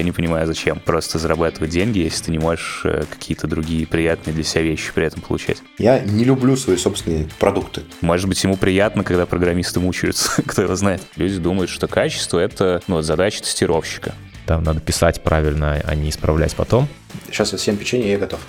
Я 0.00 0.04
не 0.04 0.12
понимаю, 0.12 0.46
зачем 0.46 0.80
просто 0.80 1.18
зарабатывать 1.18 1.68
деньги, 1.68 1.98
если 1.98 2.24
ты 2.24 2.30
не 2.30 2.38
можешь 2.38 2.80
э, 2.84 3.04
какие-то 3.10 3.46
другие 3.46 3.86
приятные 3.86 4.32
для 4.32 4.44
себя 4.44 4.62
вещи 4.62 4.92
при 4.94 5.04
этом 5.04 5.20
получать. 5.20 5.58
Я 5.76 5.98
не 5.98 6.24
люблю 6.24 6.56
свои 6.56 6.78
собственные 6.78 7.28
продукты. 7.38 7.82
Может 8.00 8.26
быть, 8.26 8.42
ему 8.42 8.56
приятно, 8.56 9.04
когда 9.04 9.26
программисты 9.26 9.78
мучаются, 9.78 10.40
кто 10.46 10.62
его 10.62 10.74
знает. 10.74 11.02
Люди 11.16 11.36
думают, 11.36 11.68
что 11.68 11.86
качество— 11.86 12.38
это 12.40 12.80
ну, 12.86 13.02
задача 13.02 13.42
тестировщика. 13.42 14.14
Там 14.46 14.64
надо 14.64 14.80
писать 14.80 15.22
правильно, 15.22 15.78
а 15.84 15.94
не 15.94 16.08
исправлять 16.08 16.54
потом. 16.56 16.88
Сейчас 17.26 17.52
я 17.52 17.58
съем 17.58 17.76
печенье, 17.76 18.12
я 18.12 18.16
готов. 18.16 18.40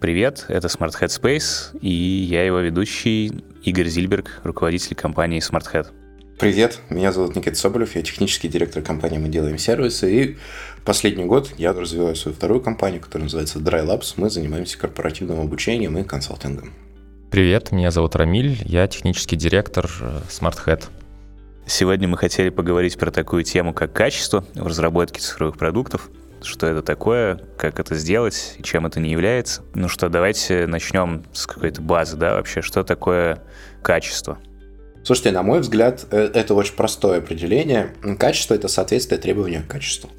Привет, 0.00 0.44
это 0.46 0.68
Smart 0.68 0.92
Headspace, 1.00 1.76
и 1.80 1.90
я 1.90 2.46
его 2.46 2.60
ведущий 2.60 3.42
Игорь 3.64 3.88
Зильберг, 3.88 4.40
руководитель 4.44 4.94
компании 4.94 5.40
SmartHead. 5.40 5.88
Привет, 6.38 6.78
меня 6.88 7.10
зовут 7.10 7.34
Никита 7.34 7.56
Соболев, 7.56 7.96
я 7.96 8.02
технический 8.02 8.46
директор 8.46 8.80
компании 8.80 9.18
«Мы 9.18 9.28
делаем 9.28 9.58
сервисы», 9.58 10.22
и 10.22 10.36
последний 10.84 11.24
год 11.24 11.52
я 11.58 11.72
развиваю 11.72 12.14
свою 12.14 12.36
вторую 12.36 12.60
компанию, 12.60 13.00
которая 13.00 13.24
называется 13.24 13.58
Dry 13.58 13.84
Labs. 13.84 14.14
Мы 14.18 14.30
занимаемся 14.30 14.78
корпоративным 14.78 15.40
обучением 15.40 15.98
и 15.98 16.04
консалтингом. 16.04 16.72
Привет, 17.32 17.72
меня 17.72 17.90
зовут 17.90 18.14
Рамиль, 18.14 18.56
я 18.66 18.86
технический 18.86 19.34
директор 19.34 19.90
э, 20.00 20.20
SmartHead. 20.28 20.84
Сегодня 21.66 22.06
мы 22.06 22.18
хотели 22.18 22.50
поговорить 22.50 22.96
про 22.98 23.10
такую 23.10 23.42
тему, 23.42 23.74
как 23.74 23.92
качество 23.92 24.44
в 24.54 24.64
разработке 24.64 25.20
цифровых 25.20 25.58
продуктов– 25.58 26.08
что 26.42 26.66
это 26.66 26.82
такое, 26.82 27.40
как 27.56 27.80
это 27.80 27.94
сделать 27.94 28.56
и 28.58 28.62
чем 28.62 28.86
это 28.86 29.00
не 29.00 29.10
является. 29.10 29.62
Ну 29.74 29.88
что, 29.88 30.08
давайте 30.08 30.66
начнем 30.66 31.24
с 31.32 31.46
какой-то 31.46 31.82
базы, 31.82 32.16
да, 32.16 32.34
вообще, 32.34 32.62
что 32.62 32.84
такое 32.84 33.42
качество? 33.82 34.38
Слушайте, 35.04 35.30
на 35.30 35.42
мой 35.42 35.60
взгляд, 35.60 36.06
э, 36.10 36.30
это 36.34 36.54
очень 36.54 36.74
простое 36.74 37.18
определение. 37.18 37.94
Качество– 38.18 38.54
это 38.54 38.68
соответствие 38.68 39.18
требованию 39.18 39.62
к 39.62 39.66
качеству. 39.66 40.10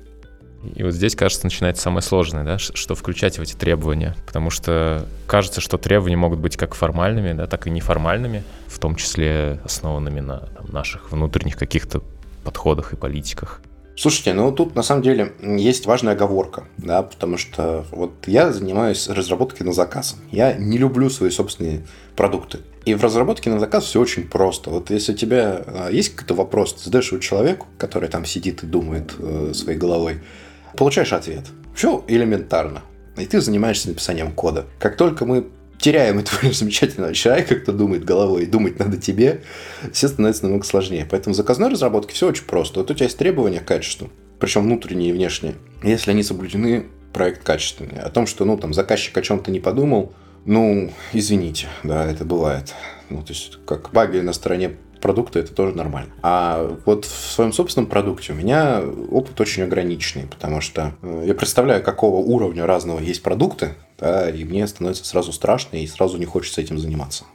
И 0.76 0.84
вот 0.84 0.94
здесь, 0.94 1.16
кажется, 1.16 1.46
начинается 1.46 1.84
самое 1.84 2.02
сложное, 2.02 2.44
да, 2.44 2.58
что 2.58 2.96
включать 2.96 3.38
в 3.38 3.42
эти 3.42 3.54
требования. 3.54 4.16
Потому 4.26 4.50
что 4.50 5.06
кажется, 5.26 5.62
что 5.62 5.78
требования 5.78 6.18
могут 6.18 6.40
быть 6.40 6.58
как 6.58 6.76
формальными, 6.76 7.34
да, 7.34 7.48
так 7.48 7.68
и 7.68 7.70
неформальными, 7.70 8.44
в 8.68 8.80
том 8.80 8.96
числе 8.96 9.60
основанными 9.64 10.20
на 10.20 10.40
там, 10.40 10.66
наших 10.72 11.12
внутренних 11.12 11.56
каких-то 11.58 12.02
подходах 12.44 12.94
и 12.94 12.96
политиках. 12.96 13.62
Слушайте, 14.00 14.32
ну 14.32 14.50
тут 14.54 14.76
на 14.76 14.82
самом 14.82 15.02
деле 15.02 15.34
есть 15.42 15.86
важная 15.86 16.14
оговорка, 16.14 16.64
да, 16.78 17.04
потому 17.04 17.36
что 17.36 17.86
вот 17.92 18.14
я 18.28 18.54
занимаюсь 18.54 19.10
разработкой 19.10 19.66
на 19.66 19.74
заказ. 19.74 20.16
Я 20.32 20.54
не 20.54 20.78
люблю 20.78 21.10
свои 21.10 21.30
собственные 21.30 21.86
продукты. 22.16 22.60
И 22.86 22.96
в 22.96 23.04
разработке 23.04 23.50
на 23.50 23.60
заказ 23.60 23.84
все 23.84 24.00
очень 24.00 24.26
просто. 24.26 24.70
Вот 24.70 24.90
если 24.90 25.12
у 25.12 25.18
тебя 25.18 25.64
а, 25.68 25.90
есть 25.90 26.16
какой-то 26.16 26.34
вопрос, 26.36 26.76
ты 26.76 26.86
задаешь 26.86 27.12
его 27.12 27.20
человеку, 27.20 27.68
который 27.78 28.08
там 28.08 28.24
сидит 28.24 28.64
и 28.64 28.68
думает 28.68 29.16
э, 29.20 29.52
своей 29.54 29.78
головой, 29.78 30.22
получаешь 30.78 31.12
ответ. 31.12 31.48
Все 31.76 32.02
элементарно. 32.08 32.84
И 33.18 33.26
ты 33.26 33.42
занимаешься 33.42 33.90
написанием 33.90 34.32
кода. 34.32 34.66
Как 34.80 34.96
только 34.96 35.26
мы 35.26 35.50
теряем 35.80 36.20
этого 36.20 36.52
замечательного 36.54 37.14
человека, 37.14 37.56
кто 37.56 37.72
думает 37.72 38.04
головой, 38.04 38.44
и 38.44 38.46
думать 38.46 38.80
надо 38.80 38.98
тебе, 38.98 39.44
все 39.92 40.08
становится 40.08 40.44
намного 40.44 40.66
сложнее. 40.66 41.08
Поэтому 41.10 41.34
в 41.34 41.38
заказной 41.38 41.70
разработке 41.70 42.14
все 42.14 42.28
очень 42.28 42.46
просто. 42.46 42.80
Вот 42.80 42.92
у 42.92 42.94
тебя 42.94 43.06
есть 43.06 43.18
требования 43.18 43.62
к 43.62 43.66
качеству, 43.66 44.10
причем 44.40 44.64
внутренние 44.64 45.10
и 45.10 45.14
внешние. 45.14 45.56
Если 45.82 46.12
они 46.12 46.24
соблюдены, 46.24 46.88
проект 47.14 47.44
качественный. 47.44 48.00
О 48.00 48.10
том, 48.10 48.28
что 48.28 48.46
ну, 48.46 48.58
там, 48.58 48.74
заказчик 48.74 49.18
о 49.18 49.22
чем-то 49.22 49.52
не 49.52 49.60
подумал, 49.60 50.14
ну, 50.46 50.92
извините, 51.14 51.68
да, 51.84 52.06
это 52.06 52.26
бывает. 52.26 52.74
Ну, 53.10 53.24
то 53.24 53.34
есть, 53.34 53.58
как 53.66 53.92
баги 53.92 54.20
на 54.20 54.34
стороне 54.34 54.76
продукта, 55.00 55.40
это 55.40 55.54
тоже 55.54 55.76
нормально. 55.76 56.12
А 56.22 56.78
вот 56.86 57.06
в 57.06 57.32
своем 57.32 57.54
собственном 57.54 57.90
продукте 57.90 58.34
у 58.34 58.36
меня 58.36 58.82
опыт 59.12 59.40
очень 59.42 59.64
ограниченный, 59.64 60.28
потому 60.28 60.62
что 60.62 60.94
э, 61.02 61.24
я 61.26 61.34
представляю, 61.34 61.84
какого 61.84 62.18
уровня 62.18 62.66
разного 62.66 63.00
есть 63.00 63.24
продукты, 63.24 63.76
да, 63.98 64.30
и 64.30 64.44
мне 64.44 64.68
становится 64.68 65.06
сразу 65.06 65.32
страшно, 65.32 65.78
и 65.78 65.88
сразу 65.88 66.18
не 66.18 66.26
хочется 66.26 66.62
этим 66.62 66.78
заниматься. 66.78 67.26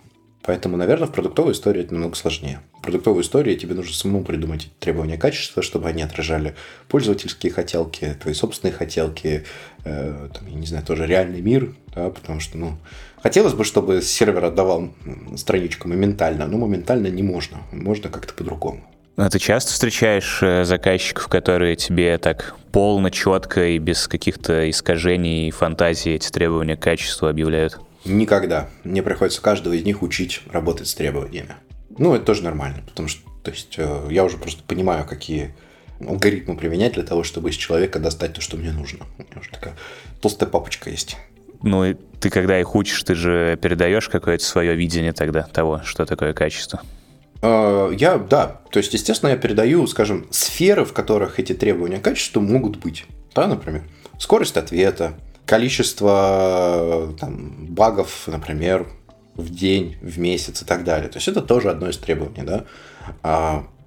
Поэтому, 0.46 0.76
наверное, 0.76 1.08
в 1.08 1.12
продуктовой 1.12 1.52
истории 1.52 1.80
это 1.80 1.94
намного 1.94 2.16
сложнее. 2.16 2.60
В 2.78 2.82
продуктовой 2.82 3.22
истории 3.22 3.54
тебе 3.54 3.74
нужно 3.74 3.94
самому 3.94 4.24
придумать 4.24 4.70
требования 4.78 5.16
качества, 5.16 5.62
чтобы 5.62 5.88
они 5.88 6.02
отражали 6.02 6.54
пользовательские 6.88 7.50
хотелки, 7.50 8.14
твои 8.20 8.34
собственные 8.34 8.74
хотелки, 8.74 9.44
э, 9.84 10.28
там, 10.32 10.46
я 10.46 10.54
не 10.54 10.66
знаю, 10.66 10.84
тоже 10.84 11.06
реальный 11.06 11.40
мир, 11.40 11.74
да, 11.94 12.10
потому 12.10 12.40
что, 12.40 12.58
ну, 12.58 12.76
хотелось 13.22 13.54
бы, 13.54 13.64
чтобы 13.64 14.02
сервер 14.02 14.44
отдавал 14.44 14.90
страничку 15.36 15.88
моментально, 15.88 16.46
но 16.46 16.58
моментально 16.58 17.08
не 17.08 17.22
можно, 17.22 17.58
можно 17.72 18.10
как-то 18.10 18.34
по-другому. 18.34 18.82
А 19.16 19.30
ты 19.30 19.38
часто 19.38 19.72
встречаешь 19.72 20.40
э, 20.42 20.64
заказчиков, 20.64 21.28
которые 21.28 21.76
тебе 21.76 22.18
так 22.18 22.56
полно, 22.72 23.10
четко 23.10 23.68
и 23.68 23.78
без 23.78 24.08
каких-то 24.08 24.68
искажений 24.68 25.48
и 25.48 25.50
фантазий 25.52 26.14
эти 26.14 26.30
требования 26.30 26.76
к 26.76 26.80
качеству 26.80 27.28
объявляют? 27.28 27.78
Никогда. 28.04 28.68
Мне 28.82 29.02
приходится 29.02 29.40
каждого 29.40 29.74
из 29.74 29.84
них 29.84 30.02
учить 30.02 30.42
работать 30.50 30.88
с 30.88 30.94
требованиями. 30.94 31.54
Ну, 31.96 32.14
это 32.14 32.24
тоже 32.24 32.42
нормально, 32.42 32.82
потому 32.86 33.08
что 33.08 33.22
то 33.44 33.50
есть, 33.50 33.74
э, 33.76 34.08
я 34.10 34.24
уже 34.24 34.38
просто 34.38 34.62
понимаю, 34.66 35.04
какие 35.06 35.54
алгоритмы 36.00 36.56
применять 36.56 36.94
для 36.94 37.02
того, 37.02 37.22
чтобы 37.22 37.50
из 37.50 37.56
человека 37.56 37.98
достать 37.98 38.34
то, 38.34 38.40
что 38.40 38.56
мне 38.56 38.72
нужно. 38.72 39.06
У 39.18 39.22
меня 39.22 39.40
уже 39.40 39.50
такая 39.50 39.74
толстая 40.20 40.48
папочка 40.48 40.90
есть. 40.90 41.16
Ну, 41.62 41.84
и 41.84 41.94
ты 42.20 42.30
когда 42.30 42.60
их 42.60 42.74
учишь, 42.74 43.02
ты 43.02 43.14
же 43.14 43.58
передаешь 43.60 44.08
какое-то 44.08 44.44
свое 44.44 44.74
видение 44.74 45.12
тогда 45.12 45.42
того, 45.42 45.80
что 45.84 46.04
такое 46.04 46.34
качество. 46.34 46.82
Э, 47.42 47.90
я, 47.98 48.18
да, 48.18 48.60
то 48.70 48.78
есть, 48.78 48.92
естественно, 48.92 49.30
я 49.30 49.36
передаю, 49.36 49.86
скажем, 49.86 50.26
сферы, 50.30 50.84
в 50.84 50.92
которых 50.92 51.38
эти 51.38 51.54
требования 51.54 51.98
к 51.98 52.04
качеству 52.04 52.40
могут 52.40 52.76
быть. 52.76 53.06
Да, 53.34 53.46
например, 53.46 53.82
скорость 54.18 54.56
ответа, 54.56 55.14
количество 55.46 57.14
там, 57.18 57.66
багов, 57.68 58.24
например, 58.26 58.86
в 59.34 59.50
день, 59.50 59.96
в 60.00 60.18
месяц 60.18 60.62
и 60.62 60.64
так 60.64 60.84
далее. 60.84 61.08
То 61.08 61.16
есть 61.16 61.28
это 61.28 61.42
тоже 61.42 61.70
одно 61.70 61.88
из 61.88 61.98
требований, 61.98 62.42
да. 62.42 62.64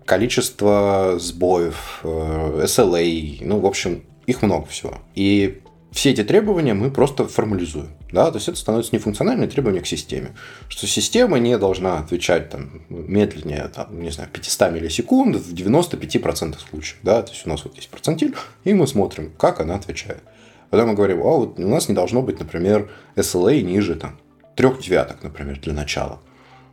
Количество 0.07 1.17
сбоев, 1.19 1.99
э, 2.03 2.63
SLA, 2.63 3.37
ну, 3.41 3.59
в 3.59 3.65
общем, 3.67 4.03
их 4.25 4.41
много 4.41 4.65
всего. 4.65 4.95
И 5.13 5.61
все 5.91 6.11
эти 6.11 6.23
требования 6.23 6.73
мы 6.73 6.91
просто 6.91 7.27
формализуем. 7.27 7.89
Да? 8.11 8.31
То 8.31 8.37
есть 8.37 8.47
это 8.47 8.57
становится 8.57 8.95
нефункциональное 8.95 9.47
требование 9.47 9.81
к 9.81 9.87
системе. 9.87 10.35
Что 10.69 10.87
система 10.87 11.39
не 11.39 11.57
должна 11.57 11.99
отвечать 11.99 12.49
там, 12.49 12.83
медленнее, 12.89 13.69
там, 13.73 14.01
не 14.01 14.11
знаю, 14.11 14.29
500 14.31 14.71
миллисекунд 14.71 15.35
в 15.35 15.53
95% 15.53 16.57
случаев. 16.69 16.99
Да? 17.03 17.21
То 17.21 17.33
есть 17.33 17.45
у 17.45 17.49
нас 17.49 17.63
вот 17.63 17.75
есть 17.75 17.89
процентиль, 17.89 18.35
и 18.63 18.73
мы 18.73 18.87
смотрим, 18.87 19.33
как 19.37 19.59
она 19.59 19.75
отвечает. 19.75 20.23
Когда 20.69 20.85
мы 20.85 20.93
говорим, 20.93 21.19
а 21.21 21.37
вот 21.37 21.59
у 21.59 21.67
нас 21.67 21.89
не 21.89 21.95
должно 21.95 22.21
быть, 22.21 22.39
например, 22.39 22.89
SLA 23.15 23.61
ниже 23.61 23.95
там, 23.95 24.19
трех 24.55 24.81
девяток, 24.81 25.23
например, 25.23 25.59
для 25.59 25.73
начала. 25.73 26.19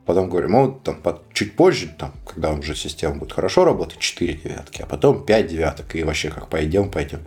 Потом 0.06 0.28
говорим, 0.28 0.56
а 0.56 0.66
вот 0.66 0.82
там 0.82 1.00
чуть 1.32 1.56
позже, 1.56 1.94
там, 1.98 2.12
когда 2.26 2.53
уже 2.53 2.75
система 2.75 3.16
будет 3.16 3.32
хорошо 3.32 3.65
работать, 3.65 3.98
4 3.98 4.34
девятки, 4.34 4.82
а 4.82 4.87
потом 4.87 5.25
5 5.25 5.47
девяток, 5.47 5.97
и 5.97 6.04
вообще 6.04 6.31
как 6.31 6.48
пойдем, 6.48 6.91
пойдем. 6.91 7.20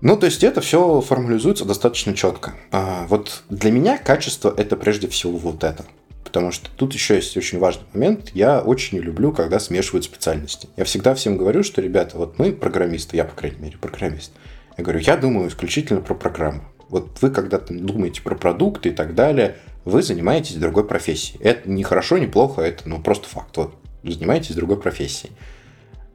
Ну, 0.00 0.16
то 0.16 0.24
есть 0.24 0.42
это 0.42 0.62
все 0.62 1.02
формализуется 1.02 1.66
достаточно 1.66 2.14
четко. 2.14 2.54
А 2.72 3.06
вот 3.08 3.42
для 3.50 3.70
меня 3.70 3.98
качество 3.98 4.54
это 4.56 4.76
прежде 4.76 5.08
всего 5.08 5.36
вот 5.36 5.62
это. 5.62 5.84
Потому 6.24 6.52
что 6.52 6.70
тут 6.76 6.94
еще 6.94 7.16
есть 7.16 7.36
очень 7.36 7.58
важный 7.58 7.84
момент. 7.92 8.30
Я 8.34 8.60
очень 8.60 8.98
люблю, 8.98 9.32
когда 9.32 9.58
смешивают 9.58 10.04
специальности. 10.04 10.68
Я 10.76 10.84
всегда 10.84 11.14
всем 11.14 11.36
говорю, 11.36 11.62
что, 11.62 11.82
ребята, 11.82 12.16
вот 12.16 12.38
мы 12.38 12.52
программисты, 12.52 13.16
я, 13.16 13.24
по 13.24 13.34
крайней 13.34 13.58
мере, 13.58 13.76
программист. 13.76 14.32
Я 14.78 14.84
говорю, 14.84 15.00
я 15.00 15.16
думаю 15.16 15.48
исключительно 15.48 16.00
про 16.00 16.14
программу. 16.14 16.62
Вот 16.88 17.20
вы 17.20 17.30
когда-то 17.30 17.74
думаете 17.74 18.22
про 18.22 18.36
продукты 18.36 18.88
и 18.88 18.92
так 18.92 19.14
далее, 19.14 19.58
вы 19.84 20.02
занимаетесь 20.02 20.56
другой 20.56 20.86
профессией. 20.86 21.40
Это 21.42 21.68
не 21.68 21.82
хорошо, 21.82 22.18
не 22.18 22.26
плохо, 22.26 22.62
это 22.62 22.88
ну, 22.88 23.00
просто 23.00 23.28
факт. 23.28 23.56
Вот, 23.56 23.74
занимаетесь 24.02 24.54
другой 24.54 24.80
профессией. 24.80 25.32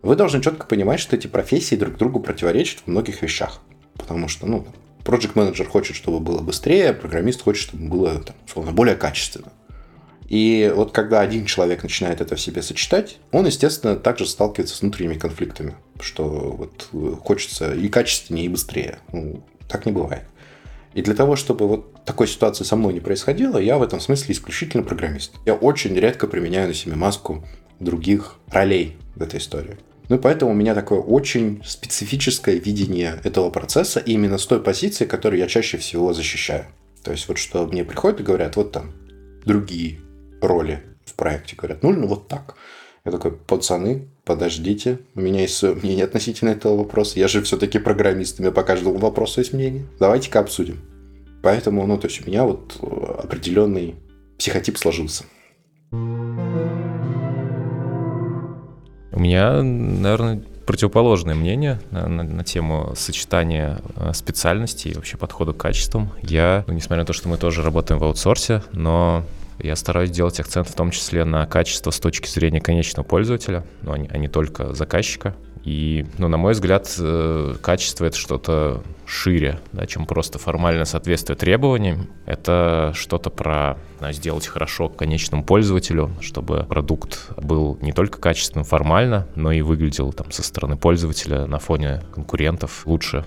Вы 0.02 0.16
должны 0.16 0.42
четко 0.42 0.68
понимать, 0.68 1.00
что 1.00 1.16
эти 1.16 1.28
профессии 1.28 1.76
друг 1.76 1.98
другу 1.98 2.20
противоречат 2.20 2.82
в 2.82 2.88
многих 2.88 3.22
вещах. 3.22 3.60
Потому 3.96 4.28
что, 4.28 4.46
ну, 4.46 4.68
project 5.04 5.32
менеджер 5.36 5.68
хочет, 5.68 5.96
чтобы 5.96 6.20
было 6.20 6.42
быстрее, 6.42 6.94
программист 6.94 7.42
хочет, 7.42 7.70
чтобы 7.70 7.88
было, 7.88 8.20
там, 8.20 8.36
условно, 8.46 8.72
более 8.72 8.96
качественно. 8.96 9.52
И 10.28 10.72
вот 10.76 10.92
когда 10.92 11.22
один 11.22 11.46
человек 11.46 11.84
начинает 11.84 12.20
это 12.20 12.36
в 12.36 12.42
себе 12.42 12.62
сочетать, 12.62 13.18
он, 13.32 13.46
естественно, 13.46 13.96
также 13.96 14.26
сталкивается 14.26 14.76
с 14.76 14.82
внутренними 14.82 15.16
конфликтами, 15.16 15.76
что 16.00 16.24
вот 16.24 16.90
хочется 17.24 17.74
и 17.74 17.88
качественнее, 17.90 18.46
и 18.46 18.50
быстрее. 18.50 19.00
Ну, 19.12 19.44
так 19.68 19.86
не 19.86 19.92
бывает. 19.92 20.24
И 20.96 21.02
для 21.02 21.14
того, 21.14 21.36
чтобы 21.36 21.68
вот 21.68 22.06
такой 22.06 22.26
ситуации 22.26 22.64
со 22.64 22.78
мной 22.78 22.94
не 22.94 23.02
происходило, 23.02 23.58
я 23.58 23.78
в 23.78 23.84
этом 23.84 24.00
смысле 24.00 24.34
исключительно 24.34 24.82
программист. 24.82 25.34
Я 25.46 25.54
очень 25.54 25.94
редко 25.94 26.26
применяю 26.26 26.70
на 26.70 26.74
себе 26.74 26.96
маску 26.96 27.44
других 27.82 28.36
ролей 28.50 28.96
в 29.16 29.22
этой 29.22 29.40
истории. 29.40 29.78
Ну 30.08 30.16
и 30.16 30.20
поэтому 30.20 30.52
у 30.52 30.54
меня 30.54 30.74
такое 30.74 31.00
очень 31.00 31.62
специфическое 31.66 32.56
видение 32.56 33.20
этого 33.26 33.50
процесса 33.50 34.00
именно 34.00 34.38
с 34.38 34.46
той 34.46 34.62
позиции, 34.62 35.06
которую 35.06 35.40
я 35.40 35.48
чаще 35.48 35.78
всего 35.78 36.14
защищаю. 36.14 36.66
То 37.04 37.12
есть 37.12 37.28
вот 37.28 37.38
что 37.38 37.68
мне 37.68 37.84
приходят 37.84 38.22
и 38.22 38.24
говорят, 38.24 38.56
вот 38.56 38.72
там 38.72 38.94
другие 39.46 40.00
роли 40.42 40.82
в 41.04 41.14
проекте. 41.16 41.58
Говорят, 41.58 41.84
ну, 41.84 41.92
ну 41.92 42.08
вот 42.08 42.30
так. 42.30 42.56
Я 43.04 43.12
такой, 43.12 43.34
пацаны, 43.34 44.08
подождите, 44.26 45.00
у 45.14 45.22
меня 45.22 45.42
есть 45.42 45.62
мнение 45.64 46.06
относительно 46.06 46.50
этого 46.50 46.78
вопроса. 46.78 47.20
Я 47.20 47.28
же 47.28 47.42
все-таки 47.44 47.80
программист, 47.80 48.40
у 48.40 48.44
меня 48.44 48.52
по 48.52 48.64
каждому 48.64 48.98
вопросу 48.98 49.40
есть 49.40 49.54
мнение. 49.54 49.86
Давайте-ка 50.00 50.40
обсудим. 50.40 50.80
Поэтому, 51.44 51.86
ну, 51.86 51.98
то 51.98 52.08
есть 52.08 52.26
у 52.26 52.30
меня 52.30 52.44
вот 52.44 52.78
э, 52.82 52.86
определенный 53.24 53.96
психотип 54.40 54.78
сложился. 54.78 55.26
У 55.92 55.98
меня, 59.20 59.62
наверное, 59.62 60.44
противоположное 60.66 61.36
мнение 61.36 61.80
на, 61.92 62.08
на, 62.08 62.24
на 62.24 62.44
тему 62.44 62.94
сочетания 62.96 63.80
э, 63.96 64.12
специальностей 64.14 64.92
и 64.92 64.96
вообще 64.96 65.18
подхода 65.18 65.54
к 65.54 65.58
качествам. 65.58 66.12
Я, 66.24 66.64
ну, 66.68 66.74
несмотря 66.74 67.04
на 67.04 67.06
то, 67.06 67.14
что 67.14 67.30
мы 67.30 67.38
тоже 67.38 67.62
работаем 67.62 68.00
в 68.00 68.04
аутсорсе, 68.04 68.64
но 68.72 69.24
я 69.60 69.76
стараюсь 69.76 70.12
делать 70.12 70.40
акцент 70.40 70.68
в 70.68 70.76
том 70.76 70.92
числе 70.92 71.26
на 71.26 71.46
качество 71.46 71.92
с 71.92 72.00
точки 72.00 72.28
зрения 72.28 72.62
конечного 72.62 73.06
пользователя, 73.06 73.66
но 73.82 73.94
а 73.94 73.98
не, 73.98 74.08
а 74.08 74.18
не 74.18 74.28
только 74.28 74.74
заказчика. 74.74 75.36
И, 75.66 76.06
ну, 76.20 76.28
на 76.28 76.38
мой 76.38 76.54
взгляд, 76.54 76.94
э, 77.00 77.56
качество— 77.60 78.06
это 78.06 78.16
что-то 78.16 78.84
шире, 79.08 79.60
да, 79.72 79.88
чем 79.88 80.06
просто 80.06 80.38
формальное 80.38 80.86
соответствие 80.86 81.36
требованиям. 81.36 82.08
Это 82.28 82.92
что-то 82.94 83.32
про 83.32 83.78
да, 84.00 84.12
сделать 84.12 84.46
хорошо 84.46 84.90
конечному 84.90 85.44
пользователю, 85.44 86.12
чтобы 86.22 86.66
продукт 86.70 87.32
был 87.38 87.80
не 87.82 87.94
только 87.94 88.20
качественным 88.20 88.64
формально, 88.64 89.28
но 89.34 89.52
и 89.52 89.62
выглядел 89.62 90.14
там 90.14 90.32
со 90.32 90.44
стороны 90.44 90.78
пользователя 90.78 91.48
на 91.48 91.58
фоне 91.58 92.04
конкурентов 92.14 92.86
лучше. 92.86 93.26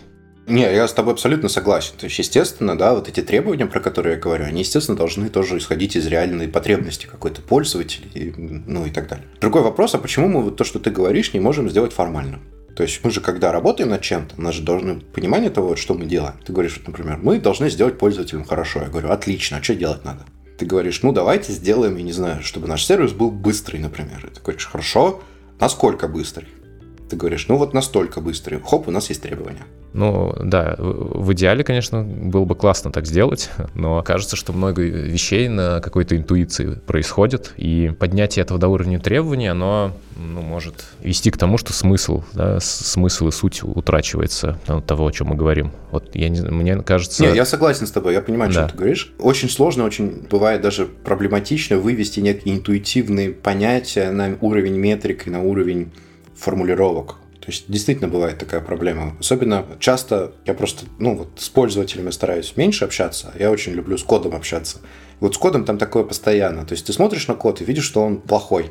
Не, 0.48 0.62
я 0.62 0.88
с 0.88 0.94
тобой 0.94 1.12
абсолютно 1.12 1.48
согласен. 1.48 1.92
То 1.98 2.06
есть, 2.06 2.18
естественно, 2.18 2.76
да, 2.76 2.94
вот 2.94 3.08
эти 3.08 3.20
требования, 3.20 3.66
про 3.66 3.80
которые 3.80 4.14
я 4.14 4.20
говорю, 4.20 4.46
они, 4.46 4.60
естественно, 4.60 4.96
должны 4.96 5.28
тоже 5.28 5.58
исходить 5.58 5.94
из 5.94 6.06
реальной 6.06 6.48
потребности 6.48 7.06
какой-то 7.06 7.42
пользователя, 7.42 8.06
и, 8.14 8.32
ну 8.36 8.86
и 8.86 8.90
так 8.90 9.08
далее. 9.08 9.26
Другой 9.40 9.62
вопрос, 9.62 9.94
а 9.94 9.98
почему 9.98 10.28
мы 10.28 10.42
вот 10.42 10.56
то, 10.56 10.64
что 10.64 10.78
ты 10.78 10.90
говоришь, 10.90 11.34
не 11.34 11.40
можем 11.40 11.68
сделать 11.68 11.92
формально? 11.92 12.38
То 12.74 12.82
есть 12.82 13.00
мы 13.04 13.10
же, 13.10 13.20
когда 13.20 13.52
работаем 13.52 13.90
над 13.90 14.00
чем-то, 14.00 14.36
у 14.38 14.40
нас 14.40 14.54
же 14.54 14.62
должны 14.62 15.00
понимание 15.00 15.50
того, 15.50 15.76
что 15.76 15.94
мы 15.94 16.06
делаем. 16.06 16.34
Ты 16.46 16.52
говоришь, 16.52 16.80
например, 16.86 17.18
мы 17.20 17.40
должны 17.40 17.68
сделать 17.68 17.98
пользователям 17.98 18.44
хорошо. 18.44 18.80
Я 18.80 18.88
говорю, 18.88 19.10
отлично, 19.10 19.58
а 19.58 19.62
что 19.62 19.74
делать 19.74 20.04
надо? 20.04 20.24
Ты 20.58 20.64
говоришь, 20.64 21.02
ну 21.02 21.12
давайте 21.12 21.52
сделаем, 21.52 21.96
я 21.96 22.02
не 22.02 22.12
знаю, 22.12 22.42
чтобы 22.42 22.68
наш 22.68 22.86
сервис 22.86 23.12
был 23.12 23.30
быстрый, 23.30 23.78
например. 23.78 24.24
И 24.24 24.34
ты 24.34 24.40
говоришь, 24.40 24.66
хорошо, 24.66 25.22
насколько 25.60 26.08
быстрый? 26.08 26.46
Ты 27.08 27.16
говоришь, 27.16 27.48
ну 27.48 27.56
вот 27.56 27.74
настолько 27.74 28.20
быстрый. 28.20 28.60
Хоп, 28.64 28.88
у 28.88 28.90
нас 28.90 29.08
есть 29.08 29.22
требования. 29.22 29.64
Ну, 29.94 30.34
да, 30.42 30.76
в 30.78 31.32
идеале, 31.32 31.64
конечно, 31.64 32.02
было 32.02 32.44
бы 32.44 32.54
классно 32.54 32.92
так 32.92 33.06
сделать, 33.06 33.50
но 33.74 34.02
кажется, 34.02 34.36
что 34.36 34.52
много 34.52 34.82
вещей 34.82 35.48
на 35.48 35.80
какой-то 35.80 36.16
интуиции 36.16 36.78
происходит, 36.86 37.54
и 37.56 37.92
поднятие 37.98 38.42
этого 38.42 38.60
до 38.60 38.68
уровня 38.68 39.00
требований, 39.00 39.48
оно 39.48 39.92
ну, 40.16 40.42
может 40.42 40.84
вести 41.00 41.30
к 41.30 41.38
тому, 41.38 41.56
что 41.58 41.72
смысл, 41.72 42.22
да, 42.34 42.60
смысл 42.60 43.28
и 43.28 43.32
суть 43.32 43.62
утрачивается 43.62 44.58
от 44.66 44.86
того, 44.86 45.06
о 45.06 45.10
чем 45.10 45.28
мы 45.28 45.36
говорим. 45.36 45.72
Вот 45.90 46.14
я 46.14 46.28
не, 46.28 46.42
мне 46.42 46.76
кажется... 46.82 47.24
Не, 47.24 47.34
я 47.34 47.46
согласен 47.46 47.86
с 47.86 47.90
тобой, 47.90 48.12
я 48.12 48.20
понимаю, 48.20 48.52
да. 48.52 48.60
что 48.60 48.72
ты 48.72 48.78
говоришь. 48.78 49.12
Очень 49.18 49.48
сложно, 49.48 49.84
очень 49.84 50.26
бывает 50.30 50.60
даже 50.60 50.84
проблематично 50.86 51.78
вывести 51.78 52.20
некие 52.20 52.56
интуитивные 52.56 53.30
понятия 53.30 54.10
на 54.10 54.36
уровень 54.40 54.76
метрик 54.76 55.26
и 55.26 55.30
на 55.30 55.40
уровень 55.40 55.90
формулировок. 56.38 57.16
То 57.40 57.52
есть 57.52 57.64
действительно 57.68 58.08
бывает 58.08 58.38
такая 58.38 58.60
проблема. 58.60 59.16
Особенно 59.18 59.64
часто 59.78 60.32
я 60.44 60.54
просто, 60.54 60.84
ну 60.98 61.16
вот 61.16 61.28
с 61.36 61.48
пользователями 61.48 62.10
стараюсь 62.10 62.56
меньше 62.56 62.84
общаться, 62.84 63.32
а 63.34 63.38
я 63.38 63.50
очень 63.50 63.72
люблю 63.72 63.96
с 63.96 64.02
кодом 64.02 64.34
общаться. 64.34 64.78
вот 65.20 65.34
с 65.34 65.38
кодом 65.38 65.64
там 65.64 65.78
такое 65.78 66.04
постоянно. 66.04 66.66
То 66.66 66.72
есть 66.72 66.86
ты 66.86 66.92
смотришь 66.92 67.26
на 67.26 67.34
код 67.34 67.60
и 67.60 67.64
видишь, 67.64 67.84
что 67.84 68.02
он 68.02 68.20
плохой. 68.20 68.70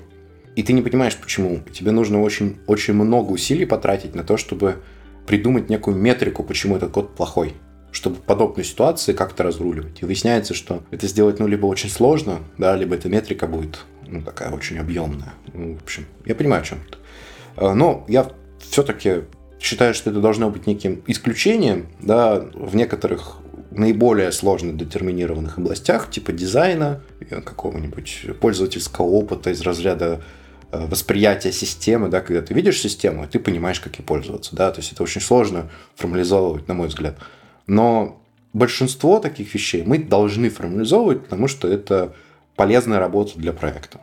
И 0.55 0.63
ты 0.63 0.73
не 0.73 0.81
понимаешь, 0.81 1.15
почему. 1.17 1.59
Тебе 1.73 1.91
нужно 1.91 2.21
очень, 2.21 2.57
очень 2.67 2.93
много 2.93 3.31
усилий 3.31 3.65
потратить 3.65 4.15
на 4.15 4.23
то, 4.23 4.37
чтобы 4.37 4.77
придумать 5.25 5.69
некую 5.69 5.97
метрику, 5.97 6.43
почему 6.43 6.77
этот 6.77 6.91
код 6.91 7.15
плохой 7.15 7.53
чтобы 7.91 8.17
подобные 8.17 8.63
ситуации 8.63 9.13
как-то 9.13 9.41
разруливать. 9.43 10.01
И 10.01 10.05
выясняется, 10.05 10.53
что 10.53 10.83
это 10.91 11.07
сделать 11.07 11.39
ну, 11.39 11.47
либо 11.47 11.65
очень 11.65 11.89
сложно, 11.89 12.39
да, 12.57 12.75
либо 12.75 12.93
эта 12.93 13.09
метрика 13.09 13.47
будет 13.47 13.85
ну, 14.05 14.21
такая 14.21 14.51
очень 14.51 14.77
объемная. 14.77 15.33
Ну, 15.53 15.75
в 15.75 15.83
общем, 15.83 16.05
я 16.25 16.35
понимаю, 16.35 16.61
о 16.61 16.65
чем 16.65 16.79
это. 16.87 16.97
А, 17.57 17.73
но 17.73 18.05
я 18.07 18.31
все-таки 18.59 19.23
считаю, 19.59 19.93
что 19.93 20.11
это 20.11 20.21
должно 20.21 20.49
быть 20.49 20.67
неким 20.67 21.03
исключением, 21.07 21.87
да, 21.99 22.39
в 22.53 22.75
некоторых 22.75 23.37
наиболее 23.71 24.31
сложно 24.31 24.73
детерминированных 24.73 25.57
областях, 25.57 26.09
типа 26.09 26.31
дизайна, 26.31 27.01
какого-нибудь 27.29 28.25
пользовательского 28.39 29.05
опыта 29.05 29.49
из 29.51 29.61
разряда 29.61 30.23
э, 30.71 30.85
восприятия 30.87 31.51
системы, 31.51 32.07
да, 32.09 32.21
когда 32.21 32.41
ты 32.41 32.53
видишь 32.53 32.79
систему, 32.79 33.27
ты 33.27 33.39
понимаешь, 33.39 33.79
как 33.79 33.97
ей 33.97 34.05
пользоваться, 34.05 34.55
да, 34.55 34.71
то 34.71 34.79
есть 34.79 34.93
это 34.93 35.03
очень 35.03 35.21
сложно 35.21 35.69
формализовывать, 35.95 36.67
на 36.67 36.73
мой 36.73 36.87
взгляд. 36.87 37.17
Но 37.67 38.21
большинство 38.53 39.19
таких 39.19 39.53
вещей 39.53 39.83
мы 39.83 39.99
должны 39.99 40.49
формализовывать, 40.49 41.23
потому 41.23 41.47
что 41.47 41.67
это 41.67 42.15
полезная 42.55 42.99
работа 42.99 43.37
для 43.37 43.53
проекта. 43.53 43.99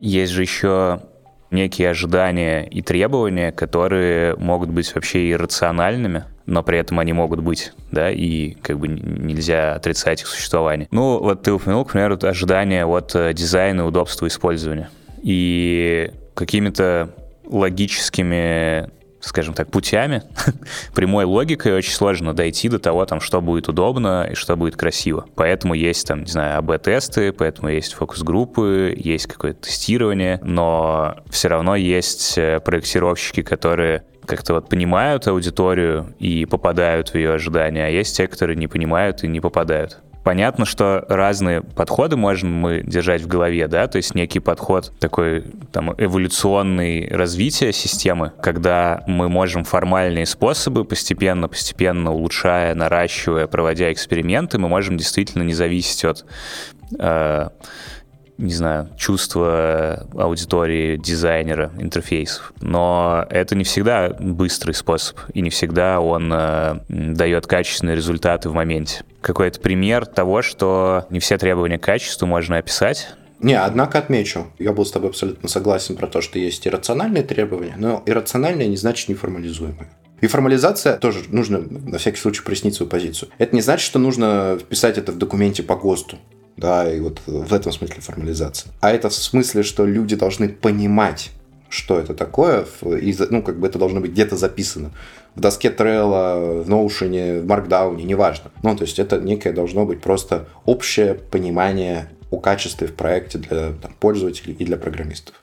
Есть 0.00 0.32
же 0.32 0.42
еще 0.42 1.02
некие 1.50 1.90
ожидания 1.90 2.64
и 2.64 2.82
требования, 2.82 3.52
которые 3.52 4.36
могут 4.36 4.70
быть 4.70 4.94
вообще 4.94 5.30
иррациональными, 5.30 6.24
но 6.46 6.62
при 6.62 6.78
этом 6.78 6.98
они 6.98 7.12
могут 7.12 7.40
быть, 7.40 7.72
да, 7.90 8.10
и 8.10 8.52
как 8.62 8.78
бы 8.78 8.88
нельзя 8.88 9.74
отрицать 9.74 10.22
их 10.22 10.26
существование. 10.26 10.88
Ну, 10.90 11.18
вот 11.18 11.42
ты 11.42 11.52
упомянул, 11.52 11.84
к 11.84 11.92
примеру, 11.92 12.18
ожидания 12.22 12.86
от 12.86 13.14
э, 13.14 13.32
дизайна 13.34 13.86
удобства 13.86 14.26
использования. 14.26 14.90
И 15.22 16.10
какими-то 16.34 17.10
логическими 17.44 18.90
скажем 19.26 19.54
так, 19.54 19.70
путями, 19.70 20.22
прямой 20.94 21.24
логикой 21.24 21.74
очень 21.74 21.92
сложно 21.92 22.32
дойти 22.32 22.68
до 22.68 22.78
того, 22.78 23.04
там, 23.04 23.20
что 23.20 23.40
будет 23.40 23.68
удобно 23.68 24.28
и 24.30 24.34
что 24.34 24.56
будет 24.56 24.76
красиво. 24.76 25.26
Поэтому 25.34 25.74
есть, 25.74 26.06
там, 26.06 26.20
не 26.20 26.30
знаю, 26.30 26.58
АБ-тесты, 26.58 27.32
поэтому 27.32 27.68
есть 27.68 27.94
фокус-группы, 27.94 28.94
есть 28.96 29.26
какое-то 29.26 29.62
тестирование, 29.62 30.38
но 30.42 31.16
все 31.28 31.48
равно 31.48 31.76
есть 31.76 32.38
э, 32.38 32.60
проектировщики, 32.60 33.42
которые 33.42 34.04
как-то 34.26 34.54
вот 34.54 34.68
понимают 34.68 35.26
аудиторию 35.26 36.14
и 36.18 36.46
попадают 36.46 37.10
в 37.10 37.14
ее 37.14 37.34
ожидания, 37.34 37.86
а 37.86 37.90
есть 37.90 38.16
те, 38.16 38.26
которые 38.26 38.56
не 38.56 38.68
понимают 38.68 39.22
и 39.24 39.28
не 39.28 39.40
попадают. 39.40 39.98
Понятно, 40.26 40.64
что 40.64 41.04
разные 41.08 41.62
подходы 41.62 42.16
можем 42.16 42.52
мы 42.52 42.82
держать 42.82 43.22
в 43.22 43.28
голове, 43.28 43.68
да, 43.68 43.86
то 43.86 43.94
есть 43.94 44.16
некий 44.16 44.40
подход 44.40 44.92
такой 44.98 45.44
там 45.70 45.94
эволюционный 45.96 47.06
развития 47.08 47.72
системы, 47.72 48.32
когда 48.42 49.04
мы 49.06 49.28
можем 49.28 49.62
формальные 49.62 50.26
способы 50.26 50.84
постепенно-постепенно 50.84 52.12
улучшая, 52.12 52.74
наращивая, 52.74 53.46
проводя 53.46 53.92
эксперименты, 53.92 54.58
мы 54.58 54.68
можем 54.68 54.96
действительно 54.96 55.44
не 55.44 55.54
зависеть 55.54 56.04
от 56.04 56.24
э, 56.98 57.48
не 58.38 58.52
знаю, 58.52 58.90
чувство 58.96 60.06
аудитории, 60.16 60.96
дизайнера, 60.96 61.72
интерфейсов. 61.78 62.52
Но 62.60 63.26
это 63.30 63.54
не 63.54 63.64
всегда 63.64 64.10
быстрый 64.18 64.72
способ, 64.72 65.18
и 65.32 65.40
не 65.40 65.50
всегда 65.50 66.00
он 66.00 66.32
э, 66.32 66.80
дает 66.88 67.46
качественные 67.46 67.96
результаты 67.96 68.48
в 68.48 68.54
моменте. 68.54 69.04
Какой-то 69.20 69.60
пример 69.60 70.06
того, 70.06 70.42
что 70.42 71.06
не 71.10 71.18
все 71.18 71.38
требования 71.38 71.78
к 71.78 71.84
качеству 71.84 72.26
можно 72.26 72.58
описать, 72.58 73.08
не, 73.38 73.52
однако 73.52 73.98
отмечу, 73.98 74.46
я 74.58 74.72
был 74.72 74.86
с 74.86 74.90
тобой 74.90 75.10
абсолютно 75.10 75.48
согласен 75.50 75.96
про 75.96 76.06
то, 76.06 76.22
что 76.22 76.38
есть 76.38 76.66
иррациональные 76.66 77.22
требования, 77.22 77.74
но 77.76 78.02
иррациональные 78.06 78.66
не 78.66 78.78
значит 78.78 79.10
неформализуемые. 79.10 79.90
И 80.22 80.26
формализация 80.26 80.96
тоже 80.96 81.24
нужно 81.28 81.58
на 81.58 81.98
всякий 81.98 82.16
случай 82.16 82.42
прояснить 82.42 82.74
свою 82.74 82.88
позицию. 82.88 83.28
Это 83.36 83.54
не 83.54 83.60
значит, 83.60 83.84
что 83.84 83.98
нужно 83.98 84.58
вписать 84.58 84.96
это 84.96 85.12
в 85.12 85.18
документе 85.18 85.62
по 85.62 85.76
ГОСТу 85.76 86.18
да, 86.56 86.90
и 86.90 87.00
вот 87.00 87.20
в 87.26 87.52
этом 87.52 87.72
смысле 87.72 88.00
формализация. 88.00 88.72
А 88.80 88.90
это 88.90 89.08
в 89.08 89.14
смысле, 89.14 89.62
что 89.62 89.84
люди 89.84 90.16
должны 90.16 90.48
понимать, 90.48 91.30
что 91.68 91.98
это 91.98 92.14
такое, 92.14 92.64
и, 92.82 93.14
ну, 93.30 93.42
как 93.42 93.58
бы 93.58 93.66
это 93.66 93.78
должно 93.78 94.00
быть 94.00 94.12
где-то 94.12 94.36
записано. 94.36 94.92
В 95.34 95.40
доске 95.40 95.68
Trello, 95.68 96.62
в 96.62 96.70
Notion, 96.70 97.42
в 97.42 97.46
Markdown, 97.46 98.02
неважно. 98.02 98.50
Ну, 98.62 98.74
то 98.74 98.84
есть 98.84 98.98
это 98.98 99.18
некое 99.18 99.52
должно 99.52 99.84
быть 99.84 100.00
просто 100.00 100.48
общее 100.64 101.14
понимание 101.14 102.08
о 102.30 102.38
качестве 102.38 102.86
в 102.86 102.94
проекте 102.94 103.38
для 103.38 103.72
там, 103.72 103.92
пользователей 104.00 104.54
и 104.54 104.64
для 104.64 104.76
программистов. 104.76 105.34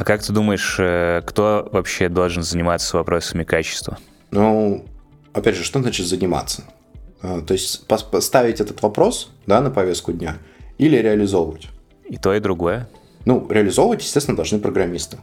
А 0.00 0.04
как 0.04 0.22
ты 0.22 0.32
думаешь, 0.32 0.76
э, 0.78 1.20
кто 1.26 1.68
вообще 1.70 2.08
должен 2.08 2.42
заниматься 2.42 2.96
вопросами 2.96 3.44
качества? 3.44 3.98
Ну, 4.30 4.86
опять 5.34 5.56
же, 5.56 5.64
что 5.64 5.82
значит 5.82 6.06
заниматься? 6.06 6.64
А, 7.22 7.40
то 7.42 7.52
есть 7.52 7.86
поставить 7.86 8.60
этот 8.60 8.82
вопрос 8.82 9.30
да, 9.46 9.60
на 9.60 9.70
повестку 9.70 10.12
дня 10.12 10.38
или 10.78 10.96
реализовывать. 10.96 11.68
И 12.08 12.16
то, 12.16 12.34
и 12.34 12.40
другое. 12.40 12.88
Ну, 13.24 13.46
реализовывать, 13.50 14.02
естественно, 14.02 14.36
должны 14.36 14.58
программисты. 14.58 15.18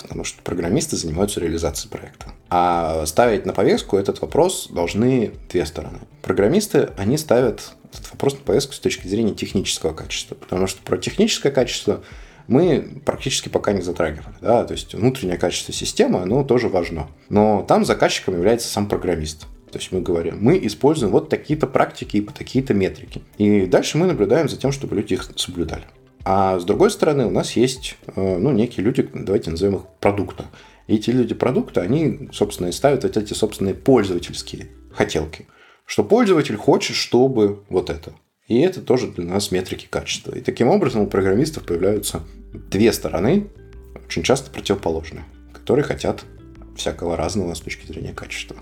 Потому 0.00 0.24
что 0.24 0.42
программисты 0.42 0.96
занимаются 0.96 1.40
реализацией 1.40 1.90
проекта. 1.90 2.32
А 2.48 3.04
ставить 3.06 3.44
на 3.44 3.52
повестку 3.52 3.96
этот 3.98 4.20
вопрос 4.22 4.68
должны 4.70 5.32
две 5.50 5.66
стороны. 5.66 5.98
Программисты, 6.22 6.90
они 6.96 7.18
ставят 7.18 7.72
этот 7.92 8.10
вопрос 8.12 8.34
на 8.34 8.40
повестку 8.40 8.72
с 8.72 8.78
точки 8.78 9.06
зрения 9.08 9.34
технического 9.34 9.92
качества. 9.92 10.36
Потому 10.36 10.66
что 10.66 10.80
про 10.82 10.96
техническое 10.96 11.50
качество 11.50 12.02
мы 12.46 13.02
практически 13.04 13.48
пока 13.48 13.72
не 13.72 13.82
затрагивали. 13.82 14.34
Да? 14.40 14.64
То 14.64 14.72
есть 14.72 14.94
внутреннее 14.94 15.36
качество 15.36 15.74
системы, 15.74 16.20
оно 16.20 16.44
тоже 16.44 16.68
важно. 16.68 17.08
Но 17.28 17.64
там 17.68 17.84
заказчиком 17.84 18.34
является 18.34 18.68
сам 18.68 18.88
программист. 18.88 19.46
То 19.70 19.78
есть 19.78 19.92
мы 19.92 20.00
говорим, 20.00 20.38
мы 20.40 20.58
используем 20.66 21.12
вот 21.12 21.28
такие-то 21.28 21.66
практики 21.66 22.16
и 22.16 22.20
по 22.20 22.32
такие-то 22.32 22.74
метрики. 22.74 23.22
И 23.38 23.66
дальше 23.66 23.98
мы 23.98 24.06
наблюдаем 24.06 24.48
за 24.48 24.56
тем, 24.56 24.72
чтобы 24.72 24.96
люди 24.96 25.14
их 25.14 25.30
соблюдали. 25.36 25.84
А 26.24 26.58
с 26.58 26.64
другой 26.64 26.90
стороны, 26.90 27.26
у 27.26 27.30
нас 27.30 27.52
есть 27.52 27.96
э, 28.14 28.38
ну, 28.38 28.50
некие 28.50 28.84
люди, 28.84 29.08
давайте 29.14 29.50
назовем 29.50 29.76
их 29.76 29.82
продукта. 30.00 30.46
И 30.86 30.96
эти 30.96 31.10
люди 31.10 31.34
продукта, 31.34 31.82
они, 31.82 32.28
собственно, 32.32 32.68
и 32.68 32.72
ставят 32.72 33.04
вот 33.04 33.16
эти 33.16 33.32
собственные 33.32 33.74
пользовательские 33.74 34.68
хотелки. 34.92 35.46
Что 35.86 36.04
пользователь 36.04 36.56
хочет, 36.56 36.96
чтобы 36.96 37.62
вот 37.68 37.90
это. 37.90 38.12
И 38.48 38.58
это 38.60 38.80
тоже 38.80 39.06
для 39.06 39.24
нас 39.24 39.52
метрики 39.52 39.86
качества. 39.88 40.34
И 40.34 40.40
таким 40.40 40.68
образом 40.68 41.02
у 41.02 41.06
программистов 41.06 41.64
появляются 41.64 42.22
две 42.52 42.92
стороны, 42.92 43.46
очень 44.04 44.24
часто 44.24 44.50
противоположные, 44.50 45.24
которые 45.52 45.84
хотят 45.84 46.24
всякого 46.76 47.16
разного 47.16 47.54
с 47.54 47.60
точки 47.60 47.86
зрения 47.86 48.12
качества. 48.12 48.56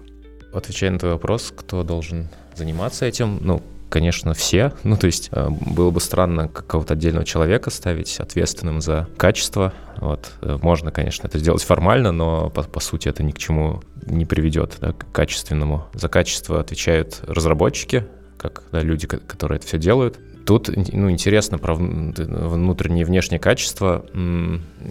Отвечая 0.52 0.90
на 0.90 0.99
твой 0.99 1.12
вопрос, 1.12 1.52
кто 1.55 1.83
должен 1.83 2.28
заниматься 2.55 3.07
этим, 3.07 3.38
ну, 3.40 3.62
конечно, 3.88 4.35
все. 4.35 4.73
Ну, 4.85 4.97
то 4.97 5.07
есть 5.07 5.28
э, 5.33 5.49
было 5.50 5.90
бы 5.90 6.00
странно 6.00 6.49
какого-то 6.49 6.95
отдельного 6.95 7.25
человека 7.25 7.71
ставить 7.71 8.19
ответственным 8.19 8.81
за 8.81 9.09
качество. 9.17 9.73
Вот. 9.97 10.33
Э, 10.43 10.59
можно, 10.62 10.90
конечно, 10.90 11.26
это 11.26 11.38
сделать 11.38 11.62
формально, 11.62 12.12
но 12.12 12.50
по, 12.50 12.62
по 12.62 12.81
сути 12.81 13.09
это 13.09 13.23
ни 13.23 13.33
к 13.33 13.38
чему 13.38 13.83
не 14.07 14.25
приведет, 14.25 14.76
да, 14.81 14.93
к 14.93 15.11
качественному. 15.12 15.87
За 15.95 16.09
качество 16.09 16.61
отвечают 16.61 17.21
разработчики, 17.26 18.07
как 18.38 18.62
да, 18.73 18.81
люди, 18.81 19.07
которые 19.07 19.57
это 19.57 19.67
все 19.67 19.78
делают. 19.78 20.19
Тут 20.47 20.71
ну, 20.75 21.11
интересно 21.11 21.59
про 21.59 21.75
внутреннее 21.75 23.02
и 23.02 23.05
внешнее 23.05 23.38
качество. 23.38 24.07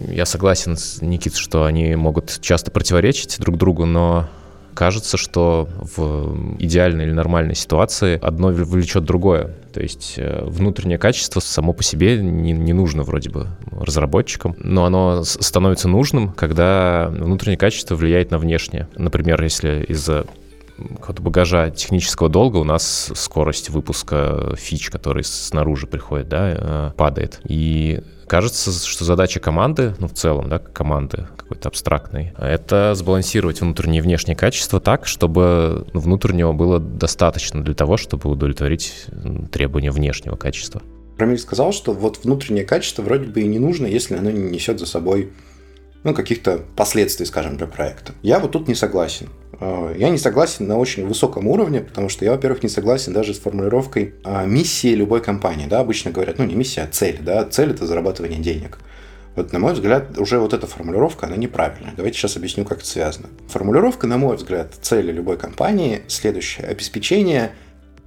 Я 0.06 0.24
согласен 0.24 0.76
с 0.76 1.02
Никитой, 1.02 1.36
что 1.36 1.64
они 1.64 1.96
могут 1.96 2.38
часто 2.40 2.70
противоречить 2.70 3.40
друг 3.40 3.56
другу, 3.56 3.84
но 3.84 4.28
кажется, 4.78 5.16
что 5.16 5.68
в 5.76 6.56
идеальной 6.60 7.06
или 7.06 7.10
нормальной 7.10 7.56
ситуации 7.56 8.16
одно 8.22 8.50
влечет 8.50 9.02
другое. 9.02 9.56
То 9.72 9.80
есть 9.80 10.14
э, 10.18 10.44
внутреннее 10.44 10.98
качество 10.98 11.40
само 11.40 11.72
по 11.72 11.82
себе 11.82 12.18
не, 12.22 12.52
не 12.52 12.72
нужно 12.72 13.02
вроде 13.02 13.28
бы 13.28 13.48
разработчикам, 13.72 14.54
но 14.60 14.84
оно 14.84 15.24
становится 15.24 15.88
нужным, 15.88 16.32
когда 16.32 17.08
внутреннее 17.10 17.58
качество 17.58 17.96
влияет 17.96 18.30
на 18.30 18.38
внешнее. 18.38 18.86
Например, 18.94 19.42
если 19.42 19.84
из-за 19.88 20.26
какого-то 20.76 21.22
багажа 21.22 21.70
технического 21.70 22.28
долга 22.28 22.58
у 22.58 22.64
нас 22.64 23.10
скорость 23.16 23.70
выпуска 23.70 24.54
фич, 24.56 24.90
который 24.90 25.24
снаружи 25.24 25.88
приходит, 25.88 26.28
да, 26.28 26.54
э, 26.56 26.90
падает. 26.96 27.40
И 27.48 28.00
кажется, 28.28 28.72
что 28.72 29.04
задача 29.04 29.40
команды, 29.40 29.94
ну, 29.98 30.06
в 30.06 30.12
целом, 30.12 30.48
да, 30.48 30.58
команды 30.58 31.26
какой-то 31.36 31.68
абстрактной, 31.68 32.32
это 32.38 32.94
сбалансировать 32.94 33.60
внутреннее 33.60 33.98
и 33.98 34.02
внешнее 34.02 34.36
качество 34.36 34.80
так, 34.80 35.06
чтобы 35.06 35.86
ну, 35.92 36.00
внутреннего 36.00 36.52
было 36.52 36.78
достаточно 36.78 37.64
для 37.64 37.74
того, 37.74 37.96
чтобы 37.96 38.30
удовлетворить 38.30 39.06
требования 39.50 39.90
внешнего 39.90 40.36
качества. 40.36 40.82
Рамиль 41.16 41.38
сказал, 41.38 41.72
что 41.72 41.92
вот 41.92 42.20
внутреннее 42.22 42.64
качество 42.64 43.02
вроде 43.02 43.26
бы 43.26 43.40
и 43.40 43.48
не 43.48 43.58
нужно, 43.58 43.86
если 43.86 44.14
оно 44.14 44.30
не 44.30 44.50
несет 44.50 44.78
за 44.78 44.86
собой 44.86 45.32
ну, 46.04 46.14
каких-то 46.14 46.60
последствий, 46.76 47.26
скажем, 47.26 47.56
для 47.56 47.66
проекта. 47.66 48.12
Я 48.22 48.38
вот 48.38 48.52
тут 48.52 48.68
не 48.68 48.74
согласен. 48.74 49.28
А, 49.60 49.92
я 49.94 50.10
не 50.10 50.18
согласен 50.18 50.66
на 50.66 50.78
очень 50.78 51.06
высоком 51.06 51.46
уровне, 51.48 51.80
потому 51.80 52.08
что 52.08 52.24
я, 52.24 52.32
во-первых, 52.32 52.62
не 52.62 52.68
согласен 52.68 53.12
даже 53.12 53.34
с 53.34 53.38
формулировкой 53.38 54.14
а, 54.24 54.44
миссии 54.44 54.94
любой 54.94 55.22
компании. 55.22 55.66
Да, 55.66 55.80
обычно 55.80 56.10
говорят, 56.10 56.38
ну 56.38 56.44
не 56.44 56.54
миссия, 56.54 56.82
а 56.82 56.86
цель. 56.86 57.18
Да? 57.20 57.44
Цель– 57.44 57.70
это 57.72 57.86
зарабатывание 57.86 58.38
денег. 58.38 58.78
Вот, 59.36 59.52
на 59.52 59.60
мой 59.60 59.72
взгляд, 59.72 60.18
уже 60.18 60.38
вот 60.38 60.52
эта 60.52 60.66
формулировка, 60.66 61.26
она 61.26 61.36
неправильная. 61.36 61.94
Давайте 61.96 62.18
сейчас 62.18 62.36
объясню, 62.36 62.64
как 62.64 62.78
это 62.78 62.88
связано. 62.88 63.28
Формулировка, 63.48 64.08
на 64.08 64.18
мой 64.18 64.36
взгляд, 64.36 64.74
цели 64.82 65.12
любой 65.12 65.36
компании 65.36 66.02
следующая. 66.08 66.64
Обеспечение 66.64 67.52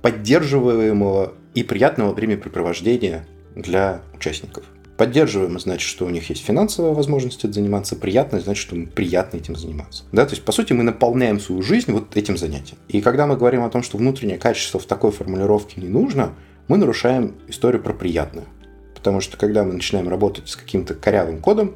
поддерживаемого 0.01 1.33
и 1.53 1.63
приятного 1.63 2.13
времяпрепровождения 2.13 3.25
для 3.55 4.01
участников. 4.13 4.65
Поддерживаем, 5.01 5.59
значит, 5.59 5.89
что 5.89 6.05
у 6.05 6.11
них 6.11 6.29
есть 6.29 6.45
финансовая 6.45 6.91
возможность 6.93 7.39
этим 7.39 7.53
заниматься. 7.53 7.95
Приятно, 7.95 8.39
значит, 8.39 8.61
что 8.61 8.75
им 8.75 8.85
приятно 8.85 9.37
этим 9.37 9.55
заниматься. 9.55 10.03
Да, 10.11 10.27
то 10.27 10.33
есть, 10.33 10.45
по 10.45 10.51
сути, 10.51 10.73
мы 10.73 10.83
наполняем 10.83 11.39
свою 11.39 11.63
жизнь 11.63 11.91
вот 11.91 12.15
этим 12.15 12.37
занятием. 12.37 12.77
И 12.87 13.01
когда 13.01 13.25
мы 13.25 13.35
говорим 13.35 13.63
о 13.63 13.69
том, 13.71 13.81
что 13.81 13.97
внутреннее 13.97 14.37
качество 14.37 14.79
в 14.79 14.85
такой 14.85 15.09
формулировке 15.11 15.81
не 15.81 15.87
нужно, 15.87 16.33
мы 16.67 16.77
нарушаем 16.77 17.33
историю 17.47 17.81
про 17.81 17.93
приятное. 17.93 18.45
Потому 18.93 19.21
что, 19.21 19.37
когда 19.37 19.63
мы 19.63 19.73
начинаем 19.73 20.07
работать 20.07 20.47
с 20.47 20.55
каким-то 20.55 20.93
корявым 20.93 21.39
кодом, 21.39 21.73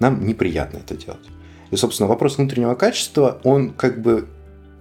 нам 0.00 0.26
неприятно 0.26 0.78
это 0.78 0.96
делать. 0.96 1.28
И, 1.70 1.76
собственно, 1.76 2.08
вопрос 2.08 2.38
внутреннего 2.38 2.74
качества, 2.74 3.40
он 3.44 3.70
как 3.70 4.02
бы 4.02 4.26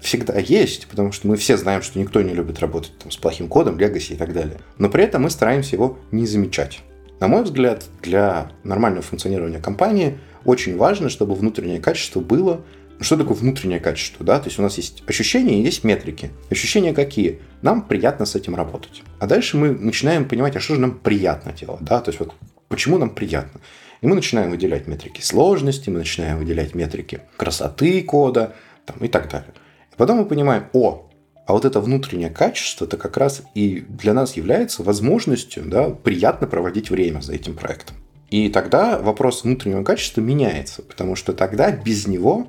всегда 0.02 0.40
есть, 0.40 0.88
потому 0.88 1.12
что 1.12 1.28
мы 1.28 1.36
все 1.36 1.58
знаем, 1.58 1.84
что 1.84 2.00
никто 2.00 2.24
не 2.24 2.34
любит 2.34 2.58
работать 2.58 2.98
там, 2.98 3.12
с 3.12 3.18
плохим 3.18 3.48
кодом, 3.48 3.78
legacy 3.78 4.14
и 4.14 4.16
так 4.16 4.34
далее. 4.34 4.58
Но 4.80 4.90
при 4.90 5.04
этом 5.04 5.22
мы 5.22 5.30
стараемся 5.30 5.76
его 5.76 6.00
не 6.10 6.26
замечать. 6.26 6.82
На 7.24 7.30
мой 7.30 7.44
взгляд, 7.44 7.86
для 8.01 8.51
нормального 8.65 9.01
функционирования 9.01 9.60
компании 9.60 10.20
очень 10.44 10.75
важно, 10.75 11.08
чтобы 11.08 11.36
внутреннее 11.36 11.80
качество 11.80 12.20
было 12.20 12.65
что 13.00 13.15
такое 13.15 13.38
внутреннее 13.38 13.80
качество? 13.80 14.25
Да? 14.25 14.39
То 14.39 14.50
есть 14.50 14.60
у 14.60 14.62
нас 14.62 14.75
есть 14.75 15.03
ощущения 15.08 15.62
и 15.62 15.63
есть 15.63 15.86
метрики. 15.86 16.32
Ощущения 16.50 16.94
какие? 16.94 17.39
Нам 17.62 17.84
приятно 17.84 18.25
с 18.25 18.36
этим 18.36 18.58
работать. 18.58 19.03
А 19.20 19.27
дальше 19.27 19.56
мы 19.56 19.72
начинаем 19.72 20.27
понимать, 20.27 20.58
а 20.58 20.60
что 20.60 20.75
же 20.75 20.82
нам 20.82 21.00
приятно 21.00 21.53
делать? 21.53 21.80
Да? 21.80 22.01
То 22.01 22.10
есть 22.10 22.20
вот 22.20 22.34
почему 22.68 22.98
нам 22.98 23.10
приятно? 23.10 23.62
И 24.01 24.08
мы 24.08 24.15
начинаем 24.15 24.51
выделять 24.51 24.88
метрики 24.88 25.22
сложности, 25.22 25.89
мы 25.89 26.00
начинаем 26.00 26.39
выделять 26.39 26.75
метрики 26.75 27.22
красоты 27.38 28.03
кода 28.03 28.53
там, 28.86 28.98
и 28.98 29.08
так 29.08 29.30
далее. 29.30 29.53
И 29.94 29.96
потом 29.96 30.18
мы 30.18 30.25
понимаем, 30.25 30.65
о, 30.74 31.10
а 31.46 31.54
вот 31.54 31.66
это 31.66 31.80
внутреннее 31.82 32.30
качество, 32.30 32.86
это 32.86 32.98
как 32.98 33.18
раз 33.18 33.44
и 33.54 33.84
для 33.90 34.14
нас 34.14 34.38
является 34.38 34.84
возможностью 34.84 35.64
да, 35.66 35.90
приятно 35.90 36.48
проводить 36.48 36.90
время 36.90 37.20
за 37.20 37.34
этим 37.34 37.56
проектом. 37.56 37.98
И 38.30 38.50
тогда 38.50 38.98
вопрос 38.98 39.44
внутреннего 39.44 39.84
качества 39.84 40.22
меняется, 40.22 40.82
потому 40.82 41.16
что 41.16 41.34
тогда 41.34 41.72
без 41.72 42.08
него 42.08 42.48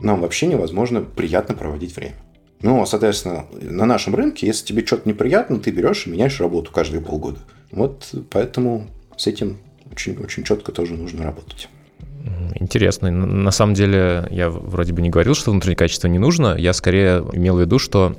нам 0.00 0.20
вообще 0.20 0.46
невозможно 0.46 1.02
приятно 1.02 1.54
проводить 1.54 1.94
время. 1.94 2.16
Ну, 2.60 2.84
соответственно, 2.86 3.46
на 3.60 3.86
нашем 3.86 4.14
рынке, 4.14 4.46
если 4.46 4.66
тебе 4.66 4.86
что-то 4.86 5.08
неприятно, 5.08 5.58
ты 5.58 5.70
берешь 5.70 6.06
и 6.06 6.10
меняешь 6.10 6.40
работу 6.40 6.72
каждые 6.72 7.02
полгода. 7.02 7.40
Вот 7.70 8.14
поэтому 8.30 8.88
с 9.16 9.26
этим 9.26 9.58
очень-очень 9.90 10.44
четко 10.44 10.72
тоже 10.72 10.94
нужно 10.94 11.24
работать. 11.24 11.68
Интересно. 12.54 13.10
На 13.10 13.50
самом 13.50 13.74
деле, 13.74 14.26
я 14.30 14.50
вроде 14.50 14.92
бы 14.92 15.02
не 15.02 15.10
говорил, 15.10 15.34
что 15.34 15.50
внутреннее 15.50 15.76
качество 15.76 16.08
не 16.08 16.18
нужно. 16.18 16.56
Я 16.56 16.72
скорее 16.72 17.24
имел 17.32 17.56
в 17.56 17.60
виду, 17.60 17.78
что 17.78 18.16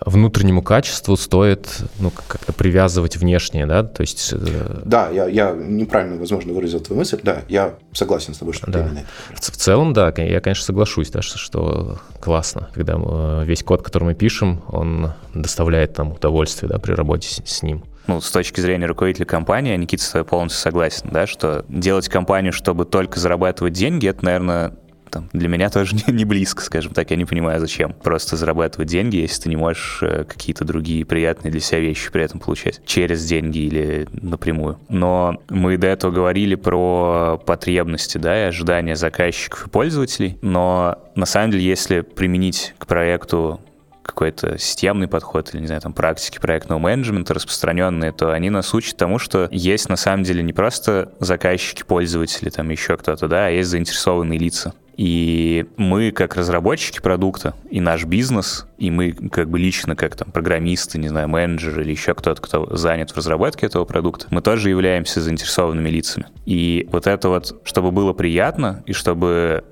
внутреннему 0.00 0.62
качеству 0.62 1.16
стоит 1.16 1.68
ну, 1.98 2.10
как-то 2.10 2.52
привязывать 2.52 3.16
внешнее, 3.16 3.66
да? 3.66 3.84
То 3.84 4.00
есть... 4.00 4.32
Э, 4.32 4.82
да, 4.84 5.10
я, 5.10 5.26
я 5.26 5.52
неправильно, 5.52 6.18
возможно, 6.18 6.52
выразил 6.52 6.80
твою 6.80 6.98
мысль. 6.98 7.20
Да, 7.22 7.42
я 7.48 7.74
согласен 7.92 8.34
с 8.34 8.38
тобой, 8.38 8.54
что 8.54 8.70
да. 8.70 8.80
именно 8.80 9.00
это. 9.30 9.52
В, 9.52 9.56
целом, 9.56 9.92
да, 9.92 10.12
я, 10.16 10.40
конечно, 10.40 10.64
соглашусь, 10.64 11.10
да, 11.10 11.22
что, 11.22 11.38
что 11.38 11.98
классно, 12.20 12.68
когда 12.74 12.98
мы, 12.98 13.44
весь 13.44 13.62
код, 13.62 13.82
который 13.82 14.04
мы 14.04 14.14
пишем, 14.14 14.62
он 14.68 15.12
доставляет 15.32 15.96
нам 15.98 16.12
удовольствие 16.12 16.68
да, 16.68 16.78
при 16.78 16.92
работе 16.92 17.28
с, 17.28 17.42
с 17.44 17.62
ним 17.62 17.84
ну, 18.06 18.20
с 18.20 18.30
точки 18.30 18.60
зрения 18.60 18.86
руководителя 18.86 19.26
компании, 19.26 19.76
Никита 19.76 20.02
с 20.02 20.10
тобой 20.10 20.24
полностью 20.24 20.60
согласен, 20.60 21.08
да, 21.10 21.26
что 21.26 21.64
делать 21.68 22.08
компанию, 22.08 22.52
чтобы 22.52 22.84
только 22.84 23.18
зарабатывать 23.18 23.72
деньги, 23.72 24.08
это, 24.08 24.24
наверное, 24.24 24.74
там, 25.14 25.28
для 25.32 25.48
меня 25.48 25.70
тоже 25.70 25.94
не, 25.94 26.12
не 26.12 26.24
близко, 26.24 26.62
скажем 26.62 26.92
так, 26.92 27.10
я 27.10 27.16
не 27.16 27.24
понимаю, 27.24 27.60
зачем 27.60 27.92
просто 27.92 28.36
зарабатывать 28.36 28.88
деньги, 28.88 29.16
если 29.16 29.42
ты 29.42 29.48
не 29.48 29.56
можешь 29.56 30.00
э, 30.02 30.24
какие-то 30.24 30.64
другие 30.64 31.04
приятные 31.04 31.52
для 31.52 31.60
себя 31.60 31.80
вещи 31.80 32.10
при 32.10 32.24
этом 32.24 32.40
получать 32.40 32.80
через 32.84 33.24
деньги 33.24 33.58
или 33.58 34.08
напрямую. 34.12 34.78
Но 34.88 35.40
мы 35.48 35.76
до 35.76 35.86
этого 35.86 36.10
говорили 36.10 36.56
про 36.56 37.40
потребности, 37.46 38.18
да, 38.18 38.44
и 38.44 38.48
ожидания 38.48 38.96
заказчиков 38.96 39.66
и 39.66 39.70
пользователей, 39.70 40.38
но 40.42 40.98
на 41.14 41.26
самом 41.26 41.52
деле, 41.52 41.64
если 41.64 42.00
применить 42.00 42.74
к 42.78 42.86
проекту 42.86 43.60
какой-то 44.04 44.58
системный 44.58 45.08
подход 45.08 45.52
или, 45.52 45.60
не 45.60 45.66
знаю, 45.66 45.80
там, 45.80 45.92
практики 45.92 46.38
проектного 46.38 46.78
менеджмента 46.78 47.34
распространенные, 47.34 48.12
то 48.12 48.30
они 48.32 48.50
нас 48.50 48.72
учат 48.74 48.96
тому, 48.96 49.18
что 49.18 49.48
есть 49.50 49.88
на 49.88 49.96
самом 49.96 50.24
деле 50.24 50.42
не 50.42 50.52
просто 50.52 51.12
заказчики, 51.20 51.82
пользователи, 51.82 52.50
там 52.50 52.68
еще 52.70 52.96
кто-то, 52.96 53.28
да, 53.28 53.46
а 53.46 53.50
есть 53.50 53.70
заинтересованные 53.70 54.38
лица. 54.38 54.74
И 54.96 55.66
мы, 55.76 56.12
как 56.12 56.36
разработчики 56.36 57.00
продукта, 57.00 57.54
и 57.68 57.80
наш 57.80 58.04
бизнес, 58.04 58.66
и 58.78 58.90
мы 58.90 59.12
как 59.12 59.50
бы 59.50 59.58
лично, 59.58 59.96
как 59.96 60.16
там 60.16 60.30
программисты, 60.30 60.98
не 60.98 61.08
знаю, 61.08 61.28
менеджеры 61.28 61.82
или 61.82 61.90
еще 61.90 62.14
кто-то, 62.14 62.40
кто 62.40 62.76
занят 62.76 63.10
в 63.10 63.16
разработке 63.16 63.66
этого 63.66 63.84
продукта, 63.84 64.26
мы 64.30 64.40
тоже 64.40 64.70
являемся 64.70 65.20
заинтересованными 65.20 65.88
лицами. 65.88 66.26
И 66.46 66.88
вот 66.92 67.06
это 67.06 67.28
вот, 67.28 67.60
чтобы 67.64 67.90
было 67.90 68.12
приятно, 68.12 68.82
и 68.86 68.92
чтобы 68.92 69.64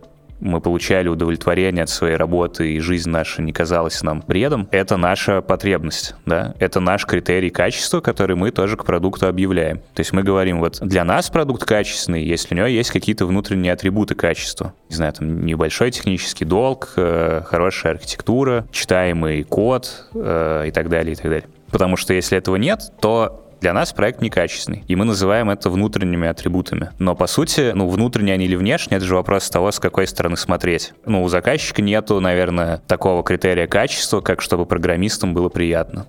мы 0.43 0.61
получали 0.61 1.09
удовлетворение 1.09 1.85
от 1.85 1.91
своей 1.91 2.17
работы, 2.17 2.73
и 2.73 2.81
жизнь 2.81 3.11
наша 3.11 3.43
не 3.43 3.53
казалась 3.53 4.03
нам 4.03 4.23
бредом, 4.27 4.69
это 4.71 4.97
наша 4.97 5.41
потребность, 5.41 6.15
да, 6.27 6.55
это 6.59 6.81
наш 6.81 7.07
критерий 7.07 7.51
качества, 7.51 8.01
который 8.01 8.37
мы 8.37 8.51
тоже 8.51 8.77
к 8.77 8.85
продукту 8.85 9.29
объявляем. 9.29 9.79
То 9.95 10.01
есть 10.01 10.13
мы 10.13 10.23
говорим, 10.23 10.61
вот 10.61 10.79
для 10.81 11.05
нас 11.05 11.31
продукт 11.31 11.65
качественный, 11.65 12.25
если 12.25 12.55
у 12.55 12.59
него 12.59 12.67
есть 12.67 12.91
какие-то 12.91 13.27
внутренние 13.27 13.73
атрибуты 13.73 14.15
качества. 14.15 14.75
Не 14.89 14.97
знаю, 14.97 15.13
там 15.13 15.47
небольшой 15.47 15.91
технический 15.91 16.45
долг, 16.45 16.93
э, 16.97 17.43
хорошая 17.47 17.93
архитектура, 17.95 18.67
читаемый 18.73 19.45
код 19.45 20.09
э, 20.15 20.65
и 20.69 20.71
так 20.71 20.89
далее, 20.89 21.13
и 21.13 21.17
так 21.17 21.27
далее. 21.27 21.49
Потому 21.71 21.97
что 21.97 22.13
если 22.13 22.37
этого 22.37 22.57
нет, 22.57 22.93
то 23.01 23.52
для 23.63 23.73
нас 23.73 23.93
проект 23.93 24.21
некачественный, 24.21 24.85
и 24.89 24.97
мы 24.97 25.05
называем 25.05 25.49
это 25.49 25.71
внутренними 25.71 26.27
атрибутами. 26.27 26.91
Но 26.99 27.15
по 27.15 27.29
сути, 27.29 27.71
ну, 27.75 27.89
внутренние 27.89 28.35
они 28.35 28.47
или 28.47 28.57
внешние, 28.57 28.97
это 28.97 29.07
же 29.07 29.15
вопрос 29.15 29.49
того, 29.49 29.71
с 29.71 29.79
какой 29.79 30.09
стороны 30.09 30.37
смотреть. 30.37 30.93
Ну, 31.07 31.23
у 31.23 31.29
заказчика 31.29 31.81
нету, 31.81 32.19
наверное, 32.19 32.79
такого 32.89 33.23
критерия 33.23 33.69
качества, 33.69 34.21
как 34.21 34.43
чтобы 34.43 34.67
программистам 34.67 35.33
было 35.33 35.49
приятно 35.49 36.07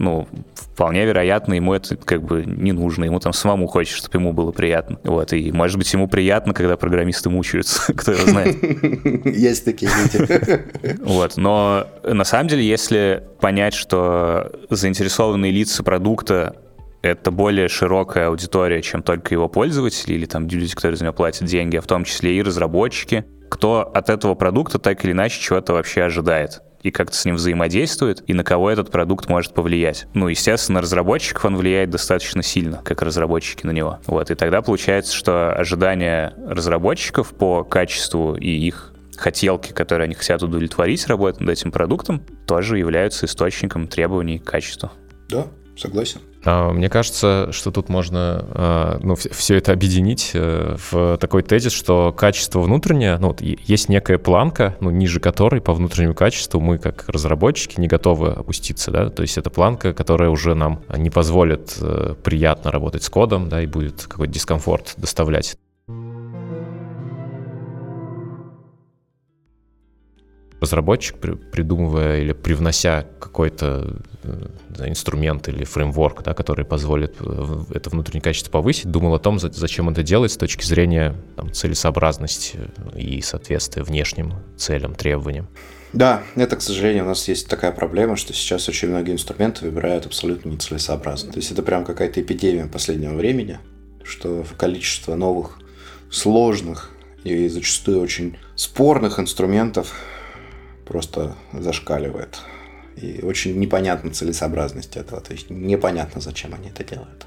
ну, 0.00 0.26
вполне 0.54 1.04
вероятно, 1.04 1.52
ему 1.52 1.74
это 1.74 1.94
как 1.94 2.22
бы 2.22 2.42
не 2.46 2.72
нужно, 2.72 3.04
ему 3.04 3.20
там 3.20 3.34
самому 3.34 3.66
хочется, 3.66 3.98
чтобы 3.98 4.16
ему 4.16 4.32
было 4.32 4.50
приятно. 4.50 4.98
Вот, 5.04 5.34
и 5.34 5.52
может 5.52 5.76
быть 5.76 5.92
ему 5.92 6.08
приятно, 6.08 6.54
когда 6.54 6.78
программисты 6.78 7.28
мучаются, 7.28 7.92
кто 7.94 8.12
его 8.12 8.26
знает. 8.26 8.56
Есть 9.26 9.66
такие 9.66 9.90
люди. 9.90 10.60
Вот, 11.02 11.36
но 11.36 11.86
на 12.02 12.24
самом 12.24 12.48
деле, 12.48 12.66
если 12.66 13.22
понять, 13.40 13.74
что 13.74 14.50
заинтересованные 14.70 15.52
лица 15.52 15.82
продукта 15.82 16.56
это 17.02 17.30
более 17.30 17.68
широкая 17.68 18.28
аудитория, 18.28 18.82
чем 18.82 19.02
только 19.02 19.34
его 19.34 19.48
пользователи 19.48 20.14
или 20.14 20.26
там 20.26 20.46
люди, 20.48 20.74
которые 20.74 20.96
за 20.96 21.04
него 21.04 21.14
платят 21.14 21.44
деньги, 21.46 21.76
а 21.76 21.80
в 21.80 21.86
том 21.86 22.04
числе 22.04 22.36
и 22.36 22.42
разработчики, 22.42 23.24
кто 23.48 23.80
от 23.80 24.10
этого 24.10 24.34
продукта 24.34 24.78
так 24.78 25.04
или 25.04 25.12
иначе 25.12 25.40
чего-то 25.40 25.72
вообще 25.72 26.02
ожидает 26.02 26.62
и 26.82 26.90
как-то 26.90 27.16
с 27.16 27.24
ним 27.24 27.34
взаимодействует, 27.34 28.22
и 28.26 28.32
на 28.32 28.42
кого 28.42 28.70
этот 28.70 28.90
продукт 28.90 29.28
может 29.28 29.52
повлиять. 29.52 30.06
Ну, 30.14 30.28
естественно, 30.28 30.76
на 30.76 30.82
разработчиков 30.82 31.44
он 31.44 31.56
влияет 31.56 31.90
достаточно 31.90 32.42
сильно, 32.42 32.80
как 32.82 33.02
разработчики 33.02 33.66
на 33.66 33.70
него. 33.70 33.98
Вот, 34.06 34.30
и 34.30 34.34
тогда 34.34 34.62
получается, 34.62 35.14
что 35.14 35.52
ожидания 35.52 36.34
разработчиков 36.46 37.34
по 37.34 37.64
качеству 37.64 38.34
и 38.34 38.48
их 38.48 38.94
хотелки, 39.16 39.72
которые 39.72 40.06
они 40.06 40.14
хотят 40.14 40.42
удовлетворить, 40.42 41.06
работая 41.06 41.44
над 41.44 41.50
этим 41.50 41.70
продуктом, 41.70 42.22
тоже 42.46 42.78
являются 42.78 43.26
источником 43.26 43.86
требований 43.86 44.38
к 44.38 44.44
качеству. 44.44 44.90
Да, 45.28 45.46
согласен. 45.80 46.20
А, 46.44 46.72
мне 46.72 46.88
кажется, 46.88 47.48
что 47.52 47.70
тут 47.70 47.88
можно 47.88 48.46
а, 48.52 48.98
ну, 49.02 49.14
все 49.14 49.56
это 49.56 49.72
объединить 49.72 50.30
э, 50.34 50.76
в 50.90 51.18
такой 51.18 51.42
тезис, 51.42 51.72
что 51.72 52.12
качество 52.12 52.60
внутреннее, 52.60 53.18
ну, 53.18 53.36
есть 53.40 53.88
некая 53.88 54.18
планка, 54.18 54.76
ну, 54.80 54.90
ниже 54.90 55.20
которой 55.20 55.60
по 55.60 55.72
внутреннему 55.72 56.14
качеству 56.14 56.60
мы, 56.60 56.78
как 56.78 57.08
разработчики, 57.08 57.80
не 57.80 57.88
готовы 57.88 58.30
опуститься, 58.30 58.90
да, 58.90 59.10
то 59.10 59.22
есть 59.22 59.38
это 59.38 59.50
планка, 59.50 59.92
которая 59.92 60.30
уже 60.30 60.54
нам 60.54 60.82
не 60.96 61.10
позволит 61.10 61.76
э, 61.80 62.14
приятно 62.22 62.70
работать 62.70 63.02
с 63.02 63.10
кодом, 63.10 63.48
да, 63.48 63.62
и 63.62 63.66
будет 63.66 64.06
какой-то 64.06 64.32
дискомфорт 64.32 64.94
доставлять. 64.96 65.56
Разработчик, 70.60 71.16
придумывая 71.16 72.20
или 72.20 72.32
привнося 72.32 73.06
какой-то 73.18 73.96
э, 74.22 74.86
инструмент 74.86 75.48
или 75.48 75.64
фреймворк, 75.64 76.22
да, 76.22 76.34
который 76.34 76.64
позволит 76.64 77.16
э, 77.20 77.62
это 77.74 77.90
внутреннее 77.90 78.22
качество 78.22 78.50
повысить, 78.50 78.90
думал 78.90 79.14
о 79.14 79.18
том, 79.18 79.38
зачем 79.38 79.88
это 79.88 80.02
делать 80.02 80.32
с 80.32 80.36
точки 80.36 80.64
зрения 80.64 81.16
там, 81.36 81.52
целесообразности 81.52 82.58
и 82.94 83.22
соответствия 83.22 83.82
внешним 83.82 84.34
целям, 84.56 84.94
требованиям. 84.94 85.48
Да, 85.92 86.22
это, 86.36 86.56
к 86.56 86.62
сожалению, 86.62 87.04
у 87.04 87.08
нас 87.08 87.26
есть 87.26 87.48
такая 87.48 87.72
проблема, 87.72 88.16
что 88.16 88.32
сейчас 88.32 88.68
очень 88.68 88.88
многие 88.88 89.12
инструменты 89.12 89.64
выбирают 89.64 90.06
абсолютно 90.06 90.50
нецелесообразно. 90.50 91.32
То 91.32 91.38
есть 91.38 91.50
это 91.50 91.62
прям 91.62 91.84
какая-то 91.84 92.20
эпидемия 92.20 92.66
последнего 92.66 93.14
времени, 93.14 93.58
что 94.04 94.44
количество 94.56 95.16
новых 95.16 95.58
сложных 96.10 96.90
и 97.24 97.48
зачастую 97.48 98.00
очень 98.00 98.36
спорных 98.54 99.18
инструментов 99.18 99.94
просто 100.90 101.36
зашкаливает. 101.52 102.40
И 102.96 103.20
очень 103.22 103.58
непонятна 103.58 104.10
целесообразность 104.10 104.96
этого. 104.96 105.20
То 105.20 105.32
есть 105.32 105.48
непонятно, 105.48 106.20
зачем 106.20 106.52
они 106.52 106.70
это 106.70 106.82
делают. 106.82 107.26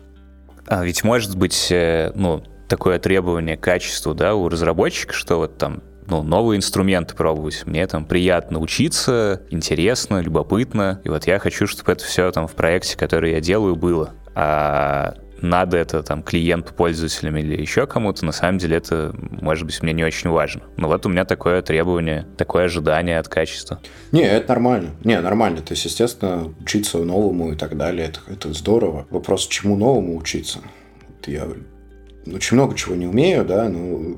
А 0.67 0.83
ведь 0.83 1.03
может 1.05 1.37
быть, 1.37 1.71
э, 1.71 2.11
ну, 2.13 2.43
такое 2.67 2.99
требование 2.99 3.55
к 3.55 3.61
качеству, 3.61 4.13
да, 4.13 4.35
у 4.35 4.49
разработчика, 4.49 5.13
что 5.13 5.37
вот 5.37 5.57
там 5.57 5.81
ну, 6.07 6.23
новые 6.23 6.57
инструменты 6.57 7.15
пробовать. 7.15 7.63
Мне 7.65 7.87
там 7.87 8.03
приятно 8.03 8.59
учиться, 8.59 9.41
интересно, 9.49 10.19
любопытно. 10.19 10.99
И 11.05 11.09
вот 11.09 11.25
я 11.25 11.39
хочу, 11.39 11.65
чтобы 11.65 11.93
это 11.93 12.03
все 12.03 12.29
там 12.31 12.47
в 12.47 12.53
проекте, 12.53 12.97
который 12.97 13.31
я 13.31 13.39
делаю, 13.39 13.77
было. 13.77 14.11
А 14.35 15.15
надо 15.43 15.77
это 15.77 16.01
там 16.01 16.23
клиенту, 16.23 16.73
пользователям 16.73 17.37
или 17.37 17.59
еще 17.59 17.85
кому-то, 17.85 18.25
на 18.25 18.31
самом 18.31 18.57
деле 18.57 18.77
это, 18.77 19.13
может 19.41 19.65
быть, 19.65 19.83
мне 19.83 19.93
не 19.93 20.03
очень 20.03 20.29
важно. 20.29 20.63
Но 20.77 20.87
вот 20.87 21.05
у 21.05 21.09
меня 21.09 21.25
такое 21.25 21.61
требование, 21.61 22.25
такое 22.37 22.65
ожидание 22.65 23.19
от 23.19 23.27
качества. 23.27 23.79
Не, 24.11 24.23
это 24.23 24.49
нормально. 24.49 24.91
Не, 25.03 25.19
нормально. 25.19 25.61
То 25.61 25.73
есть, 25.73 25.85
естественно, 25.85 26.53
учиться 26.61 26.97
новому 26.99 27.51
и 27.51 27.55
так 27.55 27.77
далее, 27.77 28.07
это, 28.07 28.19
это 28.31 28.53
здорово. 28.53 29.05
Вопрос, 29.09 29.47
чему 29.47 29.75
новому 29.75 30.17
учиться? 30.17 30.59
Вот 31.09 31.27
я 31.27 31.45
очень 32.33 32.55
много 32.55 32.75
чего 32.75 32.95
не 32.95 33.05
умею, 33.05 33.43
да, 33.43 33.67
но 33.67 34.17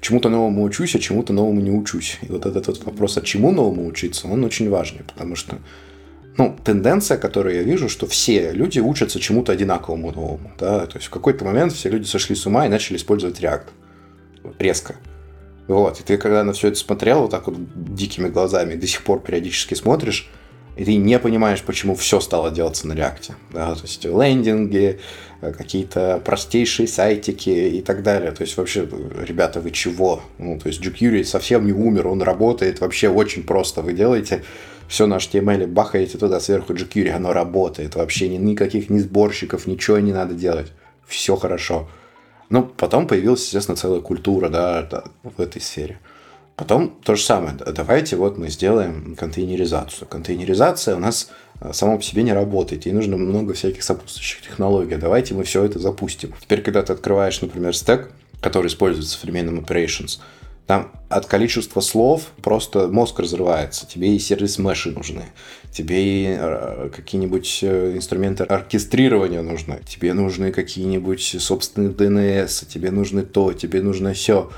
чему-то 0.00 0.28
новому 0.28 0.62
учусь, 0.62 0.94
а 0.94 0.98
чему-то 0.98 1.32
новому 1.32 1.60
не 1.60 1.70
учусь. 1.70 2.18
И 2.20 2.26
вот 2.26 2.44
этот 2.44 2.66
вот 2.66 2.84
вопрос, 2.84 3.16
а 3.16 3.22
чему 3.22 3.50
новому 3.50 3.86
учиться, 3.86 4.28
он 4.28 4.44
очень 4.44 4.68
важный, 4.68 5.04
потому 5.04 5.36
что 5.36 5.58
ну, 6.38 6.56
тенденция, 6.64 7.16
которую 7.16 7.56
я 7.56 7.62
вижу, 7.62 7.88
что 7.88 8.06
все 8.06 8.52
люди 8.52 8.78
учатся 8.78 9.20
чему-то 9.20 9.52
одинаковому 9.52 10.12
новому. 10.12 10.52
Да? 10.58 10.86
То 10.86 10.98
есть 10.98 11.08
в 11.08 11.10
какой-то 11.10 11.44
момент 11.44 11.72
все 11.72 11.88
люди 11.88 12.06
сошли 12.06 12.36
с 12.36 12.46
ума 12.46 12.66
и 12.66 12.68
начали 12.68 12.96
использовать 12.96 13.40
React. 13.40 13.68
Резко. 14.58 14.96
Вот. 15.66 16.00
И 16.00 16.02
ты 16.02 16.16
когда 16.18 16.44
на 16.44 16.52
все 16.52 16.68
это 16.68 16.76
смотрел 16.76 17.22
вот 17.22 17.30
так 17.30 17.46
вот 17.46 17.56
дикими 17.94 18.28
глазами, 18.28 18.74
до 18.74 18.86
сих 18.86 19.02
пор 19.02 19.20
периодически 19.20 19.74
смотришь, 19.74 20.28
и 20.76 20.84
ты 20.84 20.96
не 20.96 21.18
понимаешь, 21.18 21.62
почему 21.62 21.94
все 21.94 22.20
стало 22.20 22.50
делаться 22.50 22.86
на 22.86 22.92
реакте. 22.92 23.34
Да? 23.50 23.74
То 23.74 23.82
есть 23.82 24.04
лендинги, 24.04 25.00
какие-то 25.40 26.20
простейшие 26.24 26.86
сайтики 26.86 27.48
и 27.50 27.82
так 27.82 28.02
далее. 28.02 28.30
То 28.32 28.42
есть 28.42 28.56
вообще, 28.56 28.86
ребята, 29.26 29.60
вы 29.60 29.70
чего? 29.70 30.22
Ну, 30.38 30.58
то 30.58 30.68
есть 30.68 30.82
jQuery 30.82 31.24
совсем 31.24 31.66
не 31.66 31.72
умер, 31.72 32.08
он 32.08 32.22
работает 32.22 32.80
вообще 32.80 33.08
очень 33.08 33.42
просто. 33.42 33.82
Вы 33.82 33.94
делаете 33.94 34.44
все 34.88 35.06
на 35.06 35.16
HTML, 35.16 35.66
бахаете 35.66 36.18
туда 36.18 36.40
сверху 36.40 36.72
jQuery, 36.72 37.10
оно 37.10 37.32
работает. 37.32 37.96
Вообще 37.96 38.28
ни, 38.28 38.36
никаких 38.36 38.90
ни 38.90 38.98
сборщиков, 38.98 39.66
ничего 39.66 39.98
не 39.98 40.12
надо 40.12 40.34
делать. 40.34 40.72
Все 41.06 41.36
хорошо. 41.36 41.88
Ну, 42.48 42.62
потом 42.62 43.06
появилась, 43.06 43.44
естественно, 43.44 43.76
целая 43.76 44.00
культура, 44.00 44.48
да, 44.48 45.04
в 45.22 45.40
этой 45.40 45.60
сфере. 45.60 45.98
Потом 46.56 46.96
то 47.04 47.14
же 47.16 47.22
самое. 47.22 47.54
Давайте 47.54 48.16
вот 48.16 48.38
мы 48.38 48.48
сделаем 48.48 49.14
контейнеризацию. 49.14 50.08
Контейнеризация 50.08 50.96
у 50.96 50.98
нас 50.98 51.30
э, 51.60 51.72
само 51.74 51.98
по 51.98 52.02
себе 52.02 52.22
не 52.22 52.32
работает. 52.32 52.86
Ей 52.86 52.92
нужно 52.92 53.18
много 53.18 53.52
всяких 53.52 53.82
сопутствующих 53.82 54.40
технологий. 54.40 54.96
Давайте 54.96 55.34
мы 55.34 55.44
все 55.44 55.64
это 55.64 55.78
запустим. 55.78 56.32
Теперь, 56.40 56.62
когда 56.62 56.82
ты 56.82 56.94
открываешь, 56.94 57.42
например, 57.42 57.76
стек, 57.76 58.10
который 58.40 58.68
используется 58.68 59.18
в 59.18 59.20
современном 59.20 59.58
operations, 59.58 60.18
там 60.66 60.90
от 61.08 61.26
количества 61.26 61.80
слов 61.80 62.32
просто 62.42 62.88
мозг 62.88 63.20
разрывается. 63.20 63.86
Тебе 63.86 64.16
и 64.16 64.18
сервис 64.18 64.58
меши 64.58 64.90
нужны. 64.90 65.26
Тебе 65.70 66.02
и 66.02 66.36
э, 66.38 66.90
какие-нибудь 66.94 67.60
э, 67.62 67.92
инструменты 67.94 68.42
оркестрирования 68.42 69.42
нужны. 69.42 69.80
Тебе 69.86 70.12
нужны 70.12 70.50
какие-нибудь 70.50 71.36
собственные 71.38 71.90
DNS. 71.90 72.66
Тебе 72.66 72.90
нужны 72.90 73.22
то, 73.22 73.52
тебе 73.52 73.80
нужно 73.80 74.12
все. 74.12 74.50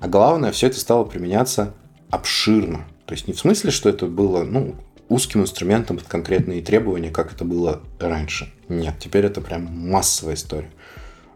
А 0.00 0.08
главное, 0.08 0.52
все 0.52 0.66
это 0.66 0.78
стало 0.78 1.04
применяться 1.04 1.72
обширно. 2.10 2.84
То 3.06 3.14
есть 3.14 3.26
не 3.26 3.32
в 3.32 3.38
смысле, 3.38 3.70
что 3.70 3.88
это 3.88 4.04
было 4.04 4.44
ну, 4.44 4.74
узким 5.08 5.40
инструментом 5.40 5.96
под 5.96 6.08
конкретные 6.08 6.60
требования, 6.60 7.10
как 7.10 7.32
это 7.32 7.46
было 7.46 7.80
раньше. 7.98 8.52
Нет, 8.68 8.96
теперь 8.98 9.24
это 9.24 9.40
прям 9.40 9.64
массовая 9.64 10.34
история 10.34 10.70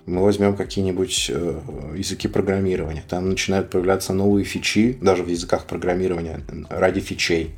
мы 0.09 0.23
возьмем 0.23 0.57
какие-нибудь 0.57 1.31
э, 1.33 1.61
языки 1.97 2.29
программирования, 2.29 3.05
там 3.09 3.29
начинают 3.29 3.71
появляться 3.71 4.13
новые 4.13 4.45
фичи, 4.45 4.99
даже 5.01 5.23
в 5.23 5.29
языках 5.29 5.67
программирования, 5.67 6.41
ради 6.71 7.01
фичей, 7.01 7.53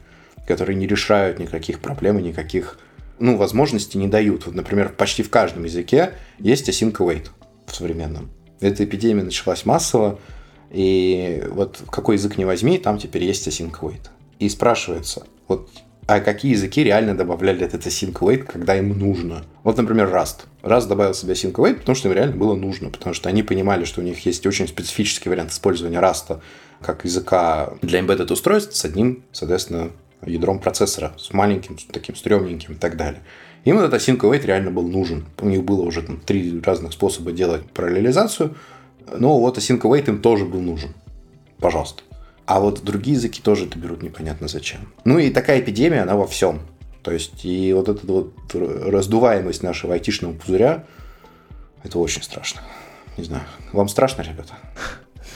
которые 0.46 0.76
не 0.76 0.86
решают 0.86 1.38
никаких 1.38 1.80
проблем 1.80 2.18
и 2.18 2.22
никаких 2.22 2.78
ну, 3.20 3.36
возможностей 3.36 3.98
не 3.98 4.08
дают. 4.08 4.46
Вот, 4.46 4.54
например, 4.54 4.92
почти 4.96 5.22
в 5.22 5.30
каждом 5.30 5.64
языке 5.64 6.14
есть 6.38 6.68
async 6.68 6.92
await 6.94 7.28
в 7.66 7.74
современном. 7.74 8.30
Эта 8.60 8.84
эпидемия 8.84 9.22
началась 9.22 9.64
массово, 9.64 10.18
и 10.70 11.44
вот 11.50 11.80
какой 11.90 12.16
язык 12.16 12.36
не 12.36 12.44
возьми, 12.44 12.78
там 12.78 12.98
теперь 12.98 13.24
есть 13.24 13.46
async 13.46 13.78
await. 13.80 14.08
И 14.38 14.48
спрашивается, 14.48 15.24
вот 15.46 15.70
а 16.10 16.18
какие 16.18 16.50
языки 16.50 16.82
реально 16.82 17.16
добавляли 17.16 17.64
этот 17.64 17.86
async 17.86 18.14
await, 18.14 18.42
когда 18.42 18.76
им 18.76 18.98
нужно. 18.98 19.44
Вот, 19.62 19.76
например, 19.76 20.08
Rust. 20.08 20.40
Rust 20.60 20.88
добавил 20.88 21.14
себе 21.14 21.34
async 21.34 21.52
await, 21.52 21.74
потому 21.74 21.94
что 21.94 22.08
им 22.08 22.14
реально 22.14 22.34
было 22.34 22.56
нужно, 22.56 22.90
потому 22.90 23.14
что 23.14 23.28
они 23.28 23.44
понимали, 23.44 23.84
что 23.84 24.00
у 24.00 24.04
них 24.04 24.26
есть 24.26 24.44
очень 24.44 24.66
специфический 24.66 25.28
вариант 25.28 25.52
использования 25.52 26.00
Rust 26.00 26.40
как 26.80 27.04
языка 27.04 27.74
для 27.80 28.00
embedded 28.00 28.32
устройств 28.32 28.74
с 28.74 28.84
одним, 28.84 29.22
соответственно, 29.30 29.92
ядром 30.26 30.58
процессора, 30.58 31.12
с 31.16 31.32
маленьким, 31.32 31.78
с 31.78 31.84
таким 31.84 32.16
стрёмненьким 32.16 32.74
и 32.74 32.76
так 32.76 32.96
далее. 32.96 33.20
Им 33.64 33.78
этот 33.78 33.94
async 33.94 34.18
await 34.18 34.44
реально 34.44 34.72
был 34.72 34.88
нужен. 34.88 35.26
У 35.40 35.48
них 35.48 35.62
было 35.62 35.82
уже 35.82 36.02
там 36.02 36.16
три 36.18 36.60
разных 36.60 36.92
способа 36.92 37.30
делать 37.30 37.62
параллелизацию, 37.70 38.56
но 39.16 39.38
вот 39.38 39.58
async 39.58 39.80
await 39.82 40.08
им 40.08 40.20
тоже 40.20 40.44
был 40.44 40.60
нужен. 40.60 40.90
Пожалуйста. 41.60 42.02
А 42.50 42.58
вот 42.58 42.82
другие 42.82 43.16
языки 43.16 43.40
тоже 43.40 43.66
это 43.66 43.78
берут 43.78 44.02
непонятно 44.02 44.48
зачем. 44.48 44.80
Ну 45.04 45.20
и 45.20 45.30
такая 45.30 45.60
эпидемия, 45.60 46.02
она 46.02 46.16
во 46.16 46.26
всем. 46.26 46.62
То 47.02 47.12
есть, 47.12 47.44
и 47.44 47.72
вот 47.72 47.88
эта 47.88 48.04
вот 48.04 48.34
раздуваемость 48.52 49.62
нашего 49.62 49.94
айтишного 49.94 50.32
пузыря, 50.32 50.84
это 51.84 52.00
очень 52.00 52.24
страшно. 52.24 52.62
Не 53.16 53.22
знаю. 53.22 53.44
Вам 53.72 53.86
страшно, 53.86 54.22
ребята? 54.22 54.54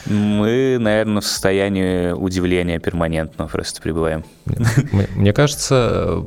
Мы, 0.07 0.79
наверное, 0.81 1.21
в 1.21 1.25
состоянии 1.25 2.11
удивления 2.11 2.81
перманентного 2.81 3.47
просто 3.47 3.81
пребываем. 3.81 4.25
Мне 5.15 5.33
кажется, 5.33 6.25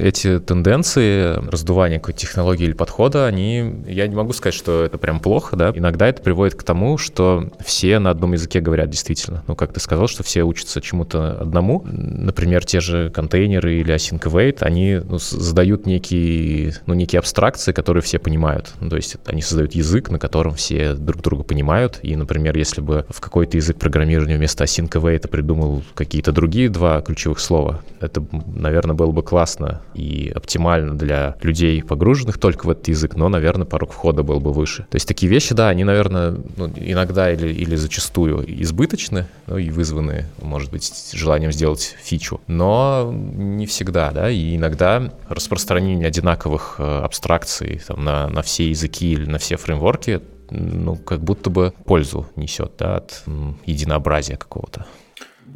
эти 0.00 0.40
тенденции 0.40 1.34
раздувания 1.50 1.98
какой-то 1.98 2.18
технологии 2.18 2.64
или 2.64 2.72
подхода, 2.72 3.26
они, 3.26 3.82
я 3.86 4.06
не 4.06 4.14
могу 4.16 4.32
сказать, 4.32 4.54
что 4.54 4.84
это 4.84 4.98
прям 4.98 5.20
плохо, 5.20 5.56
да. 5.56 5.72
Иногда 5.74 6.08
это 6.08 6.22
приводит 6.22 6.54
к 6.54 6.62
тому, 6.62 6.98
что 6.98 7.50
все 7.64 7.98
на 7.98 8.10
одном 8.10 8.32
языке 8.32 8.60
говорят 8.60 8.90
действительно. 8.90 9.44
Ну, 9.46 9.54
как 9.54 9.72
ты 9.72 9.80
сказал, 9.80 10.08
что 10.08 10.22
все 10.22 10.42
учатся 10.42 10.80
чему-то 10.80 11.40
одному. 11.40 11.82
Например, 11.84 12.64
те 12.64 12.80
же 12.80 13.10
контейнеры 13.10 13.80
или 13.80 13.94
async 13.94 14.20
await, 14.22 14.58
они 14.60 15.00
ну, 15.02 15.18
задают 15.18 15.86
некие, 15.86 16.74
ну, 16.86 16.94
некие 16.94 17.18
абстракции, 17.20 17.72
которые 17.72 18.02
все 18.02 18.18
понимают. 18.18 18.72
Ну, 18.80 18.90
то 18.90 18.96
есть 18.96 19.16
они 19.26 19.42
создают 19.42 19.74
язык, 19.74 20.10
на 20.10 20.18
котором 20.18 20.54
все 20.54 20.94
друг 20.94 21.22
друга 21.22 21.44
понимают. 21.44 22.00
И, 22.02 22.16
например, 22.16 22.56
если 22.56 22.80
бы 22.80 23.06
в 23.08 23.20
какой-то 23.20 23.56
язык 23.56 23.78
программирования 23.78 24.36
вместо 24.36 24.64
async 24.64 24.90
await 24.90 25.28
придумал 25.28 25.82
какие-то 25.94 26.32
другие 26.32 26.68
два 26.68 27.00
ключевых 27.00 27.19
слова, 27.36 27.82
это, 28.00 28.24
наверное, 28.46 28.94
было 28.94 29.12
бы 29.12 29.22
классно 29.22 29.82
и 29.94 30.32
оптимально 30.34 30.96
для 30.96 31.36
людей, 31.42 31.82
погруженных 31.82 32.38
только 32.38 32.66
в 32.66 32.70
этот 32.70 32.88
язык, 32.88 33.16
но, 33.16 33.28
наверное, 33.28 33.66
порог 33.66 33.92
входа 33.92 34.22
был 34.22 34.40
бы 34.40 34.52
выше. 34.52 34.86
То 34.90 34.96
есть 34.96 35.06
такие 35.06 35.30
вещи, 35.30 35.54
да, 35.54 35.68
они, 35.68 35.84
наверное, 35.84 36.36
ну, 36.56 36.72
иногда 36.76 37.30
или, 37.32 37.52
или 37.52 37.76
зачастую 37.76 38.44
избыточны, 38.62 39.26
ну 39.46 39.58
и 39.58 39.70
вызваны, 39.70 40.26
может 40.40 40.70
быть, 40.70 41.10
желанием 41.12 41.52
сделать 41.52 41.96
фичу, 42.02 42.40
но 42.46 43.12
не 43.12 43.66
всегда, 43.66 44.10
да, 44.10 44.30
и 44.30 44.56
иногда 44.56 45.12
распространение 45.28 46.06
одинаковых 46.06 46.76
э, 46.78 46.82
абстракций 46.82 47.80
там, 47.86 48.04
на, 48.04 48.28
на 48.28 48.42
все 48.42 48.68
языки 48.70 49.12
или 49.12 49.26
на 49.26 49.38
все 49.38 49.56
фреймворки 49.56 50.20
ну, 50.50 50.96
как 50.96 51.20
будто 51.20 51.50
бы 51.50 51.72
пользу 51.84 52.26
несет 52.36 52.72
да, 52.78 52.96
от 52.96 53.22
единообразия 53.66 54.36
какого-то. 54.36 54.86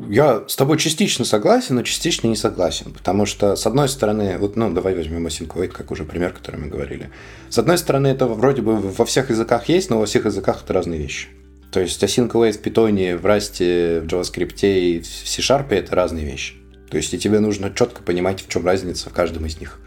Я 0.08 0.44
с 0.48 0.56
тобой 0.56 0.78
частично 0.78 1.24
согласен, 1.24 1.76
но 1.76 1.82
частично 1.82 2.26
не 2.26 2.36
согласен. 2.36 2.92
Потому 2.92 3.26
что, 3.26 3.56
с 3.56 3.66
одной 3.66 3.88
стороны, 3.88 4.36
вот, 4.38 4.56
ну, 4.56 4.72
давай 4.72 4.94
возьмем 4.94 5.26
async 5.26 5.68
как 5.68 5.90
уже 5.90 6.04
пример, 6.04 6.32
который 6.32 6.60
мы 6.60 6.68
говорили. 6.68 7.10
С 7.48 7.58
одной 7.58 7.78
стороны, 7.78 8.08
это 8.08 8.26
вроде 8.26 8.62
бы 8.62 8.76
во 8.76 9.04
всех 9.04 9.30
языках 9.30 9.68
есть, 9.68 9.90
но 9.90 9.98
во 9.98 10.06
всех 10.06 10.24
языках 10.24 10.62
это 10.64 10.72
разные 10.72 11.00
вещи. 11.00 11.28
То 11.70 11.80
есть 11.80 12.02
async 12.02 12.30
await 12.32 12.52
в 12.52 12.62
Python, 12.62 13.16
в 13.16 13.26
Rust, 13.26 14.00
в 14.00 14.06
JavaScript 14.06 14.60
и 14.62 15.00
в 15.00 15.06
C-Sharp 15.06 15.66
это 15.70 15.94
разные 15.94 16.24
вещи. 16.24 16.54
То 16.90 16.96
есть 16.96 17.12
и 17.14 17.18
тебе 17.18 17.40
нужно 17.40 17.72
четко 17.74 18.02
понимать, 18.02 18.42
в 18.42 18.48
чем 18.48 18.64
разница 18.64 19.10
в 19.10 19.12
каждом 19.12 19.46
из 19.46 19.58
них. 19.58 19.80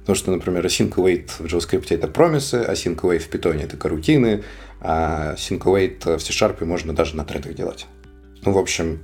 Потому 0.00 0.16
что, 0.16 0.30
например, 0.30 0.64
async 0.66 0.94
await 0.94 1.30
в 1.38 1.46
JavaScript 1.46 1.86
это 1.90 2.08
промисы, 2.08 2.64
async 2.68 2.96
await 3.00 3.20
в 3.20 3.30
Python 3.30 3.62
это 3.62 3.76
карутины, 3.76 4.44
а 4.80 5.34
async 5.34 5.60
await 5.60 6.18
в 6.18 6.20
C-Sharp 6.20 6.64
можно 6.64 6.94
даже 6.94 7.16
на 7.16 7.24
тредах 7.24 7.54
делать. 7.54 7.86
Ну, 8.44 8.52
в 8.52 8.58
общем, 8.58 9.00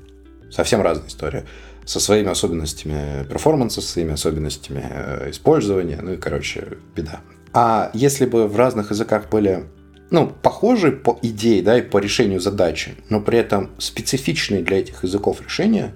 совсем 0.51 0.81
разная 0.81 1.09
история. 1.09 1.45
Со 1.85 2.01
своими 2.01 2.29
особенностями 2.29 3.25
перформанса, 3.25 3.81
со 3.81 3.89
своими 3.89 4.13
особенностями 4.13 4.85
э, 4.89 5.31
использования, 5.31 5.99
ну 6.03 6.13
и, 6.13 6.17
короче, 6.17 6.77
беда. 6.95 7.21
А 7.55 7.91
если 7.95 8.27
бы 8.27 8.47
в 8.47 8.57
разных 8.57 8.91
языках 8.91 9.31
были 9.31 9.65
ну, 10.11 10.33
похожие 10.43 10.93
по 10.93 11.19
идее, 11.23 11.63
да, 11.63 11.79
и 11.79 11.83
по 11.83 11.99
решению 11.99 12.41
задачи, 12.41 12.95
но 13.09 13.21
при 13.21 13.39
этом 13.39 13.71
специфичные 13.79 14.63
для 14.63 14.81
этих 14.81 15.03
языков 15.03 15.41
решения, 15.43 15.95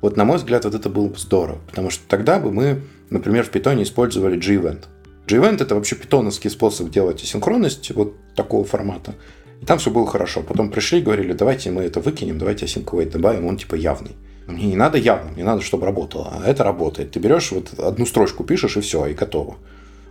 вот 0.00 0.16
на 0.16 0.24
мой 0.24 0.36
взгляд, 0.36 0.64
вот 0.64 0.74
это 0.74 0.88
было 0.88 1.08
бы 1.08 1.18
здорово, 1.18 1.58
потому 1.66 1.90
что 1.90 2.02
тогда 2.08 2.38
бы 2.38 2.52
мы 2.52 2.82
Например, 3.10 3.44
в 3.44 3.50
Python 3.50 3.82
использовали 3.82 4.36
G-Event. 4.36 4.84
G-Event 5.28 5.62
это 5.62 5.74
вообще 5.74 5.96
питоновский 5.96 6.50
способ 6.50 6.90
делать 6.90 7.22
асинхронность 7.22 7.90
вот 7.92 8.14
такого 8.34 8.64
формата. 8.64 9.14
И 9.60 9.66
там 9.66 9.78
все 9.78 9.90
было 9.90 10.06
хорошо. 10.06 10.42
Потом 10.42 10.70
пришли 10.70 10.98
и 11.00 11.02
говорили, 11.02 11.32
давайте 11.32 11.70
мы 11.70 11.82
это 11.82 12.00
выкинем, 12.00 12.38
давайте 12.38 12.66
async 12.66 13.10
добавим, 13.10 13.46
он 13.46 13.56
типа 13.56 13.74
явный. 13.74 14.12
Мне 14.46 14.66
не 14.66 14.76
надо 14.76 14.98
явно, 14.98 15.32
мне 15.32 15.44
надо, 15.44 15.62
чтобы 15.62 15.86
работало. 15.86 16.32
А 16.32 16.48
это 16.48 16.64
работает. 16.64 17.12
Ты 17.12 17.18
берешь 17.18 17.50
вот 17.50 17.78
одну 17.78 18.04
строчку, 18.04 18.44
пишешь 18.44 18.76
и 18.76 18.80
все, 18.80 19.06
и 19.06 19.14
готово. 19.14 19.56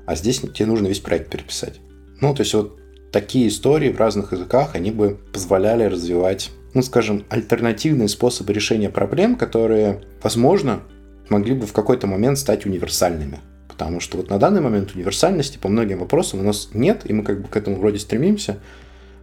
А 0.06 0.16
здесь 0.16 0.40
тебе 0.40 0.66
нужно 0.66 0.88
весь 0.88 1.00
проект 1.00 1.30
переписать. 1.30 1.80
Ну, 2.20 2.34
то 2.34 2.42
есть 2.42 2.54
вот 2.54 2.80
такие 3.12 3.48
истории 3.48 3.92
в 3.92 4.00
разных 4.00 4.32
языках, 4.34 4.72
они 4.74 4.92
бы 4.92 5.20
позволяли 5.32 5.84
развивать, 5.84 6.52
ну, 6.74 6.82
скажем, 6.82 7.26
альтернативные 7.30 8.10
способы 8.10 8.54
решения 8.54 8.90
проблем, 8.90 9.36
которые, 9.36 10.02
возможно, 10.22 10.82
могли 11.30 11.54
бы 11.54 11.68
в 11.68 11.74
какой-то 11.74 12.08
момент 12.08 12.40
стать 12.40 12.66
универсальными. 12.66 13.40
Потому 13.68 14.00
что 14.00 14.18
вот 14.18 14.30
на 14.30 14.40
данный 14.40 14.62
момент 14.62 14.96
универсальности 14.96 15.58
по 15.58 15.70
многим 15.70 16.00
вопросам 16.00 16.40
у 16.40 16.44
нас 16.44 16.70
нет, 16.74 17.02
и 17.06 17.14
мы 17.14 17.24
как 17.24 17.42
бы 17.42 17.48
к 17.48 17.56
этому 17.56 17.78
вроде 17.78 18.00
стремимся, 18.00 18.60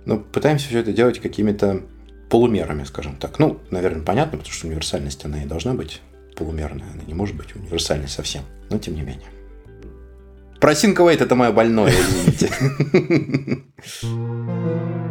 но 0.05 0.19
пытаемся 0.19 0.69
все 0.69 0.81
это 0.81 0.93
делать 0.93 1.19
какими-то 1.19 1.83
полумерами, 2.29 2.85
скажем 2.85 3.17
так. 3.17 3.39
Ну, 3.39 3.61
наверное, 3.71 4.03
понятно, 4.03 4.39
потому 4.39 4.55
что 4.55 4.67
универсальность, 4.67 5.25
она 5.25 5.43
и 5.43 5.47
должна 5.47 5.75
быть 5.75 6.01
полумерная, 6.37 6.91
она 6.93 7.03
не 7.07 7.15
может 7.15 7.37
быть 7.37 7.55
универсальной 7.55 8.09
совсем, 8.09 8.43
но 8.71 8.79
тем 8.79 8.95
не 8.95 9.03
менее. 9.03 9.29
Про 10.61 10.75
Синковейт 10.75 11.21
это 11.21 11.35
мое 11.35 11.53
больное, 11.53 11.91
извините. 11.91 12.51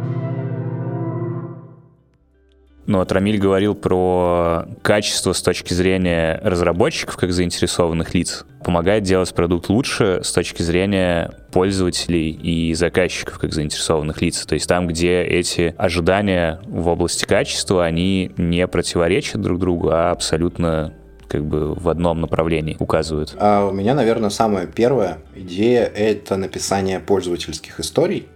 Ну, 2.90 2.98
вот 2.98 3.12
Рамиль 3.12 3.38
говорил 3.38 3.76
про 3.76 4.66
качество 4.82 5.32
с 5.32 5.40
точки 5.40 5.72
зрения 5.74 6.40
разработчиков, 6.42 7.16
как 7.16 7.32
заинтересованных 7.32 8.14
лиц. 8.14 8.44
Помогает 8.64 9.04
делать 9.04 9.32
продукт 9.32 9.68
лучше 9.68 10.22
с 10.24 10.32
точки 10.32 10.62
зрения 10.62 11.30
пользователей 11.52 12.30
и 12.32 12.74
заказчиков, 12.74 13.38
как 13.38 13.52
заинтересованных 13.52 14.20
лиц. 14.20 14.44
То 14.44 14.54
есть 14.54 14.68
там, 14.68 14.88
где 14.88 15.22
эти 15.22 15.72
ожидания 15.78 16.60
в 16.66 16.88
области 16.88 17.26
качества, 17.26 17.84
они 17.84 18.32
не 18.36 18.66
противоречат 18.66 19.40
друг 19.40 19.60
другу, 19.60 19.90
а 19.92 20.10
абсолютно 20.10 20.92
как 21.28 21.44
бы 21.44 21.74
в 21.74 21.88
одном 21.88 22.20
направлении 22.20 22.76
указывают. 22.80 23.36
А 23.38 23.66
у 23.66 23.70
меня, 23.70 23.94
наверное, 23.94 24.30
самая 24.30 24.66
первая 24.66 25.18
идея— 25.36 25.84
это 25.94 26.36
написание 26.36 26.98
пользовательских 26.98 27.78
историй, 27.78 28.26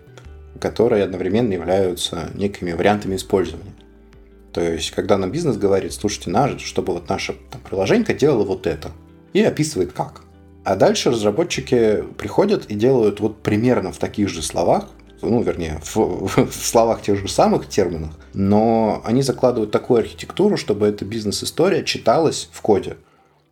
которые 0.61 1.03
одновременно 1.03 1.53
являются 1.55 2.31
некими 2.35 2.71
вариантами 2.71 3.17
использования. 3.17 3.73
То 4.55 4.61
есть, 4.61 4.93
когда 4.93 5.19
нам 5.19 5.33
бизнес 5.33 5.57
говорит, 5.57 5.93
слушайте, 5.93 6.31
надо, 6.31 6.61
чтобы 6.61 6.93
вот 6.93 7.09
наше 7.09 7.35
там, 7.51 7.61
приложение 7.69 8.15
делало 8.15 8.45
вот 8.45 8.69
это, 8.69 8.93
и 9.33 9.43
описывает 9.43 9.93
как. 9.93 10.23
А 10.63 10.77
дальше 10.77 11.11
разработчики 11.11 12.05
приходят 12.17 12.67
и 12.67 12.75
делают 12.75 13.19
вот 13.19 13.43
примерно 13.43 13.91
в 13.93 13.99
таких 13.99 14.29
же 14.29 14.43
словах, 14.43 14.89
ну, 15.23 15.43
вернее, 15.43 15.81
в, 15.83 16.29
в 16.29 16.53
словах 16.53 17.03
тех 17.03 17.19
же 17.19 17.27
самых 17.27 17.69
терминах, 17.69 18.13
но 18.33 19.03
они 19.05 19.23
закладывают 19.23 19.73
такую 19.73 20.01
архитектуру, 20.01 20.57
чтобы 20.57 20.87
эта 20.87 21.05
бизнес-история 21.05 21.83
читалась 21.83 22.49
в 22.53 22.61
коде. 22.61 22.97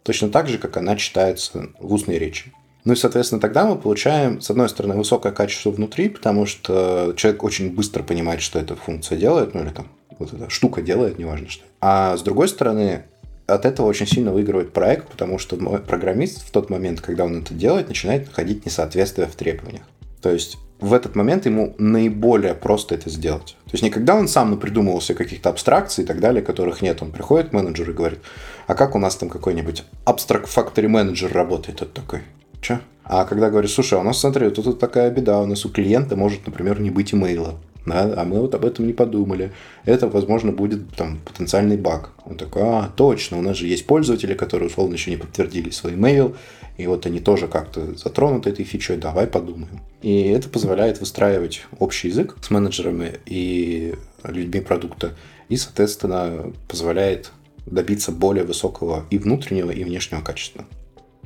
Точно 0.04 0.28
так 0.28 0.48
же, 0.48 0.58
как 0.58 0.76
она 0.76 0.94
читается 0.94 1.70
в 1.80 1.92
устной 1.92 2.18
речи. 2.18 2.52
Ну 2.84 2.92
и, 2.92 2.96
соответственно, 2.96 3.40
тогда 3.40 3.64
мы 3.64 3.76
получаем, 3.76 4.40
с 4.40 4.50
одной 4.50 4.68
стороны, 4.68 4.94
высокое 4.94 5.32
качество 5.32 5.70
внутри, 5.70 6.08
потому 6.08 6.46
что 6.46 7.12
человек 7.16 7.42
очень 7.42 7.74
быстро 7.74 8.04
понимает, 8.04 8.40
что 8.40 8.60
эта 8.60 8.76
функция 8.76 9.18
делает, 9.18 9.54
ну 9.54 9.62
или 9.62 9.70
там 9.70 9.88
вот 10.22 10.34
эта 10.34 10.50
штука 10.50 10.82
делает, 10.82 11.18
неважно 11.18 11.48
что. 11.48 11.64
А 11.80 12.16
с 12.16 12.22
другой 12.22 12.48
стороны, 12.48 13.02
от 13.46 13.64
этого 13.64 13.86
очень 13.86 14.06
сильно 14.06 14.32
выигрывает 14.32 14.72
проект, 14.72 15.08
потому 15.08 15.38
что 15.38 15.56
программист 15.56 16.46
в 16.46 16.50
тот 16.50 16.70
момент, 16.70 17.00
когда 17.00 17.24
он 17.24 17.42
это 17.42 17.54
делает, 17.54 17.88
начинает 17.88 18.26
находить 18.26 18.64
несоответствие 18.64 19.26
в 19.26 19.34
требованиях. 19.34 19.82
То 20.20 20.30
есть 20.30 20.58
в 20.80 20.94
этот 20.94 21.14
момент 21.14 21.46
ему 21.46 21.74
наиболее 21.78 22.54
просто 22.54 22.94
это 22.94 23.08
сделать. 23.08 23.56
То 23.66 23.72
есть 23.72 23.84
никогда 23.84 24.16
он 24.16 24.28
сам 24.28 24.50
напридумывался 24.50 25.14
каких-то 25.14 25.50
абстракций 25.50 26.04
и 26.04 26.06
так 26.06 26.20
далее, 26.20 26.42
которых 26.42 26.82
нет. 26.82 27.02
Он 27.02 27.12
приходит 27.12 27.50
к 27.50 27.52
менеджеру 27.52 27.92
и 27.92 27.94
говорит, 27.94 28.20
а 28.66 28.74
как 28.74 28.94
у 28.94 28.98
нас 28.98 29.16
там 29.16 29.28
какой-нибудь 29.28 29.84
абстракт 30.04 30.48
фактори 30.48 30.88
менеджер 30.88 31.32
работает? 31.32 31.78
Тот 31.78 31.92
такой, 31.92 32.22
что? 32.60 32.80
А 33.04 33.24
когда 33.24 33.50
говорит, 33.50 33.70
слушай, 33.70 33.94
а 33.94 34.00
у 34.00 34.04
нас, 34.04 34.18
смотри, 34.18 34.48
тут, 34.50 34.64
тут 34.64 34.78
такая 34.78 35.10
беда, 35.10 35.40
у 35.40 35.46
нас 35.46 35.64
у 35.64 35.68
клиента 35.68 36.16
может, 36.16 36.46
например, 36.46 36.80
не 36.80 36.90
быть 36.90 37.12
имейла. 37.14 37.58
Да, 37.86 38.14
а 38.16 38.24
мы 38.24 38.40
вот 38.40 38.54
об 38.54 38.64
этом 38.64 38.86
не 38.86 38.92
подумали. 38.92 39.52
Это, 39.84 40.08
возможно, 40.08 40.52
будет 40.52 40.94
там 40.94 41.18
потенциальный 41.24 41.76
баг. 41.76 42.10
Он 42.24 42.36
такой, 42.36 42.62
а, 42.62 42.90
точно, 42.94 43.38
у 43.38 43.42
нас 43.42 43.56
же 43.56 43.66
есть 43.66 43.86
пользователи, 43.86 44.34
которые 44.34 44.68
условно 44.68 44.94
еще 44.94 45.10
не 45.10 45.16
подтвердили 45.16 45.70
свой 45.70 45.94
email, 45.94 46.36
и 46.78 46.86
вот 46.86 47.06
они 47.06 47.20
тоже 47.20 47.48
как-то 47.48 47.94
затронуты 47.96 48.50
этой 48.50 48.64
фичой, 48.64 48.96
давай 48.96 49.26
подумаем. 49.26 49.80
И 50.00 50.22
это 50.28 50.48
позволяет 50.48 51.00
выстраивать 51.00 51.66
общий 51.78 52.08
язык 52.08 52.36
с 52.40 52.50
менеджерами 52.50 53.14
и 53.26 53.94
людьми 54.24 54.60
продукта, 54.60 55.12
и, 55.48 55.56
соответственно, 55.56 56.52
позволяет 56.68 57.32
добиться 57.66 58.10
более 58.10 58.44
высокого 58.44 59.04
и 59.10 59.18
внутреннего, 59.18 59.70
и 59.70 59.84
внешнего 59.84 60.20
качества. 60.20 60.64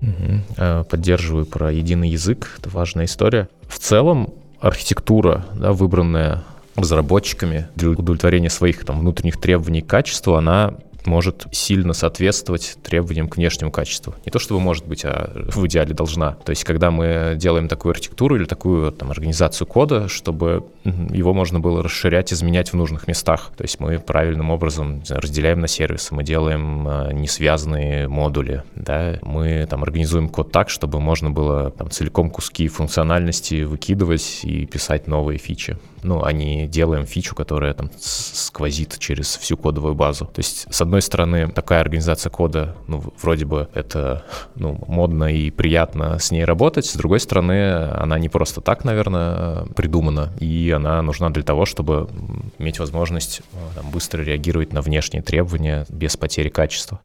Угу. 0.02 0.84
Поддерживаю 0.90 1.46
про 1.46 1.72
единый 1.72 2.10
язык, 2.10 2.56
это 2.58 2.68
важная 2.68 3.06
история. 3.06 3.48
В 3.68 3.78
целом, 3.78 4.34
архитектура, 4.60 5.44
да, 5.54 5.72
выбранная 5.72 6.42
разработчиками 6.76 7.68
для 7.74 7.90
удовлетворения 7.90 8.50
своих 8.50 8.84
там, 8.84 9.00
внутренних 9.00 9.40
требований 9.40 9.80
к 9.80 9.86
качеству, 9.86 10.34
она 10.34 10.74
может 11.06 11.46
сильно 11.52 11.92
соответствовать 11.92 12.76
требованиям 12.82 13.28
к 13.28 13.36
внешнему 13.36 13.70
качеству. 13.70 14.14
Не 14.24 14.30
то 14.30 14.38
чтобы 14.38 14.60
может 14.60 14.86
быть, 14.86 15.04
а 15.04 15.30
в 15.34 15.66
идеале 15.66 15.94
должна. 15.94 16.32
То 16.44 16.50
есть, 16.50 16.64
когда 16.64 16.90
мы 16.90 17.34
делаем 17.36 17.68
такую 17.68 17.92
архитектуру 17.92 18.36
или 18.36 18.44
такую 18.44 18.92
там, 18.92 19.10
организацию 19.10 19.66
кода, 19.66 20.08
чтобы 20.08 20.64
его 20.84 21.34
можно 21.34 21.60
было 21.60 21.82
расширять, 21.82 22.32
изменять 22.32 22.72
в 22.72 22.76
нужных 22.76 23.08
местах. 23.08 23.52
То 23.56 23.62
есть 23.62 23.80
мы 23.80 23.98
правильным 23.98 24.50
образом 24.50 25.04
знаю, 25.04 25.22
разделяем 25.22 25.60
на 25.60 25.68
сервисы, 25.68 26.14
мы 26.14 26.22
делаем 26.24 26.86
э, 26.88 27.12
несвязанные 27.12 28.08
модули, 28.08 28.62
да, 28.74 29.18
мы 29.22 29.66
там 29.68 29.82
организуем 29.82 30.28
код 30.28 30.52
так, 30.52 30.70
чтобы 30.70 31.00
можно 31.00 31.30
было 31.30 31.70
там, 31.70 31.90
целиком 31.90 32.30
куски 32.30 32.68
функциональности 32.68 33.62
выкидывать 33.62 34.40
и 34.44 34.66
писать 34.66 35.06
новые 35.06 35.38
фичи 35.38 35.76
ну, 36.06 36.24
а 36.24 36.32
не 36.32 36.66
делаем 36.68 37.04
фичу, 37.04 37.34
которая 37.34 37.74
там 37.74 37.90
сквозит 37.98 38.98
через 38.98 39.36
всю 39.36 39.56
кодовую 39.56 39.94
базу. 39.94 40.24
То 40.26 40.38
есть, 40.38 40.66
с 40.70 40.80
одной 40.80 41.02
стороны, 41.02 41.48
такая 41.48 41.80
организация 41.80 42.30
кода, 42.30 42.76
ну, 42.86 43.02
вроде 43.20 43.44
бы 43.44 43.68
это, 43.74 44.24
ну, 44.54 44.78
модно 44.86 45.24
и 45.24 45.50
приятно 45.50 46.18
с 46.18 46.30
ней 46.30 46.44
работать, 46.44 46.86
с 46.86 46.94
другой 46.94 47.20
стороны, 47.20 47.72
она 47.90 48.18
не 48.18 48.28
просто 48.28 48.60
так, 48.60 48.84
наверное, 48.84 49.66
придумана, 49.74 50.32
и 50.38 50.70
она 50.70 51.02
нужна 51.02 51.30
для 51.30 51.42
того, 51.42 51.66
чтобы 51.66 52.08
иметь 52.58 52.78
возможность 52.78 53.42
там, 53.74 53.90
быстро 53.90 54.22
реагировать 54.22 54.72
на 54.72 54.80
внешние 54.80 55.22
требования 55.22 55.86
без 55.88 56.16
потери 56.16 56.48
качества. 56.48 57.00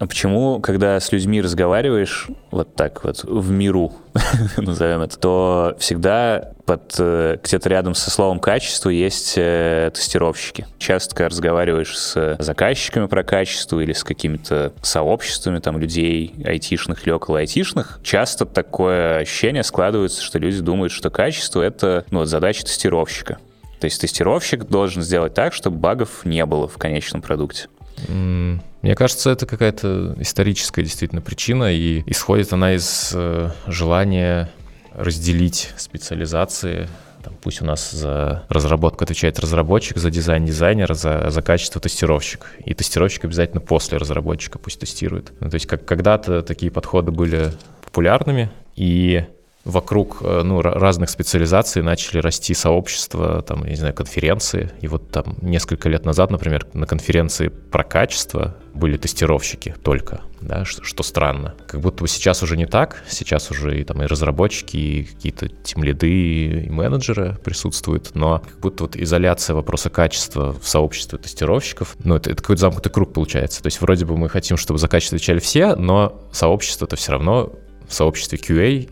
А 0.00 0.06
почему, 0.06 0.60
когда 0.60 0.98
с 0.98 1.12
людьми 1.12 1.42
разговариваешь 1.42 2.28
вот 2.50 2.74
так 2.74 3.04
вот 3.04 3.22
в 3.22 3.50
миру, 3.50 3.92
назовем 4.56 5.02
это, 5.02 5.18
то 5.18 5.76
всегда 5.78 6.52
под 6.64 6.94
э, 6.98 7.36
где-то 7.44 7.68
рядом 7.68 7.94
со 7.94 8.10
словом 8.10 8.40
качество 8.40 8.88
есть 8.88 9.34
э, 9.36 9.90
тестировщики. 9.92 10.66
Часто, 10.78 11.14
когда 11.14 11.28
разговариваешь 11.28 11.98
с 11.98 12.36
заказчиками 12.38 13.08
про 13.08 13.24
качество 13.24 13.78
или 13.78 13.92
с 13.92 14.02
какими-то 14.02 14.72
сообществами 14.80 15.58
там 15.58 15.76
людей 15.76 16.34
айтишных 16.46 17.06
или 17.06 17.12
около 17.12 17.40
айтишных, 17.40 18.00
часто 18.02 18.46
такое 18.46 19.18
ощущение 19.18 19.62
складывается, 19.62 20.22
что 20.22 20.38
люди 20.38 20.62
думают, 20.62 20.92
что 20.92 21.10
качество— 21.10 21.60
это 21.62 22.06
ну, 22.10 22.20
вот, 22.20 22.28
задача 22.28 22.64
тестировщика. 22.64 23.36
То 23.80 23.84
есть 23.84 24.00
тестировщик 24.00 24.64
должен 24.64 25.02
сделать 25.02 25.34
так, 25.34 25.52
чтобы 25.52 25.76
багов 25.76 26.24
не 26.24 26.46
было 26.46 26.68
в 26.68 26.78
конечном 26.78 27.20
продукте. 27.20 27.68
Мне 28.08 28.94
кажется, 28.94 29.30
это 29.30 29.46
какая-то 29.46 30.14
историческая 30.18 30.82
действительно 30.82 31.20
причина, 31.20 31.72
и 31.72 32.02
исходит 32.06 32.52
она 32.52 32.74
из 32.74 33.12
э, 33.14 33.50
желания 33.66 34.50
разделить 34.94 35.72
специализации. 35.76 36.88
Там, 37.22 37.34
пусть 37.42 37.60
у 37.60 37.66
нас 37.66 37.90
за 37.90 38.44
разработку 38.48 39.04
отвечает 39.04 39.38
разработчик, 39.38 39.98
за 39.98 40.10
дизайн 40.10 40.46
дизайнер, 40.46 40.94
за, 40.94 41.28
за 41.28 41.42
качество 41.42 41.80
тестировщик. 41.80 42.46
И 42.64 42.72
тестировщик 42.72 43.26
обязательно 43.26 43.60
после 43.60 43.98
разработчика 43.98 44.58
пусть 44.58 44.80
тестирует. 44.80 45.32
Ну, 45.40 45.50
то 45.50 45.54
есть 45.56 45.66
как 45.66 45.84
когда-то 45.84 46.42
такие 46.42 46.72
подходы 46.72 47.10
были 47.10 47.52
популярными, 47.84 48.50
и 48.76 49.26
вокруг 49.64 50.18
э, 50.22 50.42
ну, 50.42 50.62
разных 50.62 51.10
специализаций 51.10 51.82
начали 51.82 52.18
расти 52.18 52.54
сообщества, 52.54 53.42
там, 53.42 53.64
не 53.64 53.76
знаю, 53.76 53.94
конференции. 53.94 54.70
И 54.80 54.88
вот 54.88 55.10
там 55.10 55.36
несколько 55.42 55.88
лет 55.88 56.06
назад, 56.06 56.30
например, 56.30 56.66
на 56.72 56.86
конференции 56.86 57.48
про 57.48 57.84
качество 57.84 58.56
были 58.72 58.96
тестировщики 58.96 59.74
только, 59.82 60.22
да, 60.40 60.64
что, 60.64 60.82
что 60.82 61.02
странно. 61.02 61.54
Как 61.66 61.80
будто 61.80 62.02
бы 62.02 62.08
сейчас 62.08 62.42
уже 62.42 62.56
не 62.56 62.66
так, 62.66 63.02
сейчас 63.08 63.50
уже 63.50 63.80
и, 63.80 63.84
там, 63.84 64.02
и 64.02 64.06
разработчики, 64.06 64.76
и 64.76 65.04
какие-то 65.04 65.48
тимлиды, 65.48 66.64
и 66.64 66.70
менеджеры 66.70 67.36
присутствуют, 67.44 68.12
но 68.14 68.38
как 68.38 68.60
будто 68.60 68.84
вот 68.84 68.96
изоляция 68.96 69.54
вопроса 69.54 69.90
качества 69.90 70.56
в 70.58 70.66
сообществе 70.66 71.18
тестировщиков, 71.18 71.96
ну, 72.02 72.14
это, 72.14 72.30
это 72.30 72.40
какой-то 72.40 72.60
замкнутый 72.60 72.92
круг 72.92 73.12
получается. 73.12 73.62
То 73.62 73.66
есть 73.66 73.80
вроде 73.82 74.06
бы 74.06 74.16
мы 74.16 74.30
хотим, 74.30 74.56
чтобы 74.56 74.78
за 74.78 74.88
качество 74.88 75.16
отвечали 75.16 75.40
все, 75.40 75.74
но 75.74 76.18
сообщество-то 76.32 76.96
все 76.96 77.12
равно 77.12 77.52
в 77.86 77.92
сообществе 77.92 78.38
QA 78.38 78.88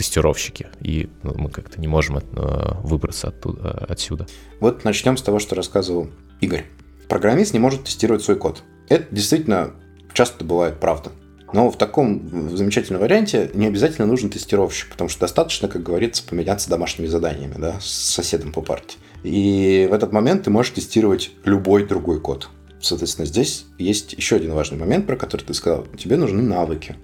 тестировщики, 0.00 0.68
и 0.80 1.10
ну, 1.22 1.34
мы 1.36 1.50
как-то 1.50 1.78
не 1.78 1.86
можем 1.86 2.16
от, 2.16 2.24
э, 2.32 2.72
выбраться 2.82 3.28
оттуда, 3.28 3.84
отсюда. 3.86 4.26
Вот 4.58 4.82
начнем 4.82 5.18
с 5.18 5.22
того, 5.22 5.38
что 5.38 5.54
рассказывал 5.54 6.08
Игорь. 6.40 6.64
Программист 7.06 7.52
не 7.52 7.58
может 7.58 7.84
тестировать 7.84 8.22
свой 8.22 8.38
код. 8.38 8.62
Это 8.88 9.14
действительно 9.14 9.72
часто 10.14 10.42
бывает 10.42 10.80
правда. 10.80 11.12
Но 11.52 11.70
в 11.70 11.76
таком 11.76 12.56
замечательном 12.56 13.02
варианте 13.02 13.50
не 13.52 13.66
обязательно 13.66 14.06
нужен 14.06 14.30
тестировщик, 14.30 14.88
потому 14.88 15.10
что 15.10 15.20
достаточно, 15.20 15.68
как 15.68 15.82
говорится, 15.82 16.22
поменяться 16.26 16.70
домашними 16.70 17.06
заданиями 17.06 17.56
да, 17.58 17.78
с 17.78 17.90
соседом 17.90 18.52
по 18.52 18.62
парте. 18.62 18.96
И 19.22 19.86
в 19.90 19.92
этот 19.92 20.12
момент 20.12 20.44
ты 20.44 20.50
можешь 20.50 20.72
тестировать 20.72 21.30
любой 21.44 21.86
другой 21.86 22.20
код. 22.20 22.48
Соответственно, 22.80 23.26
здесь 23.26 23.66
есть 23.76 24.14
еще 24.14 24.36
один 24.36 24.54
важный 24.54 24.78
момент, 24.78 25.06
про 25.06 25.16
который 25.16 25.42
ты 25.42 25.52
сказал. 25.52 25.86
Тебе 25.98 26.16
нужны 26.16 26.40
навыки 26.40 26.96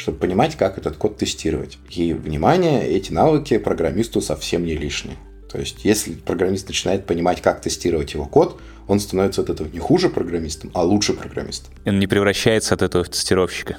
чтобы 0.00 0.16
понимать, 0.16 0.56
как 0.56 0.78
этот 0.78 0.96
код 0.96 1.18
тестировать. 1.18 1.76
И, 1.90 2.14
внимание, 2.14 2.88
эти 2.88 3.12
навыки 3.12 3.58
программисту 3.58 4.22
совсем 4.22 4.64
не 4.64 4.74
лишние. 4.74 5.16
То 5.52 5.58
есть, 5.58 5.84
если 5.84 6.14
программист 6.14 6.68
начинает 6.68 7.04
понимать, 7.04 7.42
как 7.42 7.60
тестировать 7.60 8.14
его 8.14 8.24
код, 8.24 8.58
он 8.88 8.98
становится 8.98 9.42
от 9.42 9.50
этого 9.50 9.68
не 9.68 9.78
хуже 9.78 10.08
программистом, 10.08 10.70
а 10.72 10.84
лучше 10.84 11.12
программистом. 11.12 11.74
Он 11.84 11.98
не 11.98 12.06
превращается 12.06 12.74
от 12.74 12.80
этого 12.80 13.04
в 13.04 13.10
тестировщика. 13.10 13.76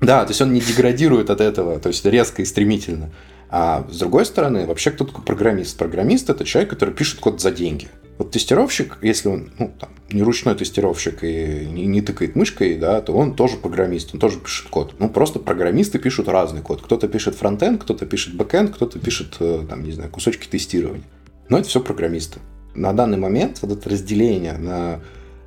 Да, 0.00 0.24
то 0.24 0.30
есть 0.30 0.40
он 0.40 0.52
не 0.52 0.60
деградирует 0.60 1.30
от 1.30 1.40
этого, 1.40 1.78
то 1.80 1.88
есть 1.88 2.04
резко 2.06 2.42
и 2.42 2.44
стремительно. 2.44 3.10
А 3.50 3.84
с 3.90 3.98
другой 3.98 4.24
стороны, 4.26 4.64
вообще 4.66 4.92
кто 4.92 5.04
такой 5.04 5.24
программист? 5.24 5.76
Программист– 5.76 6.30
это 6.30 6.44
человек, 6.44 6.70
который 6.70 6.94
пишет 6.94 7.18
код 7.18 7.40
за 7.40 7.50
деньги. 7.50 7.88
Вот 8.16 8.30
тестировщик, 8.30 8.98
если 9.02 9.28
он 9.28 9.50
ну, 9.58 9.72
там, 9.78 9.90
не 10.12 10.22
ручной 10.22 10.54
тестировщик 10.54 11.24
и 11.24 11.66
не, 11.66 11.86
не 11.86 12.00
тыкает 12.00 12.36
мышкой, 12.36 12.76
да, 12.76 13.00
то 13.00 13.12
он 13.12 13.34
тоже 13.34 13.56
программист, 13.56 14.10
он 14.12 14.20
тоже 14.20 14.38
пишет 14.38 14.68
код. 14.68 14.94
Ну, 14.98 15.08
просто 15.08 15.40
программисты 15.40 15.98
пишут 15.98 16.28
разный 16.28 16.60
код. 16.60 16.82
Кто-то 16.82 17.08
пишет 17.08 17.34
фронтенд, 17.34 17.82
кто-то 17.82 18.06
пишет 18.06 18.34
бэкенд, 18.34 18.74
кто-то 18.74 18.98
пишет, 18.98 19.36
э, 19.40 19.64
там, 19.68 19.82
не 19.82 19.92
знаю, 19.92 20.10
кусочки 20.10 20.46
тестирования. 20.46 21.04
Но 21.48 21.58
это 21.58 21.68
все 21.68 21.80
программисты. 21.80 22.40
На 22.74 22.92
данный 22.92 23.18
момент 23.18 23.58
вот 23.62 23.72
это 23.72 23.88
разделение 23.88 24.58
на 24.58 25.00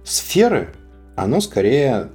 сферы, 0.04 0.74
оно 1.16 1.40
скорее 1.40 2.10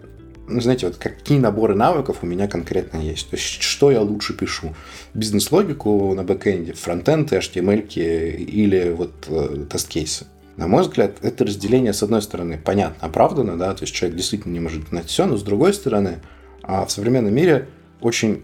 ну, 0.48 0.61
знаете, 0.61 0.87
вот 0.87 0.96
какие 0.96 1.38
наборы 1.38 1.74
навыков 1.74 2.18
у 2.22 2.26
меня 2.26 2.48
конкретно 2.48 2.98
есть. 2.98 3.30
То 3.30 3.37
есть, 3.37 3.62
что 3.62 3.90
я 3.90 4.00
лучше 4.00 4.34
пишу? 4.34 4.74
Бизнес-логику 5.14 6.14
на 6.14 6.24
бэкэнде, 6.24 6.72
фронтенды, 6.72 7.37
HTML 7.37 7.87
или 7.88 8.90
вот 8.90 9.12
э, 9.28 9.64
тест-кейсы. 9.70 10.26
На 10.56 10.66
мой 10.66 10.82
взгляд, 10.82 11.18
это 11.22 11.44
разделение, 11.44 11.92
с 11.92 12.02
одной 12.02 12.20
стороны, 12.20 12.58
понятно, 12.62 13.06
оправдано, 13.06 13.56
да, 13.56 13.72
то 13.74 13.84
есть 13.84 13.94
человек 13.94 14.16
действительно 14.16 14.52
не 14.52 14.61
может 14.61 14.88
знать 14.88 15.06
все, 15.06 15.24
но 15.24 15.37
с 15.37 15.42
другой 15.44 15.72
стороны, 15.72 16.18
а 16.64 16.84
в 16.84 16.90
современном 16.90 17.32
мире 17.32 17.68
очень 18.00 18.42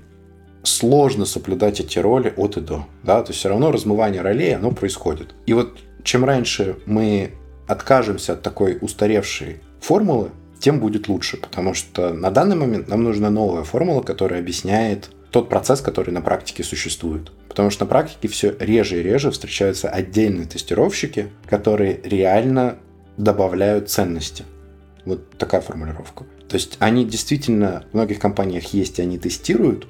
сложно 0.63 1.25
соблюдать 1.25 1.81
эти 1.81 1.99
роли 1.99 2.33
от 2.37 2.57
и 2.57 2.61
до, 2.61 2.87
да, 3.03 3.21
то 3.23 3.31
есть 3.31 3.41
все 3.41 3.49
равно 3.49 3.73
размывание 3.73 4.23
ролей, 4.23 4.55
оно 4.55 4.71
происходит. 4.71 5.35
И 5.47 5.55
вот 5.55 5.79
чем 6.05 6.25
раньше 6.25 6.77
мы 6.87 7.33
откажемся 7.67 8.35
от 8.35 8.43
такой 8.43 8.79
устаревшей 8.81 9.61
формулы, 9.81 10.31
тем 10.59 10.81
будет 10.81 11.09
лучше, 11.09 11.37
потому 11.37 11.75
что 11.75 12.13
на 12.13 12.31
данный 12.31 12.57
момент 12.57 12.89
нам 12.89 13.03
нужна 13.03 13.31
новая 13.31 13.65
формула, 13.65 14.03
которая 14.03 14.41
объясняет 14.41 15.11
тот 15.31 15.49
процесс, 15.49 15.81
который 15.81 16.11
на 16.11 16.21
практике 16.21 16.63
существует. 16.63 17.33
Потому 17.49 17.71
что 17.71 17.85
на 17.85 17.89
практике 17.89 18.29
все 18.29 18.55
реже 18.59 19.01
и 19.01 19.03
реже 19.03 19.31
встречаются 19.31 19.89
отдельные 19.89 20.47
тестировщики, 20.47 21.29
которые 21.47 22.01
реально 22.05 22.77
добавляют 23.17 23.91
ценности. 23.91 24.45
Вот 25.05 25.31
такая 25.37 25.61
формулировка. 25.61 26.25
То 26.49 26.55
есть 26.55 26.77
они 26.79 27.05
действительно 27.05 27.85
в 27.91 27.95
многих 27.95 28.19
компаниях 28.19 28.67
есть, 28.75 28.99
и 28.99 29.03
они 29.03 29.19
тестируют, 29.19 29.89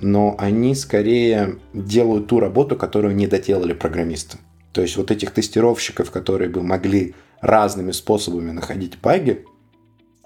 но 0.00 0.34
они 0.38 0.74
скорее 0.74 1.58
делают 1.74 2.28
ту 2.28 2.40
работу, 2.40 2.76
которую 2.76 3.14
не 3.14 3.26
доделали 3.26 3.72
программисты. 3.72 4.38
То 4.72 4.80
есть 4.80 4.96
вот 4.96 5.10
этих 5.10 5.32
тестировщиков, 5.32 6.10
которые 6.10 6.48
бы 6.48 6.62
могли 6.62 7.14
разными 7.40 7.92
способами 7.92 8.52
находить 8.52 8.98
баги, 9.00 9.44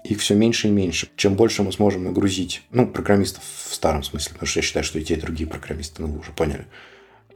их 0.03 0.19
все 0.19 0.35
меньше 0.35 0.67
и 0.67 0.71
меньше. 0.71 1.09
Чем 1.15 1.35
больше 1.35 1.63
мы 1.63 1.71
сможем 1.71 2.03
нагрузить, 2.03 2.63
ну, 2.71 2.87
программистов 2.87 3.43
в 3.43 3.73
старом 3.73 4.03
смысле, 4.03 4.33
потому 4.33 4.47
что 4.47 4.59
я 4.59 4.63
считаю, 4.63 4.83
что 4.83 4.99
и 4.99 5.03
те, 5.03 5.15
и 5.15 5.19
другие 5.19 5.49
программисты, 5.49 6.01
ну, 6.01 6.07
вы 6.07 6.19
уже 6.19 6.31
поняли, 6.31 6.65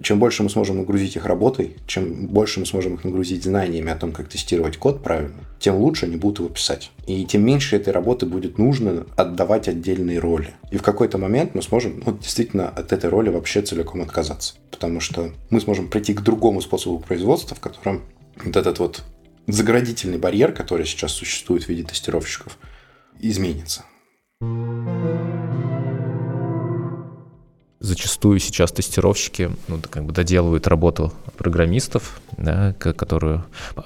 чем 0.02 0.20
больше 0.20 0.42
мы 0.42 0.50
сможем 0.50 0.78
нагрузить 0.78 1.16
их 1.16 1.26
работой, 1.26 1.76
чем 1.86 2.28
больше 2.28 2.60
мы 2.60 2.66
сможем 2.66 2.96
их 2.96 3.04
нагрузить 3.04 3.44
знаниями 3.44 3.92
о 3.92 3.96
том, 3.96 4.12
как 4.12 4.30
тестировать 4.30 4.78
код 4.78 5.04
правильно, 5.04 5.44
тем 5.60 5.76
лучше 5.76 6.06
они 6.06 6.16
будут 6.16 6.40
его 6.40 6.50
писать. 6.50 6.92
И 7.06 7.24
тем 7.26 7.46
меньше 7.46 7.76
этой 7.76 7.94
работы 7.94 8.26
будет 8.26 8.58
нужно 8.58 9.06
отдавать 9.16 9.68
отдельные 9.68 10.20
роли. 10.20 10.54
И 10.72 10.78
в 10.78 10.82
какой-то 10.82 11.18
момент 11.18 11.54
мы 11.54 11.62
сможем 11.62 12.02
ну, 12.06 12.18
действительно 12.18 12.70
от 12.70 12.94
этой 12.94 13.10
роли 13.10 13.30
вообще 13.30 13.62
целиком 13.62 14.02
отказаться. 14.02 14.56
Потому 14.72 15.00
что 15.02 15.32
мы 15.50 15.62
сможем 15.62 15.88
прийти 15.88 16.14
к 16.14 16.22
другому 16.22 16.62
способу 16.62 17.00
производства, 17.00 17.56
в 17.56 17.60
котором 17.60 18.02
вот 18.44 18.56
этот 18.56 18.80
вот 18.80 19.04
заградительный 19.48 20.18
барьер, 20.18 20.52
который 20.52 20.86
сейчас 20.86 21.14
существует 21.14 21.64
в 21.64 21.70
виде 21.70 21.84
тестировщиков, 21.84 22.58
изменится. 23.20 23.86
Зачастую 27.80 28.40
сейчас 28.40 28.72
тестировщики 28.72 29.50
ну, 29.68 29.80
как 29.90 30.06
бы 30.06 30.14
доделывают 30.14 30.68
работу 30.68 31.12
программистов, 31.36 32.22
да, 32.38 32.74
которую 32.74 33.44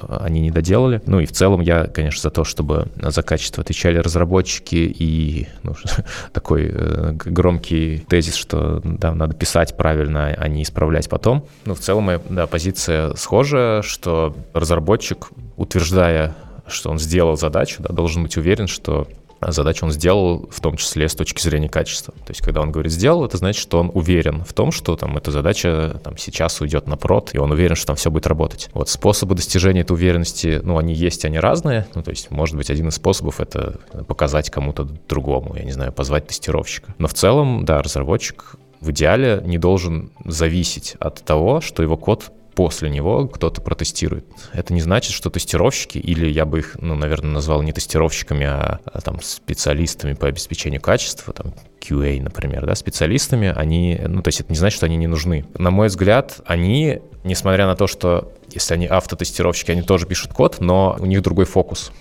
они 0.09 0.41
не 0.41 0.51
доделали. 0.51 1.01
Ну 1.05 1.21
и 1.21 1.25
в 1.25 1.31
целом 1.31 1.61
я, 1.61 1.85
конечно, 1.85 2.21
за 2.21 2.29
то, 2.29 2.43
чтобы 2.43 2.89
за 3.01 3.23
качество 3.23 3.63
отвечали 3.63 3.97
разработчики 3.97 4.75
и 4.75 5.47
ну, 5.63 5.75
такой 6.33 6.69
э, 6.73 7.13
громкий 7.13 7.99
тезис, 8.09 8.35
что 8.35 8.81
да, 8.83 9.15
надо 9.15 9.33
писать 9.33 9.77
правильно, 9.77 10.27
а 10.27 10.47
не 10.49 10.63
исправлять 10.63 11.07
потом. 11.07 11.47
Ну, 11.63 11.73
в 11.73 11.79
целом 11.79 12.21
да, 12.29 12.47
позиция 12.47 13.15
схожая, 13.15 13.81
что 13.81 14.35
разработчик, 14.53 15.29
утверждая, 15.57 16.35
что 16.67 16.89
он 16.89 16.99
сделал 16.99 17.37
задачу, 17.37 17.83
да, 17.83 17.93
должен 17.93 18.23
быть 18.23 18.37
уверен, 18.37 18.67
что 18.67 19.07
задачу 19.41 19.85
он 19.85 19.91
сделал, 19.91 20.49
в 20.51 20.59
том 20.59 20.77
числе 20.77 21.07
с 21.07 21.15
точки 21.15 21.41
зрения 21.41 21.69
качества. 21.69 22.13
То 22.25 22.31
есть, 22.31 22.41
когда 22.41 22.61
он 22.61 22.71
говорит 22.71 22.91
«сделал», 22.91 23.25
это 23.25 23.37
значит, 23.37 23.61
что 23.61 23.79
он 23.79 23.91
уверен 23.93 24.43
в 24.43 24.53
том, 24.53 24.71
что 24.71 24.95
там 24.95 25.17
эта 25.17 25.31
задача 25.31 25.99
там, 26.03 26.17
сейчас 26.17 26.59
уйдет 26.61 26.87
на 26.87 26.97
прод, 26.97 27.31
и 27.33 27.37
он 27.37 27.51
уверен, 27.51 27.75
что 27.75 27.87
там 27.87 27.95
все 27.95 28.09
будет 28.09 28.27
работать. 28.27 28.69
Вот 28.73 28.89
способы 28.89 29.35
достижения 29.35 29.81
этой 29.81 29.91
уверенности, 29.91 30.61
ну, 30.63 30.77
они 30.77 30.93
есть, 30.93 31.25
они 31.25 31.39
разные. 31.39 31.87
Ну, 31.93 32.03
то 32.03 32.11
есть, 32.11 32.31
может 32.31 32.55
быть, 32.55 32.69
один 32.69 32.87
из 32.87 32.95
способов— 32.95 33.39
это 33.39 33.79
показать 34.07 34.49
кому-то 34.49 34.87
другому, 35.07 35.55
я 35.55 35.63
не 35.63 35.71
знаю, 35.71 35.91
позвать 35.91 36.27
тестировщика. 36.27 36.95
Но 36.97 37.07
в 37.07 37.13
целом, 37.13 37.65
да, 37.65 37.81
разработчик 37.81 38.55
в 38.81 38.91
идеале 38.91 39.41
не 39.45 39.57
должен 39.57 40.11
зависеть 40.25 40.95
от 40.99 41.23
того, 41.23 41.61
что 41.61 41.83
его 41.83 41.97
код 41.97 42.31
после 42.55 42.89
него 42.89 43.27
кто-то 43.27 43.61
протестирует. 43.61 44.25
Это 44.53 44.73
не 44.73 44.81
значит, 44.81 45.13
что 45.13 45.29
тестировщики, 45.29 45.97
или 45.97 46.27
я 46.27 46.45
бы 46.45 46.59
их, 46.59 46.77
ну, 46.79 46.95
наверное, 46.95 47.31
назвал 47.31 47.61
не 47.61 47.73
тестировщиками, 47.73 48.45
а, 48.45 48.79
а 48.85 49.01
там 49.01 49.21
специалистами 49.21 50.13
по 50.13 50.27
обеспечению 50.27 50.81
качества, 50.81 51.33
там 51.33 51.53
QA, 51.81 52.21
например, 52.21 52.65
да, 52.65 52.73
специалистами, 52.75 53.53
они, 53.55 53.99
ну, 54.07 54.21
то 54.21 54.29
есть 54.29 54.39
это 54.39 54.51
не 54.51 54.57
значит, 54.57 54.77
что 54.77 54.85
они 54.85 54.95
не 54.95 55.07
нужны. 55.07 55.45
На 55.57 55.69
мой 55.69 55.87
взгляд, 55.87 56.39
они, 56.45 57.01
несмотря 57.23 57.67
на 57.67 57.75
то, 57.75 57.87
что 57.87 58.33
если 58.51 58.73
они 58.73 58.87
автотестировщики, 58.87 59.71
они 59.71 59.81
тоже 59.81 60.07
пишут 60.07 60.33
код, 60.33 60.57
но 60.61 60.95
у 60.99 61.05
них 61.05 61.21
другой 61.21 61.45
фокус. 61.45 61.91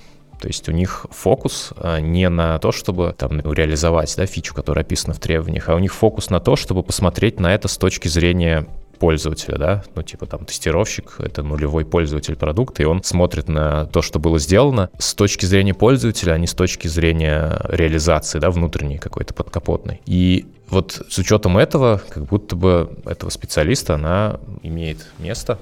То 0.40 0.49
есть 0.49 0.69
у 0.69 0.73
них 0.73 1.07
фокус 1.11 1.73
а, 1.77 2.01
не 2.01 2.29
на 2.29 2.59
то, 2.59 2.71
чтобы 2.71 3.14
там 3.17 3.40
реализовать 3.40 4.14
да, 4.17 4.27
фичу, 4.27 4.55
которая 4.55 4.85
описана 4.85 5.14
в 5.14 5.19
требованиях, 5.19 5.69
а 5.69 5.75
у 5.75 5.79
них 5.79 5.95
фокус 5.95 6.31
на 6.31 6.38
то, 6.38 6.55
чтобы 6.55 6.83
посмотреть 6.83 7.40
на 7.40 7.55
это 7.55 7.67
с 7.67 7.79
точки 7.79 8.09
зрения 8.09 8.67
пользователя, 8.98 9.59
да, 9.59 9.85
ну 9.94 10.02
типа 10.02 10.26
там 10.26 10.44
тестировщик, 10.44 11.16
это 11.18 11.42
нулевой 11.42 11.85
пользователь 11.85 12.37
продукта, 12.37 12.83
и 12.83 12.87
он 12.87 13.02
смотрит 13.02 13.48
на 13.48 13.87
то, 13.87 14.02
что 14.02 14.18
было 14.18 14.38
сделано 14.38 14.90
с 14.98 15.14
точки 15.14 15.46
зрения 15.46 15.74
пользователя, 15.74 16.33
а 16.33 16.38
не 16.38 16.46
с 16.46 16.54
точки 16.54 16.88
зрения 16.88 17.61
реализации, 17.68 18.38
да, 18.38 18.50
внутренней 18.50 18.98
какой-то 18.98 19.35
подкапотной. 19.35 20.00
И 20.07 20.46
вот 20.68 21.02
с 21.09 21.18
учетом 21.18 21.59
этого, 21.59 22.00
как 22.09 22.24
будто 22.24 22.57
бы 22.57 22.96
этого 23.04 23.30
специалиста, 23.30 23.94
она 23.94 24.40
имеет 24.62 25.07
место, 25.18 25.59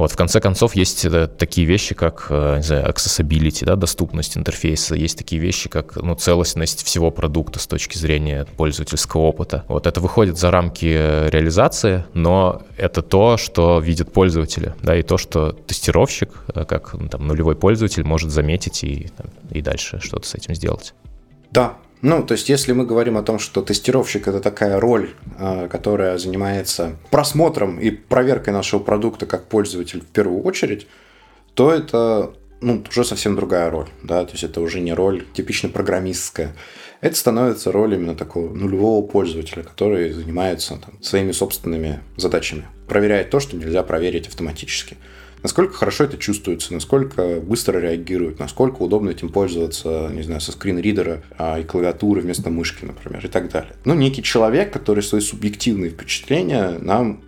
вот, 0.00 0.12
в 0.12 0.16
конце 0.16 0.40
концов, 0.40 0.74
есть 0.74 1.04
э, 1.04 1.26
такие 1.26 1.66
вещи, 1.66 1.94
как, 1.94 2.26
э, 2.30 2.56
не 2.56 2.62
знаю, 2.62 2.86
accessibility, 2.86 3.64
да, 3.64 3.76
доступность 3.76 4.36
интерфейса, 4.36 4.94
есть 4.94 5.18
такие 5.18 5.40
вещи, 5.40 5.68
как, 5.68 5.96
ну, 5.96 6.14
целостность 6.14 6.84
всего 6.84 7.10
продукта 7.10 7.58
с 7.58 7.66
точки 7.66 7.96
зрения 7.96 8.46
пользовательского 8.56 9.22
опыта. 9.22 9.64
Вот 9.68 9.86
это 9.86 10.00
выходит 10.00 10.38
за 10.38 10.50
рамки 10.50 10.86
э, 10.86 11.28
реализации, 11.30 12.04
но 12.14 12.62
это 12.76 13.02
то, 13.02 13.36
что 13.36 13.80
видят 13.80 14.12
пользователи, 14.12 14.74
да, 14.82 14.96
и 14.96 15.02
то, 15.02 15.18
что 15.18 15.52
тестировщик, 15.52 16.30
как 16.68 16.94
ну, 16.94 17.08
там 17.08 17.26
нулевой 17.26 17.56
пользователь, 17.56 18.04
может 18.04 18.30
заметить 18.30 18.84
и, 18.84 19.10
и 19.50 19.62
дальше 19.62 20.00
что-то 20.00 20.26
с 20.26 20.34
этим 20.34 20.54
сделать. 20.54 20.94
Да, 21.50 21.76
ну, 22.02 22.22
то 22.22 22.32
есть, 22.32 22.48
если 22.48 22.72
мы 22.72 22.86
говорим 22.86 23.16
о 23.18 23.22
том, 23.22 23.38
что 23.38 23.62
тестировщик 23.62 24.26
это 24.26 24.40
такая 24.40 24.80
роль, 24.80 25.10
а, 25.38 25.68
которая 25.68 26.16
занимается 26.16 26.96
просмотром 27.10 27.78
и 27.78 27.90
проверкой 27.90 28.54
нашего 28.54 28.80
продукта 28.80 29.26
как 29.26 29.46
пользователь 29.46 30.00
в 30.00 30.06
первую 30.06 30.42
очередь, 30.42 30.86
то 31.54 31.70
это 31.70 32.32
ну, 32.62 32.82
уже 32.88 33.04
совсем 33.04 33.36
другая 33.36 33.70
роль. 33.70 33.88
Да? 34.02 34.24
То 34.24 34.32
есть 34.32 34.44
это 34.44 34.60
уже 34.60 34.80
не 34.80 34.94
роль 34.94 35.26
типично 35.34 35.68
программистская. 35.68 36.54
Это 37.02 37.16
становится 37.16 37.72
роль 37.72 37.94
именно 37.94 38.14
такого 38.14 38.52
нулевого 38.52 39.06
пользователя, 39.06 39.62
который 39.62 40.10
занимается 40.12 40.76
там, 40.76 41.02
своими 41.02 41.32
собственными 41.32 42.00
задачами. 42.16 42.66
Проверяет 42.88 43.30
то, 43.30 43.40
что 43.40 43.56
нельзя 43.56 43.82
проверить 43.82 44.28
автоматически 44.28 44.96
насколько 45.42 45.74
хорошо 45.74 46.04
это 46.04 46.16
чувствуется, 46.16 46.74
насколько 46.74 47.40
быстро 47.40 47.78
реагирует, 47.78 48.38
насколько 48.38 48.82
удобно 48.82 49.10
этим 49.10 49.28
пользоваться, 49.28 50.10
не 50.12 50.22
знаю, 50.22 50.40
со 50.40 50.52
скринридера 50.52 51.22
а, 51.38 51.58
и 51.58 51.64
клавиатуры 51.64 52.20
вместо 52.20 52.50
мышки, 52.50 52.84
например, 52.84 53.24
и 53.24 53.28
так 53.28 53.50
далее. 53.50 53.74
Ну, 53.84 53.94
некий 53.94 54.22
человек, 54.22 54.72
который 54.72 55.02
свои 55.02 55.20
субъективные 55.20 55.90
впечатления 55.90 56.78
нам 56.80 57.22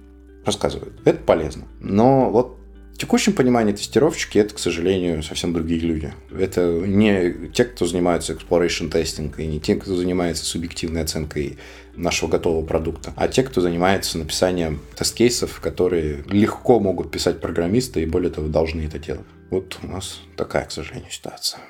рассказывает. 0.45 0.93
Это 1.05 1.19
полезно. 1.19 1.65
Но 1.81 2.31
вот 2.31 2.59
в 2.95 2.99
текущем 2.99 3.33
понимании 3.33 3.73
тестировщики 3.73 4.39
это, 4.39 4.55
к 4.55 4.59
сожалению, 4.59 5.23
совсем 5.23 5.53
другие 5.53 5.81
люди. 5.81 6.13
Это 6.31 6.67
не 6.67 7.49
те, 7.53 7.65
кто 7.65 7.87
занимается 7.87 8.33
exploration 8.33 8.91
testing, 8.91 9.35
и 9.39 9.47
не 9.47 9.61
те, 9.61 9.75
кто 9.77 9.97
занимается 9.97 10.45
субъективной 10.45 11.03
оценкой 11.03 11.59
нашего 11.97 12.31
готового 12.31 12.65
продукта, 12.65 13.13
а 13.17 13.29
те, 13.29 13.43
кто 13.43 13.61
занимается 13.61 14.19
написанием 14.19 14.81
тест-кейсов, 14.97 15.61
которые 15.61 16.25
легко 16.29 16.81
могут 16.81 17.11
писать 17.11 17.41
программисты 17.41 18.03
и 18.03 18.07
более 18.07 18.31
того 18.31 18.49
должны 18.49 18.83
это 18.83 18.99
делать. 18.99 19.27
Вот 19.51 19.79
у 19.83 19.87
нас 19.87 20.21
такая, 20.37 20.65
к 20.65 20.73
сожалению, 20.73 21.11
ситуация. 21.11 21.61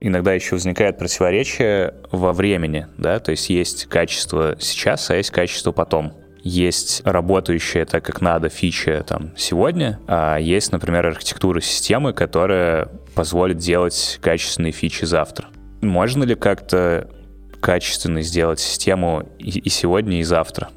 Иногда 0.00 0.32
еще 0.32 0.54
возникает 0.54 0.96
противоречие 0.96 1.94
во 2.12 2.32
времени, 2.32 2.86
да, 2.98 3.18
то 3.18 3.32
есть 3.32 3.50
есть 3.50 3.86
качество 3.86 4.56
сейчас, 4.60 5.10
а 5.10 5.16
есть 5.16 5.30
качество 5.30 5.72
потом 5.72 6.12
есть 6.44 7.02
работающая 7.04 7.84
так, 7.84 8.04
как 8.04 8.20
надо 8.20 8.48
фича 8.48 9.04
там 9.06 9.32
сегодня, 9.36 9.98
а 10.06 10.38
есть, 10.38 10.70
например, 10.70 11.06
архитектура 11.06 11.60
системы, 11.60 12.12
которая 12.12 12.88
позволит 13.14 13.58
делать 13.58 14.18
качественные 14.22 14.72
фичи 14.72 15.04
завтра. 15.04 15.48
Можно 15.80 16.24
ли 16.24 16.34
как-то 16.34 17.10
качественно 17.60 18.22
сделать 18.22 18.60
систему 18.60 19.28
и, 19.38 19.58
и 19.58 19.68
сегодня, 19.68 20.20
и 20.20 20.24
завтра? 20.24 20.68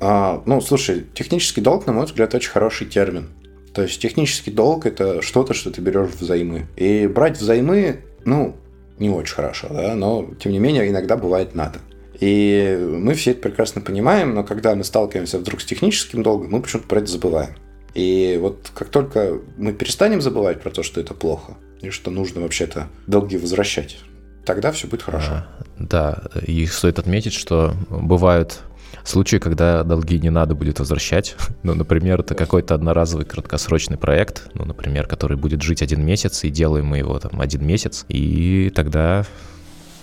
А, 0.00 0.42
ну, 0.46 0.60
слушай, 0.60 1.06
технический 1.14 1.60
долг, 1.60 1.86
на 1.86 1.92
мой 1.92 2.06
взгляд, 2.06 2.34
очень 2.34 2.50
хороший 2.50 2.86
термин. 2.86 3.28
То 3.74 3.82
есть 3.82 4.00
технический 4.00 4.50
долг 4.50 4.86
это 4.86 5.22
что-то, 5.22 5.54
что 5.54 5.70
ты 5.70 5.80
берешь 5.80 6.10
взаймы. 6.10 6.66
И 6.76 7.06
брать 7.06 7.38
взаймы, 7.38 8.00
ну, 8.24 8.56
не 8.98 9.10
очень 9.10 9.34
хорошо, 9.34 9.68
да, 9.70 9.94
но 9.94 10.28
тем 10.40 10.52
не 10.52 10.58
менее 10.58 10.88
иногда 10.88 11.16
бывает 11.16 11.54
надо. 11.54 11.78
И 12.20 12.76
мы 12.80 13.14
все 13.14 13.30
это 13.30 13.42
прекрасно 13.42 13.80
понимаем, 13.80 14.34
но 14.34 14.42
когда 14.42 14.74
мы 14.74 14.82
сталкиваемся 14.82 15.38
вдруг 15.38 15.60
с 15.60 15.64
техническим 15.64 16.22
долгом, 16.22 16.50
мы 16.50 16.60
почему-то 16.60 16.88
про 16.88 16.98
это 16.98 17.06
забываем. 17.06 17.54
И 17.94 18.38
вот 18.40 18.70
как 18.74 18.88
только 18.88 19.40
мы 19.56 19.72
перестанем 19.72 20.20
забывать 20.20 20.60
про 20.60 20.70
то, 20.70 20.82
что 20.82 21.00
это 21.00 21.14
плохо, 21.14 21.56
и 21.80 21.90
что 21.90 22.10
нужно 22.10 22.40
вообще-то 22.40 22.88
долги 23.06 23.36
возвращать, 23.36 23.98
тогда 24.44 24.72
все 24.72 24.86
будет 24.86 25.02
хорошо. 25.02 25.30
А, 25.30 25.46
да, 25.78 26.22
и 26.46 26.66
стоит 26.66 26.98
отметить, 26.98 27.32
что 27.32 27.74
бывают 27.90 28.60
случаи, 29.04 29.36
когда 29.36 29.82
долги 29.82 30.18
не 30.20 30.30
надо 30.30 30.54
будет 30.54 30.78
возвращать. 30.78 31.36
Ну, 31.64 31.74
например, 31.74 32.20
это 32.20 32.34
какой-то 32.34 32.74
одноразовый 32.74 33.26
краткосрочный 33.26 33.98
проект, 33.98 34.48
ну, 34.54 34.64
например, 34.64 35.06
который 35.06 35.36
будет 35.36 35.60
жить 35.60 35.82
один 35.82 36.04
месяц, 36.04 36.44
и 36.44 36.50
делаем 36.50 36.86
мы 36.86 36.98
его 36.98 37.18
там 37.18 37.40
один 37.40 37.66
месяц, 37.66 38.06
и 38.08 38.72
тогда 38.74 39.24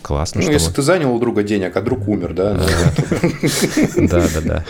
классно. 0.04 0.42
Ну, 0.42 0.52
если 0.52 0.72
ты 0.72 0.82
занял 0.84 1.16
у 1.16 1.20
друга 1.20 1.42
денег, 1.42 1.76
а 1.76 1.82
друг 1.82 2.08
умер, 2.08 2.34
да? 2.36 2.54
Да, 3.96 4.28
да, 4.34 4.42
да. 4.44 4.66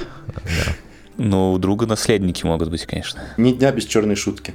Ну, 1.17 1.53
у 1.53 1.57
друга 1.57 1.85
наследники 1.85 2.45
могут 2.45 2.69
быть, 2.69 2.85
конечно. 2.85 3.21
Ни 3.37 3.51
дня 3.51 3.71
без 3.71 3.85
черной 3.85 4.15
шутки. 4.15 4.53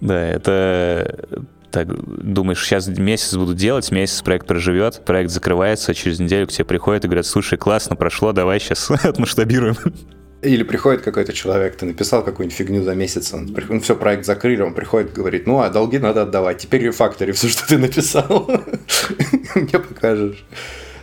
Да, 0.00 0.20
это 0.20 1.46
так 1.70 1.88
думаешь, 1.88 2.64
сейчас 2.64 2.88
месяц 2.88 3.34
буду 3.34 3.54
делать, 3.54 3.90
месяц 3.90 4.22
проект 4.22 4.46
проживет, 4.46 5.04
проект 5.04 5.30
закрывается, 5.30 5.94
через 5.94 6.18
неделю 6.18 6.46
к 6.46 6.52
тебе 6.52 6.64
приходят 6.64 7.04
и 7.04 7.08
говорят, 7.08 7.26
слушай, 7.26 7.58
классно 7.58 7.96
прошло, 7.96 8.32
давай 8.32 8.60
сейчас 8.60 8.90
отмасштабируем. 8.90 9.76
Или 10.42 10.62
приходит 10.62 11.02
какой-то 11.02 11.32
человек, 11.32 11.76
ты 11.76 11.84
написал 11.84 12.22
какую-нибудь 12.24 12.56
фигню 12.56 12.84
за 12.84 12.94
месяц, 12.94 13.34
он, 13.34 13.54
он 13.68 13.80
все, 13.80 13.96
проект 13.96 14.24
закрыли, 14.24 14.62
он 14.62 14.72
приходит, 14.72 15.12
говорит, 15.12 15.48
ну, 15.48 15.60
а 15.60 15.68
долги 15.68 15.98
надо 15.98 16.22
отдавать, 16.22 16.58
теперь 16.58 16.82
рефактори 16.82 17.32
все, 17.32 17.48
что 17.48 17.66
ты 17.66 17.76
написал, 17.76 18.48
мне 19.56 19.78
покажешь. 19.78 20.44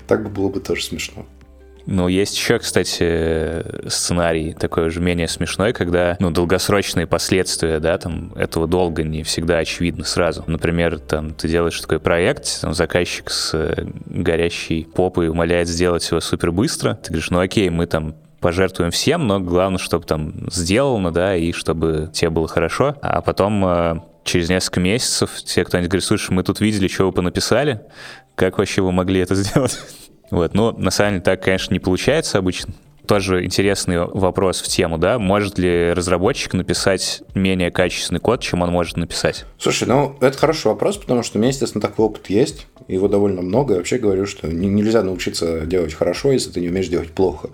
Так 0.08 0.24
бы 0.24 0.30
было 0.30 0.50
бы 0.50 0.60
тоже 0.60 0.84
смешно. 0.84 1.26
Ну, 1.86 2.08
есть 2.08 2.36
еще, 2.36 2.60
кстати, 2.60 3.90
сценарий 3.90 4.54
такой 4.54 4.88
уже 4.88 5.02
менее 5.02 5.28
смешной, 5.28 5.74
когда, 5.74 6.18
ну, 6.20 6.32
долгосрочные 6.32 7.06
последствия, 7.06 7.80
да, 7.80 7.98
там, 7.98 8.34
этого 8.36 8.68
долга 8.68 9.04
не 9.04 9.24
всегда 9.24 9.60
очевидны 9.60 10.04
сразу. 10.06 10.44
Например, 10.48 11.00
там, 11.00 11.34
ты 11.34 11.48
делаешь 11.48 11.80
такой 11.80 12.00
проект, 12.00 12.62
там, 12.62 12.74
заказчик 12.74 13.30
с 13.30 13.54
э, 13.54 13.88
горящей 14.08 14.86
попой 14.86 15.30
умоляет 15.30 15.68
сделать 15.68 16.10
его 16.10 16.20
супер 16.22 16.52
быстро. 16.52 16.96
Ты 16.96 17.10
говоришь, 17.10 17.30
ну, 17.30 17.40
окей, 17.40 17.70
мы 17.70 17.86
там 17.86 18.16
пожертвуем 18.40 18.92
всем, 18.92 19.28
но 19.28 19.40
главное, 19.40 19.80
чтобы 19.80 20.06
там 20.06 20.34
сделано, 20.52 21.12
да, 21.12 21.36
и 21.36 21.52
чтобы 21.52 22.10
тебе 22.14 22.30
было 22.30 22.48
хорошо. 22.48 22.96
А 23.02 23.22
потом 23.22 23.66
э, 23.66 24.02
через 24.24 24.50
несколько 24.50 24.80
месяцев 24.80 25.32
те, 25.44 25.64
кто-нибудь 25.64 25.90
говорит, 25.90 26.06
слушай, 26.06 26.32
мы 26.32 26.44
тут 26.44 26.60
видели, 26.60 26.88
что 26.88 27.06
вы 27.06 27.12
понаписали, 27.12 27.82
как 28.36 28.58
вообще 28.58 28.82
вы 28.82 28.92
могли 28.92 29.20
это 29.22 29.36
сделать? 29.36 29.80
Вот, 30.32 30.54
но 30.54 30.72
на 30.72 30.92
самом 30.92 31.14
деле 31.14 31.24
так, 31.24 31.44
конечно, 31.44 31.74
не 31.74 31.80
получается 31.80 32.38
обычно. 32.38 32.74
Тоже 33.08 33.46
интересный 33.46 34.00
вопрос 34.00 34.62
в 34.62 34.68
тему, 34.68 34.98
да? 34.98 35.20
Может 35.20 35.60
ли 35.60 35.94
разработчик 35.94 36.54
написать 36.54 37.22
менее 37.36 37.70
качественный 37.70 38.20
код, 38.20 38.42
чем 38.42 38.64
он 38.64 38.72
может 38.72 38.98
написать? 38.98 39.46
Слушай, 39.60 39.88
ну, 39.88 40.16
это 40.22 40.36
хороший 40.36 40.68
вопрос, 40.68 40.98
потому 40.98 41.22
что 41.22 41.38
у 41.38 41.42
меня, 41.42 41.50
естественно, 41.50 41.84
такой 41.84 42.06
опыт 42.06 42.32
есть, 42.32 42.66
его 42.88 43.08
довольно 43.08 43.44
много. 43.44 43.74
Я 43.74 43.78
вообще 43.78 44.00
говорю, 44.00 44.26
что 44.26 44.48
нельзя 44.48 45.04
научиться 45.04 45.62
делать 45.68 45.94
хорошо, 45.94 46.32
если 46.32 46.50
ты 46.50 46.62
не 46.62 46.70
умеешь 46.70 46.88
делать 46.88 47.12
плохо. 47.12 47.50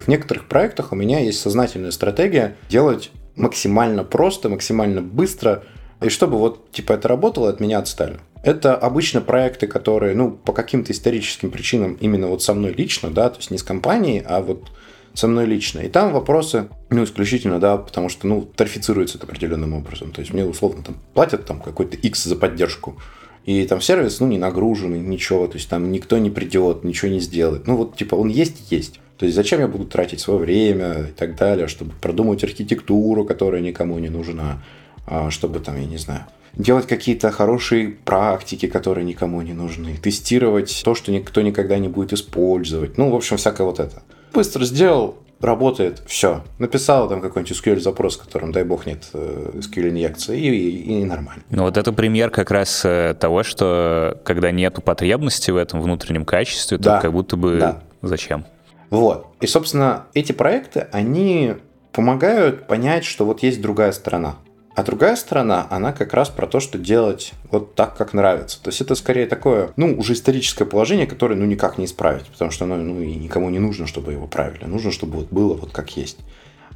В 0.00 0.08
некоторых 0.08 0.46
проектах 0.48 0.90
у 0.90 0.96
меня 0.96 1.20
есть 1.20 1.38
сознательная 1.38 1.92
стратегия 1.92 2.56
делать 2.68 3.12
максимально 3.36 4.02
просто, 4.02 4.48
максимально 4.48 5.00
быстро, 5.00 5.62
и 6.00 6.08
чтобы 6.08 6.38
вот, 6.38 6.72
типа, 6.72 6.94
это 6.94 7.06
работало, 7.06 7.48
от 7.48 7.60
меня 7.60 7.78
отстали. 7.78 8.18
Это 8.42 8.74
обычно 8.74 9.20
проекты, 9.20 9.66
которые, 9.66 10.14
ну, 10.14 10.32
по 10.32 10.52
каким-то 10.52 10.92
историческим 10.92 11.50
причинам 11.50 11.96
именно 12.00 12.26
вот 12.26 12.42
со 12.42 12.54
мной 12.54 12.72
лично, 12.72 13.10
да, 13.10 13.30
то 13.30 13.38
есть 13.38 13.50
не 13.50 13.58
с 13.58 13.62
компанией, 13.62 14.22
а 14.26 14.40
вот 14.40 14.70
со 15.14 15.28
мной 15.28 15.46
лично. 15.46 15.80
И 15.80 15.88
там 15.88 16.12
вопросы, 16.12 16.68
ну, 16.90 17.04
исключительно, 17.04 17.60
да, 17.60 17.76
потому 17.76 18.08
что, 18.08 18.26
ну, 18.26 18.42
тарифицируется 18.42 19.18
это 19.18 19.26
определенным 19.26 19.74
образом. 19.74 20.10
То 20.10 20.20
есть 20.20 20.32
мне 20.32 20.44
условно 20.44 20.82
там 20.82 20.96
платят 21.14 21.44
там 21.44 21.60
какой-то 21.60 21.96
X 21.96 22.24
за 22.24 22.36
поддержку, 22.36 22.96
и 23.44 23.64
там 23.66 23.80
сервис, 23.80 24.20
ну, 24.20 24.28
не 24.28 24.38
нагруженный, 24.38 25.00
ничего, 25.00 25.46
то 25.46 25.54
есть 25.56 25.68
там 25.68 25.90
никто 25.90 26.18
не 26.18 26.30
придет, 26.30 26.84
ничего 26.84 27.10
не 27.10 27.20
сделает. 27.20 27.66
Ну, 27.66 27.76
вот, 27.76 27.96
типа, 27.96 28.14
он 28.14 28.28
есть, 28.28 28.70
есть. 28.70 29.00
То 29.18 29.26
есть 29.26 29.36
зачем 29.36 29.60
я 29.60 29.68
буду 29.68 29.84
тратить 29.84 30.20
свое 30.20 30.40
время 30.40 31.06
и 31.08 31.12
так 31.12 31.36
далее, 31.36 31.68
чтобы 31.68 31.92
продумать 32.00 32.42
архитектуру, 32.42 33.24
которая 33.24 33.60
никому 33.60 33.98
не 33.98 34.08
нужна, 34.08 34.62
а, 35.06 35.30
чтобы 35.30 35.60
там, 35.60 35.76
я 35.76 35.86
не 35.86 35.96
знаю, 35.96 36.26
делать 36.54 36.86
какие-то 36.86 37.30
хорошие 37.30 37.88
практики, 37.88 38.66
которые 38.66 39.04
никому 39.04 39.40
не 39.42 39.52
нужны, 39.52 39.96
тестировать 39.96 40.82
то, 40.84 40.94
что 40.94 41.12
никто 41.12 41.42
никогда 41.42 41.78
не 41.78 41.88
будет 41.88 42.12
использовать. 42.12 42.98
Ну, 42.98 43.10
в 43.10 43.14
общем, 43.14 43.36
всякое 43.36 43.64
вот 43.66 43.80
это. 43.80 44.02
Быстро 44.32 44.64
сделал, 44.64 45.16
работает, 45.40 46.02
все. 46.06 46.42
Написал 46.58 47.08
там 47.08 47.20
какой-нибудь 47.20 47.56
SQL-запрос, 47.56 48.16
в 48.16 48.22
котором, 48.22 48.52
дай 48.52 48.64
бог, 48.64 48.86
нет 48.86 49.08
э, 49.12 49.50
SQL-инъекции, 49.54 50.38
и, 50.38 50.48
и, 50.48 51.00
и 51.00 51.04
нормально. 51.04 51.42
Ну 51.50 51.64
вот 51.64 51.76
это 51.76 51.92
пример 51.92 52.30
как 52.30 52.50
раз 52.50 52.84
э, 52.84 53.14
того, 53.18 53.42
что 53.42 54.20
когда 54.24 54.50
нет 54.50 54.82
потребности 54.84 55.50
в 55.50 55.56
этом 55.56 55.80
внутреннем 55.80 56.24
качестве, 56.24 56.78
то 56.78 56.84
да, 56.84 57.00
как 57.00 57.12
будто 57.12 57.36
бы 57.36 57.58
да. 57.58 57.80
зачем? 58.02 58.44
Вот. 58.90 59.26
И, 59.40 59.46
собственно, 59.46 60.06
эти 60.14 60.32
проекты, 60.32 60.86
они 60.92 61.54
помогают 61.92 62.66
понять, 62.66 63.04
что 63.04 63.24
вот 63.24 63.42
есть 63.42 63.60
другая 63.60 63.92
сторона. 63.92 64.36
А 64.74 64.82
другая 64.84 65.16
сторона, 65.16 65.66
она 65.70 65.92
как 65.92 66.14
раз 66.14 66.30
про 66.30 66.46
то, 66.46 66.58
что 66.58 66.78
делать 66.78 67.32
вот 67.50 67.74
так, 67.74 67.96
как 67.96 68.14
нравится. 68.14 68.62
То 68.62 68.70
есть 68.70 68.80
это 68.80 68.94
скорее 68.94 69.26
такое, 69.26 69.70
ну, 69.76 69.94
уже 69.98 70.14
историческое 70.14 70.64
положение, 70.64 71.06
которое, 71.06 71.34
ну, 71.34 71.44
никак 71.44 71.76
не 71.76 71.84
исправить, 71.84 72.26
потому 72.26 72.50
что 72.50 72.64
оно, 72.64 72.76
ну, 72.76 73.02
и 73.02 73.14
никому 73.14 73.50
не 73.50 73.58
нужно, 73.58 73.86
чтобы 73.86 74.12
его 74.12 74.26
правили. 74.26 74.64
Нужно, 74.64 74.90
чтобы 74.90 75.18
вот 75.18 75.28
было 75.30 75.54
вот 75.54 75.72
как 75.72 75.94
есть. 75.96 76.18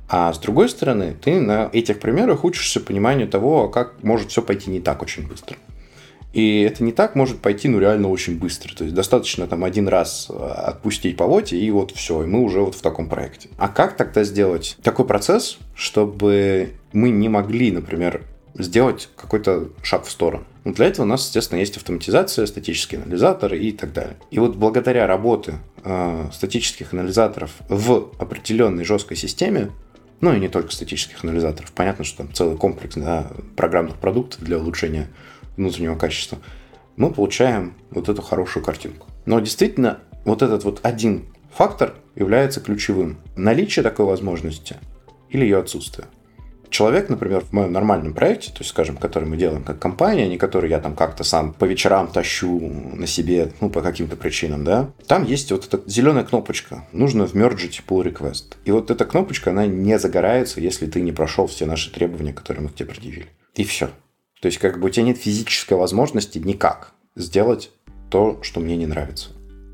А 0.09 0.33
с 0.33 0.39
другой 0.39 0.69
стороны, 0.69 1.17
ты 1.21 1.41
на 1.41 1.71
этих 1.73 1.99
примерах 1.99 2.45
учишься 2.45 2.81
пониманию 2.81 3.29
того, 3.29 3.69
как 3.69 4.03
может 4.03 4.31
все 4.31 4.43
пойти 4.43 4.71
не 4.71 4.81
так 4.81 5.03
очень 5.03 5.27
быстро. 5.27 5.57
И 6.33 6.61
это 6.61 6.85
не 6.85 6.93
так 6.93 7.15
может 7.15 7.41
пойти, 7.41 7.67
ну, 7.67 7.79
реально 7.79 8.09
очень 8.09 8.39
быстро. 8.39 8.75
То 8.77 8.85
есть 8.85 8.95
достаточно 8.95 9.47
там 9.47 9.65
один 9.65 9.89
раз 9.89 10.27
э, 10.29 10.35
отпустить 10.35 11.17
по 11.17 11.27
воте, 11.27 11.57
и 11.57 11.71
вот 11.71 11.93
все, 11.93 12.23
и 12.23 12.27
мы 12.27 12.43
уже 12.43 12.61
вот 12.61 12.75
в 12.75 12.83
таком 12.83 13.09
проекте. 13.09 13.49
А 13.57 13.69
как 13.69 13.97
тогда 13.97 14.23
сделать 14.23 14.77
такой 14.83 15.07
процесс, 15.07 15.57
чтобы 15.75 16.75
мы 16.97 17.11
не 17.11 17.29
могли, 17.29 17.71
например, 17.71 18.23
сделать 18.55 19.11
какой-то 19.17 19.69
шаг 19.83 20.07
в 20.07 20.11
сторону? 20.11 20.45
Ну, 20.65 20.73
для 20.73 20.87
этого 20.87 21.05
у 21.05 21.09
нас, 21.09 21.27
естественно, 21.27 21.59
есть 21.59 21.77
автоматизация, 21.77 22.47
статический 22.47 22.97
анализатор 22.97 23.53
и 23.53 23.71
так 23.71 23.93
далее. 23.93 24.17
И 24.31 24.39
вот 24.39 24.57
благодаря 24.57 25.07
работе 25.07 25.59
э, 25.85 26.31
статических 26.33 26.95
анализаторов 26.95 27.53
в 27.69 28.11
определенной 28.19 28.85
жесткой 28.85 29.19
системе, 29.19 29.73
ну 30.23 30.35
и 30.35 30.41
не 30.41 30.49
только 30.49 30.73
статических 30.73 31.23
анализаторов, 31.23 31.71
понятно, 31.73 32.05
что 32.05 32.19
там 32.19 32.33
целый 32.33 32.57
комплекс 32.57 32.95
да, 32.97 33.31
программных 33.57 33.97
продуктов 33.97 34.43
для 34.43 34.59
улучшения 34.59 35.09
внутреннего 35.59 35.97
качества, 35.97 36.39
мы 36.97 37.13
получаем 37.13 37.75
вот 37.91 38.09
эту 38.09 38.23
хорошую 38.23 38.65
картинку. 38.65 39.07
Но 39.27 39.39
действительно, 39.41 39.99
вот 40.25 40.41
этот 40.41 40.65
вот 40.65 40.81
один 40.83 41.27
фактор 41.53 41.95
является 42.15 42.61
ключевым. 42.61 43.19
Наличие 43.37 43.83
такой 43.83 44.07
возможности 44.07 44.77
или 45.29 45.45
ее 45.45 45.59
отсутствие. 45.59 46.09
Человек, 46.71 47.09
например, 47.09 47.41
в 47.41 47.53
моем 47.53 47.73
нормальном 47.73 48.13
проекте, 48.15 48.51
то 48.51 48.59
есть, 48.59 48.71
скажем, 48.71 48.97
который 48.97 49.29
мы 49.29 49.37
делаем 49.37 49.63
как 49.63 49.79
компания, 49.79 50.29
не 50.29 50.39
который 50.39 50.71
я 50.71 50.79
там 50.79 50.95
как-то 50.95 51.25
сам 51.25 51.53
по 51.53 51.65
вечерам 51.65 52.09
тащу 52.09 52.59
на 52.61 53.07
себе, 53.07 53.53
ну, 53.61 53.71
по 53.71 53.83
каким-то 53.83 54.17
причинам, 54.17 54.65
да, 54.65 54.91
там 55.07 55.25
есть 55.25 55.53
вот 55.53 55.67
эта 55.67 55.89
зеленая 55.89 56.25
кнопочка. 56.25 56.85
Нужно 56.93 57.25
вмерджить 57.25 57.83
pull 57.87 58.05
request. 58.05 58.57
И 58.65 58.73
вот 58.73 58.91
эта 58.91 59.05
кнопочка, 59.05 59.51
она 59.51 59.67
не 59.67 59.99
загорается, 59.99 60.61
если 60.61 60.87
ты 60.87 61.01
не 61.01 61.13
прошел 61.13 61.47
все 61.47 61.67
наши 61.67 61.93
требования, 61.93 62.33
которые 62.33 62.65
мы 62.65 62.69
к 62.71 62.75
тебе 62.75 62.91
предъявили. 62.91 63.27
И 63.55 63.65
все. 63.65 63.87
То 64.41 64.47
есть, 64.47 64.59
как 64.59 64.81
бы 64.81 64.87
у 64.87 64.91
тебя 64.91 65.07
нет 65.07 65.19
физической 65.19 65.75
возможности 65.75 66.39
никак 66.39 66.93
сделать 67.15 67.71
то, 68.11 68.39
что 68.43 68.61
мне 68.61 68.77
не 68.77 68.87
нравится. 68.87 69.31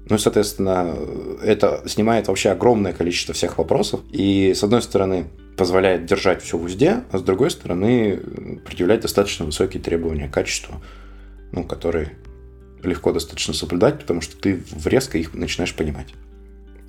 Ну 0.08 0.16
и, 0.16 0.18
соответственно, 0.18 0.96
это 1.42 1.82
снимает 1.86 2.28
вообще 2.28 2.50
огромное 2.50 2.92
количество 2.92 3.34
всех 3.34 3.58
вопросов. 3.58 4.00
И, 4.10 4.52
с 4.54 4.62
одной 4.62 4.82
стороны, 4.82 5.26
позволяет 5.56 6.06
держать 6.06 6.42
все 6.42 6.56
в 6.56 6.64
узде, 6.64 7.04
а 7.10 7.18
с 7.18 7.22
другой 7.22 7.50
стороны, 7.50 8.16
предъявлять 8.64 9.00
достаточно 9.00 9.44
высокие 9.44 9.82
требования 9.82 10.28
к 10.28 10.34
качеству, 10.34 10.82
ну, 11.52 11.64
которые 11.64 12.16
легко 12.82 13.12
достаточно 13.12 13.54
соблюдать, 13.54 14.00
потому 14.00 14.20
что 14.20 14.36
ты 14.36 14.62
резко 14.84 15.18
их 15.18 15.34
начинаешь 15.34 15.74
понимать. 15.74 16.08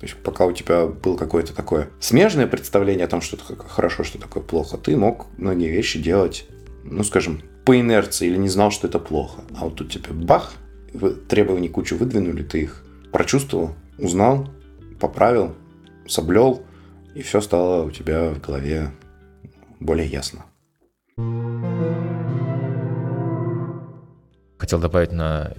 То 0.00 0.06
есть 0.06 0.16
пока 0.16 0.46
у 0.46 0.52
тебя 0.52 0.86
было 0.86 1.16
какое-то 1.16 1.54
такое 1.54 1.88
смежное 2.00 2.46
представление 2.46 3.04
о 3.04 3.08
том, 3.08 3.20
что 3.20 3.36
такое 3.36 3.56
хорошо, 3.56 4.02
что 4.02 4.18
такое 4.18 4.42
плохо, 4.42 4.76
ты 4.76 4.96
мог 4.96 5.26
многие 5.38 5.70
вещи 5.70 6.00
делать, 6.00 6.46
ну, 6.82 7.04
скажем, 7.04 7.42
по 7.64 7.78
инерции 7.78 8.28
или 8.28 8.36
не 8.36 8.48
знал, 8.48 8.70
что 8.70 8.86
это 8.86 8.98
плохо. 8.98 9.42
А 9.56 9.64
вот 9.64 9.76
тут 9.76 9.92
тебе 9.92 10.10
бах, 10.12 10.52
требований 11.28 11.68
кучу 11.68 11.96
выдвинули, 11.96 12.42
ты 12.42 12.62
их 12.62 12.84
прочувствовал, 13.12 13.74
узнал, 13.98 14.50
поправил, 15.00 15.54
соблел, 16.06 16.64
и 17.14 17.22
все 17.22 17.40
стало 17.40 17.84
у 17.84 17.90
тебя 17.90 18.30
в 18.30 18.40
голове 18.40 18.90
более 19.80 20.06
ясно. 20.06 20.44
Хотел 24.58 24.78
добавить 24.78 25.12
на 25.12 25.52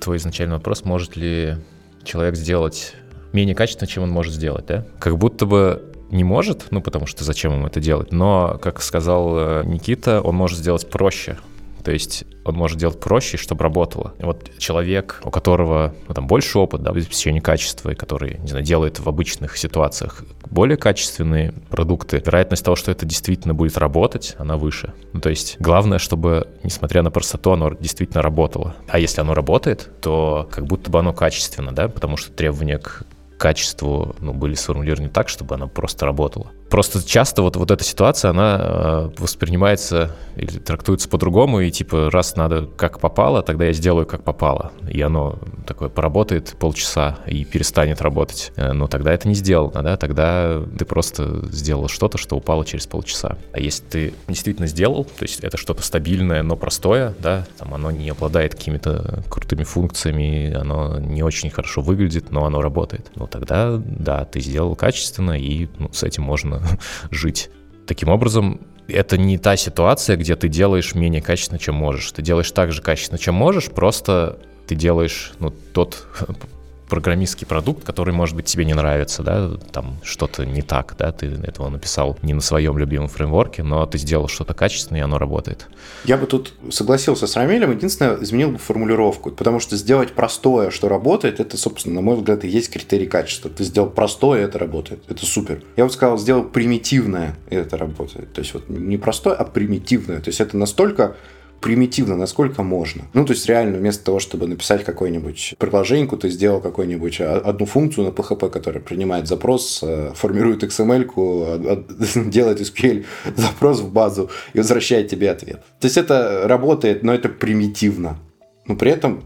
твой 0.00 0.16
изначальный 0.18 0.56
вопрос, 0.56 0.84
может 0.84 1.16
ли 1.16 1.56
человек 2.04 2.36
сделать 2.36 2.94
менее 3.32 3.54
качественно, 3.54 3.86
чем 3.86 4.02
он 4.02 4.10
может 4.10 4.34
сделать, 4.34 4.66
да? 4.66 4.86
Как 4.98 5.16
будто 5.16 5.46
бы 5.46 5.82
не 6.10 6.24
может, 6.24 6.66
ну 6.70 6.82
потому 6.82 7.06
что 7.06 7.24
зачем 7.24 7.52
ему 7.52 7.68
это 7.68 7.80
делать, 7.80 8.12
но, 8.12 8.58
как 8.60 8.82
сказал 8.82 9.38
э, 9.38 9.62
Никита, 9.64 10.20
он 10.20 10.34
может 10.34 10.58
сделать 10.58 10.88
проще. 10.90 11.38
То 11.84 11.92
есть 11.92 12.24
он 12.44 12.56
может 12.56 12.78
делать 12.78 13.00
проще, 13.00 13.36
чтобы 13.36 13.62
работало. 13.62 14.12
И 14.18 14.24
вот 14.24 14.50
человек, 14.58 15.20
у 15.24 15.30
которого 15.30 15.94
ну, 16.08 16.14
там 16.14 16.26
больше 16.26 16.58
опыт 16.58 16.82
да, 16.82 16.90
в 16.92 16.96
обеспечении 16.96 17.40
качества, 17.40 17.90
и 17.90 17.94
который, 17.94 18.38
не 18.40 18.48
знаю, 18.48 18.64
делает 18.64 18.98
в 18.98 19.08
обычных 19.08 19.56
ситуациях 19.56 20.22
более 20.50 20.76
качественные 20.76 21.52
продукты, 21.70 22.22
вероятность 22.24 22.64
того, 22.64 22.76
что 22.76 22.90
это 22.90 23.06
действительно 23.06 23.54
будет 23.54 23.78
работать, 23.78 24.34
она 24.38 24.56
выше. 24.56 24.92
Ну, 25.12 25.20
то 25.20 25.30
есть 25.30 25.56
главное, 25.60 25.98
чтобы, 25.98 26.48
несмотря 26.62 27.02
на 27.02 27.10
простоту, 27.10 27.52
оно 27.52 27.70
действительно 27.70 28.22
работало. 28.22 28.74
А 28.88 28.98
если 28.98 29.20
оно 29.20 29.34
работает, 29.34 29.88
то 30.00 30.48
как 30.50 30.66
будто 30.66 30.90
бы 30.90 30.98
оно 30.98 31.12
качественно, 31.12 31.72
да, 31.72 31.88
потому 31.88 32.16
что 32.16 32.32
требования 32.32 32.78
к 32.78 33.04
качеству 33.38 34.14
ну, 34.20 34.34
были 34.34 34.54
сформулированы 34.54 35.08
так, 35.08 35.28
чтобы 35.28 35.54
она 35.54 35.66
просто 35.66 36.04
работала. 36.04 36.50
Просто 36.70 37.04
часто 37.04 37.42
вот, 37.42 37.56
вот 37.56 37.70
эта 37.72 37.82
ситуация, 37.82 38.30
она 38.30 38.58
э, 38.60 39.10
воспринимается 39.18 40.14
или 40.36 40.58
трактуется 40.58 41.08
по-другому, 41.08 41.60
и 41.60 41.70
типа 41.70 42.10
раз 42.10 42.36
надо 42.36 42.68
как 42.76 43.00
попало, 43.00 43.42
тогда 43.42 43.66
я 43.66 43.72
сделаю 43.72 44.06
как 44.06 44.22
попало. 44.22 44.70
И 44.88 45.00
оно 45.02 45.40
такое 45.66 45.88
поработает 45.88 46.54
полчаса 46.60 47.18
и 47.26 47.44
перестанет 47.44 48.00
работать. 48.00 48.52
Э, 48.54 48.72
но 48.72 48.86
тогда 48.86 49.12
это 49.12 49.26
не 49.26 49.34
сделано, 49.34 49.82
да, 49.82 49.96
тогда 49.96 50.62
ты 50.78 50.84
просто 50.84 51.44
сделал 51.50 51.88
что-то, 51.88 52.18
что 52.18 52.36
упало 52.36 52.64
через 52.64 52.86
полчаса. 52.86 53.36
А 53.52 53.58
если 53.58 53.82
ты 53.82 54.14
действительно 54.28 54.68
сделал, 54.68 55.04
то 55.04 55.24
есть 55.24 55.40
это 55.40 55.56
что-то 55.56 55.82
стабильное, 55.82 56.44
но 56.44 56.54
простое, 56.54 57.14
да, 57.18 57.46
там 57.58 57.74
оно 57.74 57.90
не 57.90 58.10
обладает 58.10 58.54
какими-то 58.54 59.24
крутыми 59.28 59.64
функциями, 59.64 60.52
оно 60.52 61.00
не 61.00 61.24
очень 61.24 61.50
хорошо 61.50 61.82
выглядит, 61.82 62.30
но 62.30 62.44
оно 62.44 62.62
работает. 62.62 63.10
Ну 63.16 63.26
тогда, 63.26 63.76
да, 63.84 64.24
ты 64.24 64.40
сделал 64.40 64.76
качественно, 64.76 65.32
и 65.32 65.66
ну, 65.78 65.90
с 65.92 66.04
этим 66.04 66.22
можно 66.22 66.59
жить. 67.10 67.50
Таким 67.86 68.08
образом, 68.08 68.60
это 68.88 69.16
не 69.16 69.38
та 69.38 69.56
ситуация, 69.56 70.16
где 70.16 70.36
ты 70.36 70.48
делаешь 70.48 70.94
менее 70.94 71.22
качественно, 71.22 71.58
чем 71.58 71.74
можешь. 71.74 72.10
Ты 72.12 72.22
делаешь 72.22 72.50
так 72.50 72.72
же 72.72 72.82
качественно, 72.82 73.18
чем 73.18 73.34
можешь, 73.34 73.70
просто 73.70 74.38
ты 74.66 74.74
делаешь 74.74 75.32
ну, 75.40 75.50
тот 75.72 76.06
программистский 76.90 77.46
продукт, 77.46 77.84
который, 77.84 78.12
может 78.12 78.36
быть, 78.36 78.44
тебе 78.46 78.64
не 78.64 78.74
нравится, 78.74 79.22
да, 79.22 79.50
там 79.72 79.98
что-то 80.02 80.44
не 80.44 80.60
так, 80.60 80.94
да, 80.98 81.12
ты 81.12 81.26
этого 81.26 81.68
написал 81.68 82.18
не 82.22 82.34
на 82.34 82.40
своем 82.40 82.76
любимом 82.76 83.08
фреймворке, 83.08 83.62
но 83.62 83.86
ты 83.86 83.96
сделал 83.96 84.28
что-то 84.28 84.52
качественное, 84.52 85.00
и 85.00 85.04
оно 85.04 85.16
работает. 85.16 85.68
Я 86.04 86.18
бы 86.18 86.26
тут 86.26 86.52
согласился 86.70 87.26
с 87.26 87.36
Рамилем, 87.36 87.70
единственное, 87.70 88.22
изменил 88.22 88.50
бы 88.50 88.58
формулировку, 88.58 89.30
потому 89.30 89.60
что 89.60 89.76
сделать 89.76 90.12
простое, 90.12 90.70
что 90.70 90.88
работает, 90.88 91.40
это, 91.40 91.56
собственно, 91.56 91.96
на 91.96 92.00
мой 92.02 92.16
взгляд, 92.16 92.44
и 92.44 92.48
есть 92.48 92.70
критерий 92.70 93.06
качества. 93.06 93.50
Ты 93.50 93.64
сделал 93.64 93.88
простое, 93.88 94.44
это 94.44 94.58
работает, 94.58 95.04
это 95.08 95.24
супер. 95.24 95.62
Я 95.76 95.84
бы 95.84 95.90
сказал, 95.90 96.18
сделал 96.18 96.44
примитивное, 96.44 97.36
и 97.48 97.54
это 97.54 97.78
работает. 97.78 98.32
То 98.32 98.40
есть 98.40 98.52
вот 98.54 98.68
не 98.68 98.96
простое, 98.96 99.34
а 99.34 99.44
примитивное. 99.44 100.20
То 100.20 100.28
есть 100.28 100.40
это 100.40 100.56
настолько 100.56 101.16
примитивно, 101.60 102.16
насколько 102.16 102.62
можно. 102.62 103.04
Ну, 103.12 103.24
то 103.24 103.32
есть 103.32 103.46
реально 103.46 103.78
вместо 103.78 104.04
того, 104.04 104.18
чтобы 104.18 104.46
написать 104.46 104.84
какое-нибудь 104.84 105.54
приложение, 105.58 106.08
ты 106.08 106.28
сделал 106.28 106.60
какую-нибудь 106.60 107.20
а, 107.20 107.36
одну 107.38 107.66
функцию 107.66 108.06
на 108.06 108.10
PHP, 108.10 108.50
которая 108.50 108.82
принимает 108.82 109.28
запрос, 109.28 109.80
э, 109.82 110.12
формирует 110.14 110.62
XML, 110.62 111.10
а, 111.16 111.84
делает 112.30 112.60
SQL 112.60 113.04
запрос 113.36 113.80
в 113.80 113.92
базу 113.92 114.30
и 114.52 114.58
возвращает 114.58 115.08
тебе 115.08 115.30
ответ. 115.30 115.62
То 115.80 115.86
есть 115.86 115.96
это 115.96 116.42
работает, 116.44 117.02
но 117.02 117.14
это 117.14 117.28
примитивно. 117.28 118.18
Но 118.66 118.76
при 118.76 118.90
этом 118.90 119.22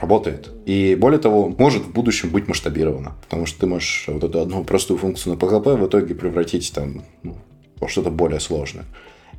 работает. 0.00 0.50
И 0.66 0.96
более 0.98 1.20
того, 1.20 1.48
может 1.48 1.82
в 1.84 1.92
будущем 1.92 2.30
быть 2.30 2.48
масштабировано. 2.48 3.14
Потому 3.22 3.46
что 3.46 3.60
ты 3.60 3.66
можешь 3.66 4.04
вот 4.08 4.24
эту 4.24 4.40
одну 4.40 4.64
простую 4.64 4.98
функцию 4.98 5.34
на 5.34 5.38
PHP 5.38 5.76
в 5.76 5.86
итоге 5.86 6.14
превратить 6.14 6.72
там, 6.74 7.02
ну, 7.22 7.36
во 7.80 7.88
что-то 7.88 8.10
более 8.10 8.40
сложное. 8.40 8.84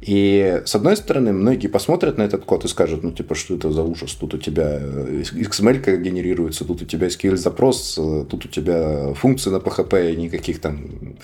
И, 0.06 0.62
с 0.66 0.76
одной 0.76 0.98
стороны, 0.98 1.32
многие 1.32 1.68
посмотрят 1.68 2.18
на 2.18 2.24
этот 2.24 2.44
код 2.44 2.66
и 2.66 2.68
скажут, 2.68 3.04
ну, 3.04 3.12
типа, 3.12 3.36
что 3.36 3.56
это 3.56 3.72
за 3.72 3.84
ужас? 3.84 4.12
Тут 4.12 4.34
у 4.34 4.38
тебя 4.38 4.82
XML 4.82 5.98
генерируется, 5.98 6.66
тут 6.66 6.82
у 6.82 6.86
тебя 6.86 7.08
SQL-запрос, 7.08 7.94
тут 8.30 8.46
у 8.46 8.48
тебя 8.50 9.14
функции 9.14 9.50
на 9.50 9.58
PHP, 9.58 10.16
никаких 10.18 10.60
там 10.60 11.16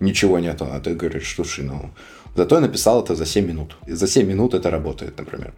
ничего 0.00 0.40
нету. 0.40 0.66
А 0.68 0.80
ты 0.80 0.94
говоришь, 0.94 1.34
слушай, 1.34 1.64
ну... 1.64 1.90
Зато 2.34 2.56
я 2.56 2.60
написал 2.60 3.02
это 3.02 3.14
за 3.14 3.24
7 3.26 3.46
минут. 3.46 3.76
И 3.86 3.92
за 3.92 4.08
7 4.08 4.26
минут 4.26 4.54
это 4.54 4.70
работает, 4.70 5.16
например. 5.18 5.54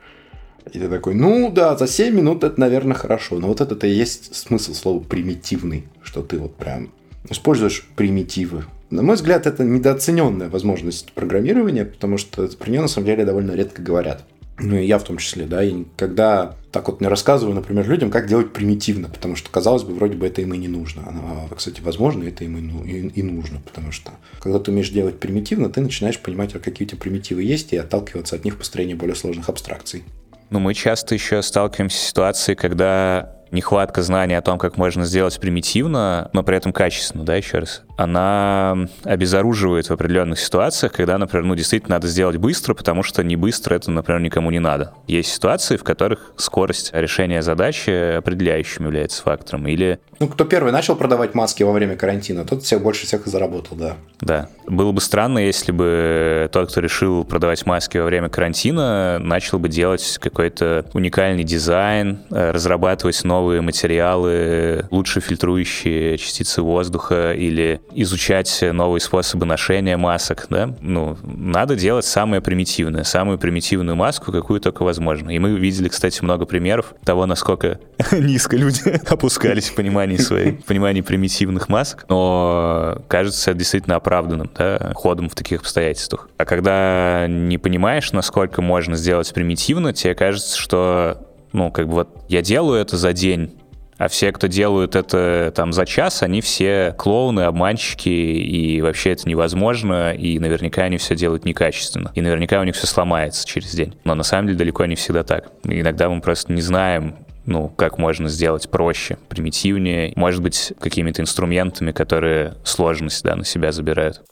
И 0.72 0.78
ты 0.78 0.88
такой, 0.88 1.14
ну 1.14 1.50
да, 1.50 1.76
за 1.76 1.88
7 1.88 2.14
минут 2.14 2.44
это, 2.44 2.60
наверное, 2.60 2.94
хорошо. 2.94 3.38
Но 3.38 3.48
вот 3.48 3.60
это-то 3.60 3.86
и 3.86 3.90
есть 3.90 4.34
смысл 4.36 4.74
слова 4.74 5.00
примитивный, 5.00 5.84
что 6.02 6.22
ты 6.22 6.38
вот 6.38 6.54
прям 6.54 6.90
используешь 7.30 7.88
примитивы 7.96 8.64
на 8.90 9.02
мой 9.02 9.16
взгляд, 9.16 9.46
это 9.46 9.64
недооцененная 9.64 10.48
возможность 10.48 11.12
программирования, 11.12 11.84
потому 11.84 12.18
что 12.18 12.46
про 12.48 12.70
нее 12.70 12.80
на 12.80 12.88
самом 12.88 13.06
деле 13.06 13.24
довольно 13.24 13.52
редко 13.52 13.82
говорят. 13.82 14.24
Ну 14.60 14.76
и 14.76 14.86
я 14.86 14.98
в 14.98 15.04
том 15.04 15.18
числе, 15.18 15.46
да, 15.46 15.62
и 15.62 15.84
когда 15.96 16.56
так 16.72 16.88
вот 16.88 17.00
не 17.00 17.06
рассказываю, 17.06 17.54
например, 17.54 17.88
людям, 17.88 18.10
как 18.10 18.26
делать 18.26 18.52
примитивно, 18.52 19.08
потому 19.08 19.36
что, 19.36 19.50
казалось 19.50 19.84
бы, 19.84 19.94
вроде 19.94 20.16
бы 20.16 20.26
это 20.26 20.42
им 20.42 20.52
и 20.52 20.58
не 20.58 20.66
нужно. 20.66 21.02
А, 21.06 21.54
кстати, 21.54 21.80
возможно, 21.80 22.24
это 22.24 22.44
им 22.44 22.58
и, 22.58 22.60
ну, 22.60 22.84
и, 22.84 23.08
и 23.08 23.22
нужно, 23.22 23.60
потому 23.60 23.92
что, 23.92 24.10
когда 24.40 24.58
ты 24.58 24.72
умеешь 24.72 24.90
делать 24.90 25.20
примитивно, 25.20 25.70
ты 25.70 25.80
начинаешь 25.80 26.18
понимать, 26.18 26.52
какие 26.54 26.86
у 26.86 26.90
тебя 26.90 27.00
примитивы 27.00 27.42
есть, 27.44 27.72
и 27.72 27.76
отталкиваться 27.76 28.34
от 28.34 28.44
них 28.44 28.54
в 28.54 28.58
построении 28.58 28.94
более 28.94 29.14
сложных 29.14 29.48
абстракций. 29.48 30.02
Ну, 30.50 30.58
мы 30.58 30.74
часто 30.74 31.14
еще 31.14 31.40
сталкиваемся 31.42 31.98
с 31.98 32.08
ситуацией, 32.08 32.56
когда 32.56 33.36
нехватка 33.52 34.02
знаний 34.02 34.34
о 34.34 34.42
том, 34.42 34.58
как 34.58 34.76
можно 34.76 35.04
сделать 35.04 35.38
примитивно, 35.38 36.30
но 36.32 36.42
при 36.42 36.56
этом 36.56 36.72
качественно, 36.72 37.24
да, 37.24 37.36
еще 37.36 37.58
раз, 37.58 37.82
она 37.98 38.86
обезоруживает 39.02 39.90
в 39.90 39.92
определенных 39.92 40.38
ситуациях, 40.38 40.92
когда, 40.92 41.18
например, 41.18 41.44
ну, 41.44 41.56
действительно 41.56 41.96
надо 41.96 42.06
сделать 42.06 42.36
быстро, 42.36 42.74
потому 42.74 43.02
что 43.02 43.24
не 43.24 43.34
быстро 43.34 43.74
это, 43.74 43.90
например, 43.90 44.20
никому 44.20 44.52
не 44.52 44.60
надо. 44.60 44.94
Есть 45.08 45.32
ситуации, 45.32 45.76
в 45.76 45.82
которых 45.82 46.32
скорость 46.36 46.90
решения 46.94 47.42
задачи 47.42 48.16
определяющим 48.18 48.84
является 48.84 49.20
фактором. 49.20 49.66
Или... 49.66 49.98
Ну, 50.20 50.28
кто 50.28 50.44
первый 50.44 50.72
начал 50.72 50.94
продавать 50.94 51.34
маски 51.34 51.64
во 51.64 51.72
время 51.72 51.96
карантина, 51.96 52.44
тот 52.44 52.62
всех 52.62 52.82
больше 52.82 53.04
всех 53.04 53.26
и 53.26 53.30
заработал, 53.30 53.76
да. 53.76 53.96
Да. 54.20 54.48
Было 54.68 54.92
бы 54.92 55.00
странно, 55.00 55.40
если 55.40 55.72
бы 55.72 56.48
тот, 56.52 56.70
кто 56.70 56.80
решил 56.80 57.24
продавать 57.24 57.66
маски 57.66 57.98
во 57.98 58.04
время 58.04 58.28
карантина, 58.28 59.18
начал 59.18 59.58
бы 59.58 59.68
делать 59.68 60.18
какой-то 60.20 60.86
уникальный 60.94 61.42
дизайн, 61.42 62.20
э, 62.30 62.52
разрабатывать 62.52 63.24
новые 63.24 63.60
материалы, 63.60 64.86
лучше 64.92 65.20
фильтрующие 65.20 66.16
частицы 66.16 66.62
воздуха 66.62 67.32
или 67.32 67.80
изучать 67.92 68.64
новые 68.72 69.00
способы 69.00 69.46
ношения 69.46 69.96
масок, 69.96 70.46
да, 70.50 70.74
ну, 70.80 71.16
надо 71.22 71.76
делать 71.76 72.04
самое 72.04 72.42
примитивное, 72.42 73.04
самую 73.04 73.38
примитивную 73.38 73.96
маску, 73.96 74.32
какую 74.32 74.60
только 74.60 74.82
возможно. 74.82 75.30
И 75.30 75.38
мы 75.38 75.58
видели, 75.58 75.88
кстати, 75.88 76.22
много 76.22 76.46
примеров 76.46 76.94
того, 77.04 77.26
насколько 77.26 77.80
низко 78.12 78.56
люди 78.56 78.82
опускались 79.08 79.68
в 79.68 79.74
понимании 79.74 80.16
своей, 80.16 80.52
в 80.52 80.64
понимании 80.64 81.00
примитивных 81.00 81.68
масок, 81.68 82.06
но 82.08 83.02
кажется 83.08 83.50
это 83.50 83.58
действительно 83.58 83.96
оправданным, 83.96 84.50
да, 84.56 84.92
ходом 84.94 85.28
в 85.28 85.34
таких 85.34 85.60
обстоятельствах. 85.60 86.28
А 86.36 86.44
когда 86.44 87.26
не 87.28 87.58
понимаешь, 87.58 88.12
насколько 88.12 88.62
можно 88.62 88.96
сделать 88.96 89.32
примитивно, 89.32 89.92
тебе 89.92 90.14
кажется, 90.14 90.58
что 90.58 91.28
ну, 91.52 91.70
как 91.70 91.86
бы 91.88 91.94
вот 91.94 92.08
я 92.28 92.42
делаю 92.42 92.80
это 92.80 92.96
за 92.96 93.12
день, 93.12 93.52
а 93.98 94.08
все, 94.08 94.32
кто 94.32 94.46
делают 94.46 94.96
это 94.96 95.52
там 95.54 95.72
за 95.72 95.84
час, 95.84 96.22
они 96.22 96.40
все 96.40 96.94
клоуны, 96.96 97.40
обманщики, 97.40 98.08
и 98.08 98.80
вообще 98.80 99.10
это 99.10 99.28
невозможно, 99.28 100.14
и 100.14 100.38
наверняка 100.38 100.84
они 100.84 100.98
все 100.98 101.16
делают 101.16 101.44
некачественно. 101.44 102.12
И 102.14 102.20
наверняка 102.20 102.60
у 102.60 102.64
них 102.64 102.76
все 102.76 102.86
сломается 102.86 103.46
через 103.46 103.74
день. 103.74 103.96
Но 104.04 104.14
на 104.14 104.22
самом 104.22 104.46
деле 104.46 104.58
далеко 104.58 104.86
не 104.86 104.94
всегда 104.94 105.24
так. 105.24 105.50
Иногда 105.64 106.08
мы 106.08 106.20
просто 106.20 106.52
не 106.52 106.62
знаем, 106.62 107.16
ну, 107.44 107.68
как 107.68 107.98
можно 107.98 108.28
сделать 108.28 108.70
проще, 108.70 109.18
примитивнее, 109.28 110.12
может 110.14 110.42
быть, 110.42 110.72
какими-то 110.78 111.22
инструментами, 111.22 111.92
которые 111.92 112.54
сложность, 112.62 113.24
да, 113.24 113.34
на 113.34 113.44
себя 113.44 113.72
забирают. 113.72 114.22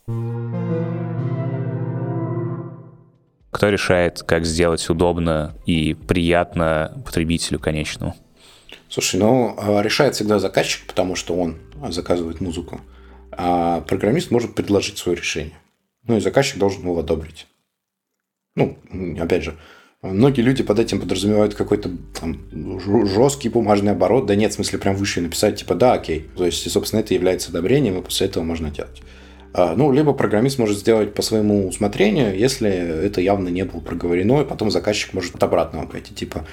Кто 3.51 3.71
решает, 3.71 4.23
как 4.23 4.45
сделать 4.45 4.89
удобно 4.91 5.55
и 5.65 5.95
приятно 5.95 7.03
потребителю 7.05 7.59
конечному? 7.59 8.15
Слушай, 8.89 9.21
ну, 9.21 9.55
а, 9.59 9.83
решает 9.83 10.15
всегда 10.15 10.39
заказчик, 10.39 10.87
потому 10.87 11.17
что 11.17 11.35
он 11.35 11.57
заказывает 11.91 12.41
музыку. 12.41 12.81
А 13.33 13.81
программист 13.83 14.31
может 14.31 14.55
предложить 14.55 14.99
свое 14.99 15.17
решение. 15.17 15.59
Ну, 16.07 16.17
и 16.17 16.21
заказчик 16.21 16.59
должен 16.59 16.83
его 16.83 16.99
одобрить. 16.99 17.47
Ну, 18.55 18.79
опять 19.21 19.43
же, 19.43 19.57
многие 20.03 20.41
люди 20.41 20.63
под 20.63 20.79
этим 20.79 21.01
подразумевают 21.01 21.55
какой-то 21.55 21.91
жесткий 23.07 23.49
бумажный 23.49 23.93
оборот. 23.93 24.27
Да 24.27 24.35
нет, 24.35 24.53
в 24.53 24.55
смысле, 24.55 24.79
прям 24.79 24.97
выше 24.97 25.21
написать, 25.21 25.59
типа, 25.59 25.75
да, 25.75 25.95
окей. 25.95 26.31
То 26.37 26.47
есть, 26.47 26.71
собственно, 26.71 27.01
это 27.01 27.13
является 27.13 27.51
одобрением, 27.51 27.99
и 27.99 28.03
после 28.03 28.29
этого 28.29 28.45
можно 28.45 28.71
делать. 28.71 29.03
А, 29.53 29.75
ну, 29.75 29.93
либо 29.93 30.13
программист 30.13 30.59
может 30.59 30.79
сделать 30.79 31.15
по 31.15 31.23
своему 31.23 31.69
усмотрению, 31.69 32.39
если 32.39 32.71
это 32.71 33.21
явно 33.21 33.49
не 33.49 33.65
было 33.65 33.81
проговорено, 33.81 34.43
и 34.43 34.45
потом 34.45 34.71
заказчик 34.71 35.13
может 35.13 35.43
обратно 35.43 35.87
пойти, 35.87 36.15
типа, 36.15 36.47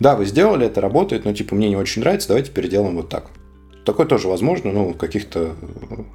да, 0.00 0.16
вы 0.16 0.24
сделали, 0.24 0.66
это 0.66 0.80
работает, 0.80 1.24
но 1.24 1.32
типа 1.32 1.54
мне 1.54 1.68
не 1.68 1.76
очень 1.76 2.00
нравится, 2.00 2.28
давайте 2.28 2.50
переделаем 2.50 2.96
вот 2.96 3.10
так. 3.10 3.30
Такое 3.84 4.06
тоже 4.06 4.28
возможно, 4.28 4.72
но 4.72 4.90
в 4.90 4.96
каких-то 4.96 5.54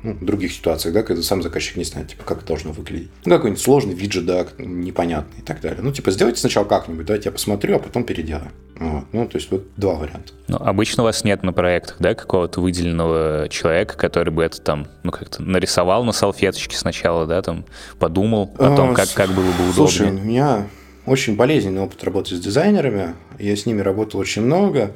ну, 0.04 0.18
других 0.22 0.54
ситуациях, 0.54 0.94
да, 0.94 1.02
когда 1.02 1.24
сам 1.24 1.42
заказчик 1.42 1.78
не 1.78 1.84
знает, 1.84 2.10
типа, 2.10 2.24
как 2.24 2.40
это 2.40 2.48
должно 2.48 2.72
выглядеть. 2.72 3.10
Ну, 3.26 3.36
какой-нибудь 3.36 3.62
сложный 3.62 3.96
виджет, 3.96 4.26
да, 4.26 4.46
непонятный 4.60 5.40
и 5.40 5.42
так 5.42 5.62
далее. 5.62 5.80
Ну, 5.82 5.92
типа, 5.92 6.12
сделайте 6.12 6.40
сначала 6.40 6.66
как-нибудь, 6.66 7.08
давайте 7.08 7.30
я 7.30 7.34
посмотрю, 7.34 7.78
а 7.78 7.80
потом 7.80 8.04
переделаю. 8.04 8.52
Вот. 8.80 9.06
Ну, 9.12 9.28
то 9.28 9.38
есть, 9.38 9.50
вот 9.50 9.66
два 9.78 9.96
варианта. 9.96 10.34
Ну, 10.48 10.58
обычно 10.58 11.04
у 11.04 11.06
вас 11.06 11.24
нет 11.24 11.42
на 11.42 11.54
проектах, 11.54 11.98
да, 12.00 12.14
какого-то 12.14 12.62
выделенного 12.62 13.48
человека, 13.50 13.98
который 13.98 14.30
бы 14.30 14.44
это 14.44 14.62
там, 14.62 14.88
ну, 15.02 15.12
как-то 15.12 15.42
нарисовал 15.42 16.04
на 16.04 16.12
салфеточке 16.12 16.78
сначала, 16.78 17.26
да, 17.26 17.42
там, 17.42 17.66
подумал 17.98 18.54
о 18.60 18.76
том, 18.76 18.92
а, 18.92 18.94
как, 18.94 19.12
как 19.14 19.30
было 19.32 19.44
бы 19.44 19.70
удобно. 19.70 19.74
Слушай, 19.74 20.10
у 20.10 20.14
меня 20.14 20.68
очень 21.06 21.36
болезненный 21.36 21.82
опыт 21.82 22.04
работы 22.04 22.36
с 22.36 22.40
дизайнерами. 22.40 23.16
Я 23.40 23.56
с 23.56 23.66
ними 23.66 23.82
работал 23.82 24.20
очень 24.20 24.42
много. 24.42 24.92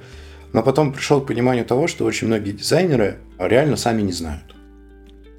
Но 0.53 0.63
потом 0.63 0.93
пришел 0.93 1.21
к 1.21 1.27
пониманию 1.27 1.65
того, 1.65 1.87
что 1.87 2.05
очень 2.05 2.27
многие 2.27 2.51
дизайнеры 2.51 3.19
реально 3.37 3.77
сами 3.77 4.01
не 4.01 4.11
знают. 4.11 4.55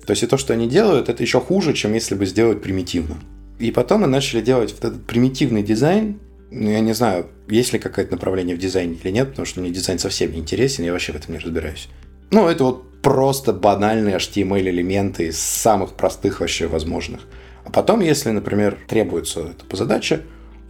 То 0.06 0.12
есть 0.12 0.22
и 0.22 0.26
то, 0.26 0.36
что 0.36 0.52
они 0.52 0.68
делают, 0.68 1.08
это 1.08 1.22
еще 1.22 1.40
хуже, 1.40 1.72
чем 1.72 1.94
если 1.94 2.14
бы 2.14 2.26
сделать 2.26 2.62
примитивно. 2.62 3.16
И 3.58 3.70
потом 3.72 4.02
мы 4.02 4.06
начали 4.06 4.40
делать 4.40 4.72
вот 4.72 4.84
этот 4.84 5.06
примитивный 5.06 5.62
дизайн. 5.62 6.18
Ну, 6.50 6.70
я 6.70 6.80
не 6.80 6.94
знаю, 6.94 7.26
есть 7.48 7.72
ли 7.72 7.78
какое-то 7.78 8.12
направление 8.12 8.56
в 8.56 8.58
дизайне 8.58 8.98
или 9.02 9.10
нет, 9.10 9.30
потому 9.30 9.46
что 9.46 9.60
мне 9.60 9.70
дизайн 9.70 9.98
совсем 9.98 10.32
не 10.32 10.38
интересен, 10.38 10.84
я 10.84 10.92
вообще 10.92 11.12
в 11.12 11.16
этом 11.16 11.34
не 11.34 11.40
разбираюсь. 11.40 11.88
Ну, 12.30 12.48
это 12.48 12.64
вот 12.64 13.02
просто 13.02 13.52
банальные 13.52 14.16
HTML-элементы 14.16 15.26
из 15.26 15.38
самых 15.38 15.92
простых 15.94 16.40
вообще 16.40 16.66
возможных. 16.66 17.20
А 17.64 17.70
потом, 17.70 18.00
если, 18.00 18.30
например, 18.30 18.78
требуется 18.88 19.40
это 19.40 19.64
по 19.64 19.76
задаче, 19.76 20.22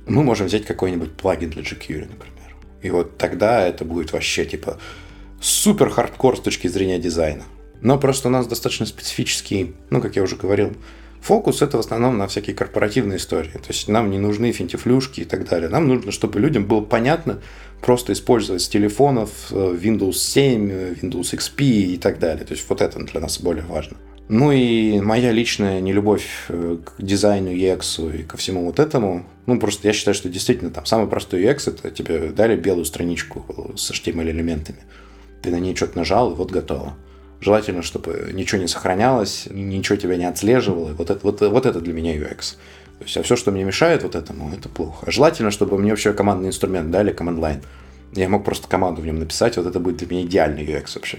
мы 0.07 0.22
можем 0.22 0.46
взять 0.46 0.64
какой-нибудь 0.64 1.12
плагин 1.12 1.51
для 1.51 1.62
jQuery, 1.62 2.09
например. 2.09 2.57
И 2.82 2.90
вот 2.90 3.18
тогда 3.18 3.66
это 3.66 3.84
будет 3.84 4.12
вообще 4.12 4.44
типа 4.44 4.78
супер 5.40 5.90
хардкор 5.90 6.36
с 6.36 6.40
точки 6.40 6.68
зрения 6.68 6.98
дизайна. 6.98 7.44
Но 7.80 7.98
просто 7.98 8.28
у 8.28 8.30
нас 8.30 8.46
достаточно 8.46 8.86
специфический, 8.86 9.74
ну, 9.90 10.01
как 10.01 10.16
я 10.16 10.22
уже 10.22 10.36
говорил, 10.36 10.72
фокус 11.20 11.62
это 11.62 11.76
в 11.76 11.80
основном 11.80 12.18
на 12.18 12.26
всякие 12.26 12.55
корпоративные 12.55 13.18
истории. 13.18 13.53
То 13.53 13.68
есть 13.68 13.88
нам 13.88 14.11
не 14.11 14.18
нужны 14.18 14.53
финтифлюшки 14.53 15.20
и 15.20 15.24
так 15.24 15.48
далее. 15.48 15.68
Нам 15.68 15.88
нужно, 15.88 16.12
чтобы 16.12 16.40
людям 16.40 16.66
было 16.66 16.82
понятно 16.82 17.40
просто 17.80 18.12
использовать 18.12 18.62
с 18.62 18.68
телефонов 18.68 19.30
э, 19.51 19.55
Windows 19.55 20.14
7, 20.14 20.70
Windows 21.01 21.34
XP 21.34 21.62
и 21.62 21.96
так 21.96 22.18
далее. 22.18 22.44
То 22.44 22.53
есть 22.53 22.68
вот 22.68 22.82
это 22.82 22.98
для 22.98 23.20
нас 23.20 23.40
более 23.40 23.64
важно. 23.64 23.96
Ну 24.32 24.52
и 24.52 25.00
моя 25.00 25.32
личная 25.32 25.80
нелюбовь 25.80 26.44
э, 26.50 26.76
к 26.84 27.02
дизайну 27.02 27.50
UX 27.50 28.16
и 28.16 28.22
ко 28.22 28.36
всему 28.36 28.64
вот 28.64 28.78
этому, 28.78 29.26
ну 29.46 29.58
просто 29.58 29.88
я 29.88 29.92
считаю, 29.92 30.14
что 30.14 30.28
действительно 30.28 30.70
там 30.70 30.86
самый 30.86 31.08
простой 31.08 31.42
UX 31.42 31.68
это 31.68 31.90
тебе 31.90 32.28
дали 32.28 32.54
белую 32.54 32.84
страничку 32.84 33.74
с 33.76 33.90
HTML-элементами. 33.90 34.78
Ты 35.42 35.50
на 35.50 35.58
ней 35.58 35.74
что-то 35.74 35.98
нажал, 35.98 36.30
и 36.30 36.36
вот 36.36 36.52
готово. 36.52 36.94
Желательно, 37.40 37.82
чтобы 37.82 38.30
ничего 38.32 38.60
не 38.60 38.68
сохранялось, 38.68 39.48
ничего 39.50 39.96
тебя 39.96 40.16
не 40.16 40.26
отслеживало. 40.26 40.92
Вот 40.92 41.10
это, 41.10 41.18
вот, 41.24 41.40
вот 41.40 41.66
это 41.66 41.80
для 41.80 41.92
меня 41.92 42.14
UX. 42.16 42.54
То 43.00 43.04
есть, 43.04 43.16
а 43.16 43.24
все, 43.24 43.34
что 43.34 43.50
мне 43.50 43.64
мешает 43.64 44.04
вот 44.04 44.14
этому, 44.14 44.54
это 44.54 44.68
плохо. 44.68 45.10
желательно, 45.10 45.50
чтобы 45.50 45.76
мне 45.76 45.90
вообще 45.90 46.12
командный 46.12 46.50
инструмент 46.50 46.92
дали, 46.92 47.10
команд-лайн. 47.10 47.62
Я 48.12 48.28
мог 48.28 48.44
просто 48.44 48.68
команду 48.68 49.02
в 49.02 49.06
нем 49.06 49.18
написать, 49.18 49.56
вот 49.56 49.66
это 49.66 49.80
будет 49.80 49.96
для 49.96 50.06
меня 50.06 50.22
идеальный 50.22 50.64
UX 50.64 50.92
вообще. 50.94 51.18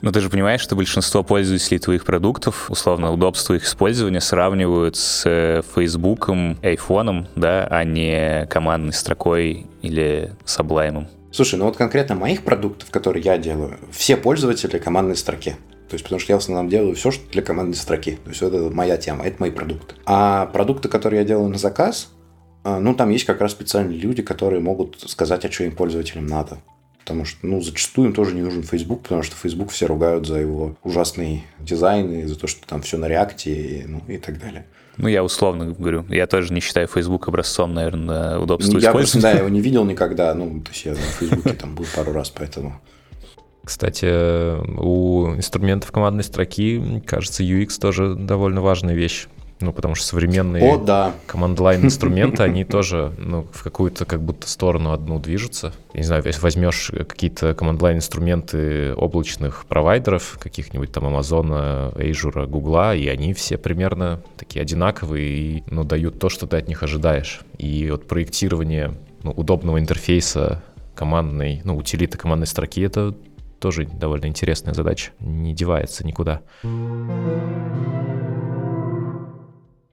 Но 0.00 0.12
ты 0.12 0.20
же 0.20 0.30
понимаешь, 0.30 0.60
что 0.60 0.76
большинство 0.76 1.22
пользователей 1.24 1.78
твоих 1.78 2.04
продуктов, 2.04 2.70
условно, 2.70 3.12
удобство 3.12 3.54
их 3.54 3.64
использования 3.64 4.20
сравнивают 4.20 4.96
с 4.96 5.24
э, 5.26 5.62
Фейсбуком, 5.74 6.58
айфоном, 6.62 7.26
да, 7.34 7.66
а 7.68 7.82
не 7.84 8.46
командной 8.46 8.92
строкой 8.92 9.66
или 9.82 10.32
саблаймом. 10.44 11.08
Слушай, 11.32 11.58
ну 11.58 11.66
вот 11.66 11.76
конкретно 11.76 12.14
моих 12.14 12.42
продуктов, 12.42 12.90
которые 12.90 13.22
я 13.22 13.38
делаю, 13.38 13.78
все 13.90 14.16
пользователи 14.16 14.78
командной 14.78 15.16
строки. 15.16 15.56
То 15.88 15.94
есть, 15.94 16.04
потому 16.04 16.20
что 16.20 16.32
я 16.32 16.38
в 16.38 16.42
основном 16.42 16.68
делаю 16.68 16.94
все, 16.94 17.10
что 17.10 17.30
для 17.30 17.42
командной 17.42 17.76
строки. 17.76 18.18
То 18.22 18.30
есть, 18.30 18.42
это 18.42 18.70
моя 18.70 18.98
тема, 18.98 19.24
это 19.24 19.36
мои 19.40 19.50
продукты. 19.50 19.94
А 20.04 20.46
продукты, 20.46 20.88
которые 20.88 21.20
я 21.20 21.26
делаю 21.26 21.48
на 21.48 21.58
заказ, 21.58 22.10
а, 22.62 22.78
ну, 22.78 22.94
там 22.94 23.08
есть 23.10 23.24
как 23.24 23.40
раз 23.40 23.52
специальные 23.52 23.98
люди, 23.98 24.22
которые 24.22 24.60
могут 24.60 25.00
сказать, 25.06 25.44
а 25.44 25.50
что 25.50 25.64
им 25.64 25.74
пользователям 25.74 26.26
надо. 26.26 26.58
Потому 27.08 27.24
что, 27.24 27.38
ну, 27.46 27.62
зачастую 27.62 28.08
им 28.08 28.12
тоже 28.12 28.34
не 28.34 28.42
нужен 28.42 28.62
Facebook, 28.62 29.04
потому 29.04 29.22
что 29.22 29.34
Facebook 29.34 29.70
все 29.70 29.86
ругают 29.86 30.26
за 30.26 30.36
его 30.36 30.76
ужасный 30.82 31.42
дизайн 31.58 32.12
и 32.12 32.24
за 32.26 32.38
то, 32.38 32.46
что 32.46 32.66
там 32.66 32.82
все 32.82 32.98
на 32.98 33.08
React 33.08 33.43
е 33.43 33.50
и, 33.50 33.86
ну, 33.86 34.02
и 34.08 34.18
так 34.18 34.38
далее. 34.38 34.66
Ну, 34.98 35.08
я 35.08 35.24
условно 35.24 35.72
говорю. 35.72 36.04
Я 36.10 36.26
тоже 36.26 36.52
не 36.52 36.60
считаю 36.60 36.86
Facebook 36.86 37.26
образцом, 37.28 37.72
наверное, 37.72 38.38
удобства 38.38 38.76
я 38.78 38.90
использования. 38.90 39.26
Я 39.26 39.32
да, 39.32 39.38
его 39.38 39.48
не 39.48 39.60
видел 39.62 39.86
никогда. 39.86 40.34
Ну, 40.34 40.60
то 40.60 40.70
есть 40.70 40.84
я 40.84 40.90
на 40.90 40.98
Фейсбуке 40.98 41.54
там 41.54 41.74
был 41.74 41.86
пару 41.96 42.12
раз, 42.12 42.28
поэтому... 42.28 42.78
Кстати, 43.64 44.04
у 44.78 45.34
инструментов 45.34 45.90
командной 45.90 46.24
строки, 46.24 47.02
кажется, 47.06 47.42
UX 47.42 47.80
тоже 47.80 48.16
довольно 48.16 48.60
важная 48.60 48.94
вещь. 48.94 49.28
Ну, 49.60 49.72
потому 49.72 49.94
что 49.94 50.06
современные 50.06 50.62
О, 50.62 50.78
да. 50.78 51.14
command-line 51.26 51.84
инструменты, 51.84 52.42
они 52.42 52.64
тоже 52.64 53.12
ну, 53.18 53.46
в 53.52 53.62
какую-то 53.62 54.04
как 54.04 54.22
будто 54.22 54.48
сторону 54.48 54.92
одну 54.92 55.18
движутся. 55.18 55.72
Я 55.92 56.00
не 56.00 56.06
знаю, 56.06 56.22
если 56.24 56.40
возьмешь 56.40 56.90
какие-то 57.08 57.54
command-line 57.54 57.96
инструменты 57.96 58.94
облачных 58.94 59.66
провайдеров, 59.66 60.38
каких-нибудь 60.40 60.92
там 60.92 61.06
Амазона, 61.06 61.92
Azure, 61.96 62.46
Гугла, 62.46 62.94
и 62.94 63.08
они 63.08 63.34
все 63.34 63.58
примерно 63.58 64.22
такие 64.36 64.62
одинаковые 64.62 65.28
и 65.28 65.64
ну, 65.68 65.84
дают 65.84 66.18
то, 66.18 66.28
что 66.28 66.46
ты 66.46 66.56
от 66.56 66.68
них 66.68 66.82
ожидаешь. 66.82 67.40
И 67.58 67.90
вот 67.90 68.06
проектирование 68.06 68.94
ну, 69.22 69.32
удобного 69.32 69.80
интерфейса 69.80 70.62
командной, 70.94 71.62
ну, 71.64 71.76
утилиты 71.76 72.16
командной 72.16 72.46
строки— 72.46 72.82
это 72.82 73.14
тоже 73.58 73.86
довольно 73.86 74.26
интересная 74.26 74.74
задача. 74.74 75.10
Не 75.18 75.52
девается 75.52 76.06
никуда 76.06 76.42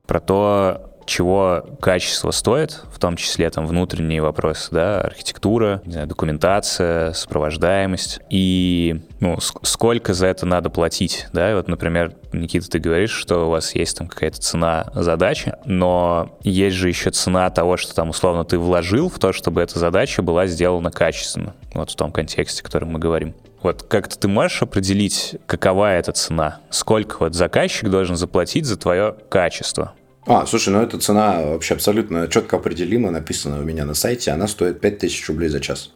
про 0.07 0.19
то, 0.19 0.91
чего 1.05 1.63
качество 1.81 2.31
стоит, 2.31 2.81
в 2.91 2.99
том 2.99 3.15
числе 3.15 3.49
там 3.49 3.67
внутренние 3.67 4.21
вопросы, 4.21 4.69
да, 4.71 5.01
архитектура, 5.01 5.81
не 5.85 5.93
знаю, 5.93 6.07
документация, 6.07 7.13
сопровождаемость, 7.13 8.19
и 8.29 9.01
ну, 9.19 9.37
сколько 9.39 10.13
за 10.13 10.27
это 10.27 10.45
надо 10.45 10.69
платить, 10.69 11.27
да, 11.31 11.51
и 11.51 11.53
вот, 11.53 11.67
например, 11.67 12.15
Никита, 12.33 12.69
ты 12.69 12.79
говоришь, 12.79 13.11
что 13.11 13.47
у 13.47 13.49
вас 13.49 13.75
есть 13.75 13.97
там 13.97 14.07
какая-то 14.07 14.41
цена 14.41 14.87
задачи, 14.93 15.53
но 15.65 16.37
есть 16.41 16.75
же 16.75 16.89
еще 16.89 17.11
цена 17.11 17.49
того, 17.49 17.77
что 17.77 17.93
там 17.93 18.09
условно 18.09 18.43
ты 18.43 18.57
вложил 18.57 19.09
в 19.09 19.19
то, 19.19 19.31
чтобы 19.31 19.61
эта 19.61 19.77
задача 19.79 20.21
была 20.21 20.47
сделана 20.47 20.91
качественно, 20.91 21.53
вот 21.73 21.91
в 21.91 21.95
том 21.95 22.11
контексте, 22.11 22.61
о 22.61 22.65
котором 22.65 22.89
мы 22.89 22.99
говорим. 22.99 23.35
Вот 23.65 23.81
как-то 23.81 24.19
ты 24.19 24.27
можешь 24.27 24.61
определить, 24.61 25.37
какова 25.47 25.91
эта 25.95 26.11
цена? 26.11 26.59
Сколько 26.69 27.15
вот 27.21 27.33
заказчик 27.33 27.89
должен 27.89 28.15
заплатить 28.15 28.67
за 28.67 28.77
твое 28.77 29.15
качество? 29.27 29.95
А, 30.27 30.45
слушай, 30.45 30.69
ну 30.69 30.83
эта 30.83 30.99
цена 30.99 31.41
вообще 31.41 31.73
абсолютно 31.73 32.27
четко 32.27 32.57
определима, 32.57 33.09
написана 33.09 33.59
у 33.59 33.63
меня 33.63 33.83
на 33.85 33.95
сайте, 33.95 34.29
она 34.29 34.47
стоит 34.47 34.81
5000 34.81 35.29
рублей 35.29 35.49
за 35.49 35.61
час. 35.61 35.93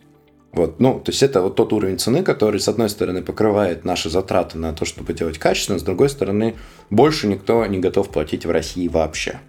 Вот, 0.51 0.79
ну, 0.79 0.99
то 0.99 1.11
есть 1.11 1.21
это 1.21 1.43
вот 1.43 1.57
тот 1.57 1.71
уровень 1.71 1.99
цены, 1.99 2.23
который, 2.23 2.59
с 2.59 2.67
одной 2.67 2.89
стороны, 2.89 3.21
покрывает 3.21 3.85
наши 3.85 4.09
затраты 4.09 4.57
на 4.57 4.73
то, 4.73 4.85
чтобы 4.85 5.13
делать 5.13 5.37
качественно, 5.37 5.77
с 5.77 5.83
другой 5.83 6.09
стороны, 6.09 6.55
больше 6.89 7.27
никто 7.27 7.63
не 7.67 7.77
готов 7.77 8.09
платить 8.09 8.47
в 8.47 8.49
России 8.49 8.87
вообще. 8.87 9.41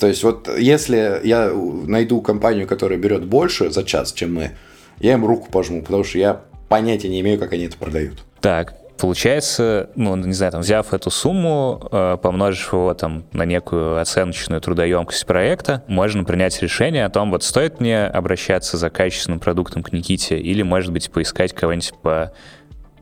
То 0.00 0.08
есть 0.08 0.24
вот 0.24 0.48
если 0.58 1.20
я 1.22 1.52
найду 1.54 2.22
компанию, 2.22 2.66
которая 2.66 2.98
берет 2.98 3.24
больше 3.24 3.70
за 3.70 3.84
час, 3.84 4.12
чем 4.12 4.34
мы, 4.34 4.50
я 4.98 5.12
им 5.12 5.24
руку 5.24 5.48
пожму, 5.48 5.82
потому 5.82 6.02
что 6.02 6.18
я 6.18 6.42
понятия 6.68 7.08
не 7.08 7.20
имею, 7.20 7.38
как 7.38 7.52
они 7.52 7.64
это 7.64 7.76
продают. 7.76 8.18
Так, 8.40 8.74
Получается, 8.98 9.90
ну, 9.94 10.16
не 10.16 10.32
знаю, 10.32 10.50
там, 10.50 10.60
взяв 10.60 10.92
эту 10.92 11.08
сумму, 11.10 11.88
э, 11.92 12.16
помножив 12.20 12.72
его 12.72 12.92
там 12.94 13.24
на 13.32 13.44
некую 13.44 14.00
оценочную 14.00 14.60
трудоемкость 14.60 15.24
проекта, 15.24 15.84
можно 15.86 16.24
принять 16.24 16.60
решение 16.60 17.04
о 17.04 17.10
том, 17.10 17.30
вот 17.30 17.44
стоит 17.44 17.78
мне 17.78 18.06
обращаться 18.06 18.76
за 18.76 18.90
качественным 18.90 19.38
продуктом 19.38 19.84
к 19.84 19.92
Никите 19.92 20.36
или, 20.40 20.62
может 20.62 20.92
быть, 20.92 21.12
поискать 21.12 21.52
кого-нибудь 21.52 21.94
по 22.02 22.32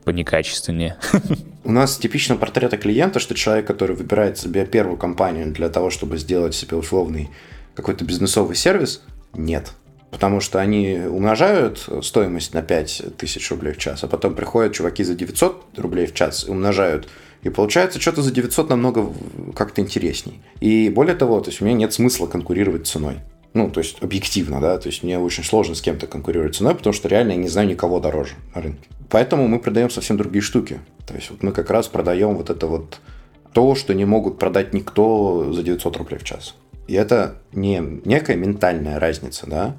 по 0.04 0.10
некачественнее. 0.10 0.96
У 1.64 1.72
нас 1.72 1.96
типично 1.96 2.36
портрета 2.36 2.76
клиента, 2.76 3.18
что 3.18 3.34
человек, 3.34 3.66
который 3.66 3.96
выбирает 3.96 4.38
себе 4.38 4.64
первую 4.64 4.96
компанию 4.96 5.50
для 5.52 5.68
того, 5.68 5.90
чтобы 5.90 6.16
сделать 6.16 6.54
себе 6.54 6.76
условный 6.76 7.28
какой-то 7.74 8.04
бизнесовый 8.04 8.54
сервис, 8.54 9.02
нет 9.32 9.72
потому 10.16 10.40
что 10.40 10.60
они 10.60 10.96
умножают 10.96 11.86
стоимость 12.00 12.54
на 12.54 12.62
5 12.62 13.18
тысяч 13.18 13.50
рублей 13.50 13.74
в 13.74 13.76
час, 13.76 14.02
а 14.02 14.06
потом 14.06 14.34
приходят 14.34 14.72
чуваки 14.72 15.04
за 15.04 15.14
900 15.14 15.76
рублей 15.76 16.06
в 16.06 16.14
час 16.14 16.48
и 16.48 16.50
умножают. 16.50 17.06
И 17.42 17.50
получается, 17.50 18.00
что-то 18.00 18.22
за 18.22 18.30
900 18.30 18.70
намного 18.70 19.12
как-то 19.54 19.82
интересней. 19.82 20.40
И 20.60 20.88
более 20.88 21.14
того, 21.14 21.40
то 21.40 21.50
есть 21.50 21.60
у 21.60 21.66
меня 21.66 21.76
нет 21.76 21.92
смысла 21.92 22.28
конкурировать 22.28 22.86
ценой. 22.86 23.16
Ну, 23.52 23.70
то 23.70 23.80
есть 23.80 24.02
объективно, 24.02 24.58
да, 24.58 24.78
то 24.78 24.88
есть 24.88 25.02
мне 25.02 25.18
очень 25.18 25.44
сложно 25.44 25.74
с 25.74 25.82
кем-то 25.82 26.06
конкурировать 26.06 26.56
ценой, 26.56 26.74
потому 26.74 26.94
что 26.94 27.08
реально 27.08 27.32
я 27.32 27.36
не 27.36 27.48
знаю 27.48 27.68
никого 27.68 28.00
дороже 28.00 28.36
на 28.54 28.62
рынке. 28.62 28.88
Поэтому 29.10 29.46
мы 29.48 29.58
продаем 29.58 29.90
совсем 29.90 30.16
другие 30.16 30.40
штуки. 30.40 30.80
То 31.06 31.12
есть 31.12 31.28
вот 31.28 31.42
мы 31.42 31.52
как 31.52 31.68
раз 31.68 31.88
продаем 31.88 32.36
вот 32.36 32.48
это 32.48 32.66
вот 32.66 33.00
то, 33.52 33.74
что 33.74 33.92
не 33.92 34.06
могут 34.06 34.38
продать 34.38 34.72
никто 34.72 35.52
за 35.52 35.62
900 35.62 35.96
рублей 35.98 36.18
в 36.18 36.24
час. 36.24 36.54
И 36.86 36.94
это 36.94 37.36
не 37.52 37.82
некая 38.06 38.36
ментальная 38.36 38.98
разница, 38.98 39.46
да, 39.46 39.76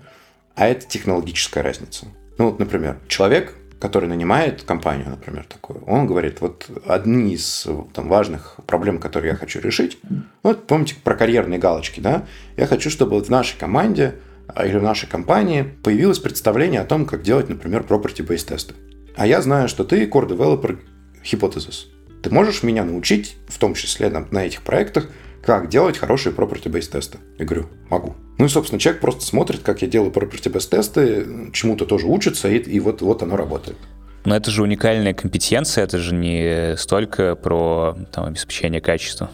а 0.57 0.67
это 0.67 0.87
технологическая 0.87 1.61
разница. 1.61 2.07
Ну 2.39 2.49
вот, 2.49 2.59
например, 2.59 2.97
человек, 3.07 3.55
который 3.79 4.09
нанимает 4.09 4.63
компанию, 4.63 5.07
например, 5.09 5.45
такую, 5.47 5.83
он 5.85 6.07
говорит, 6.07 6.41
вот 6.41 6.67
одни 6.87 7.35
из 7.35 7.67
там, 7.93 8.09
важных 8.09 8.55
проблем, 8.65 8.97
которые 8.97 9.31
я 9.31 9.37
хочу 9.37 9.61
решить, 9.61 9.99
вот 10.41 10.65
помните 10.65 10.95
про 11.03 11.15
карьерные 11.15 11.59
галочки, 11.59 11.99
да, 11.99 12.25
я 12.57 12.65
хочу, 12.65 12.89
чтобы 12.89 13.11
вот 13.11 13.27
в 13.27 13.29
нашей 13.29 13.57
команде 13.57 14.15
а, 14.47 14.65
или 14.65 14.77
в 14.77 14.83
нашей 14.83 15.07
компании 15.07 15.61
появилось 15.83 16.19
представление 16.19 16.81
о 16.81 16.85
том, 16.85 17.05
как 17.05 17.21
делать, 17.21 17.49
например, 17.49 17.85
property-based 17.87 18.47
тесты. 18.47 18.73
А 19.15 19.27
я 19.27 19.41
знаю, 19.41 19.69
что 19.69 19.83
ты 19.83 20.05
core 20.05 20.27
developer 20.27 20.79
hypothesis. 21.23 21.85
Ты 22.23 22.31
можешь 22.31 22.63
меня 22.63 22.83
научить, 22.83 23.37
в 23.47 23.59
том 23.59 23.75
числе 23.75 24.09
на, 24.09 24.25
на 24.31 24.45
этих 24.45 24.63
проектах, 24.63 25.07
как 25.47 25.69
делать 25.69 25.97
хорошие 25.97 26.35
property-based 26.35 26.91
тесты? 26.91 27.19
Я 27.39 27.45
говорю, 27.45 27.67
могу. 27.89 28.15
Ну 28.37 28.45
и, 28.45 28.49
собственно, 28.49 28.81
человек 28.81 28.99
просто 28.99 29.25
смотрит, 29.25 29.61
как 29.61 29.81
я 29.81 29.87
делаю 29.87 30.11
property-based 30.11 30.69
тесты, 30.69 31.25
чему-то 31.53 31.85
тоже 31.85 32.05
учится, 32.05 32.49
и, 32.49 32.57
и 32.57 32.81
вот, 32.81 33.01
вот 33.01 33.23
оно 33.23 33.37
работает. 33.37 33.77
Но 34.25 34.35
это 34.35 34.51
же 34.51 34.61
уникальная 34.61 35.13
компетенция, 35.13 35.85
это 35.85 35.99
же 35.99 36.13
не 36.13 36.75
столько 36.75 37.35
про 37.37 37.95
там, 38.11 38.25
обеспечение 38.25 38.81
качества. 38.81 39.31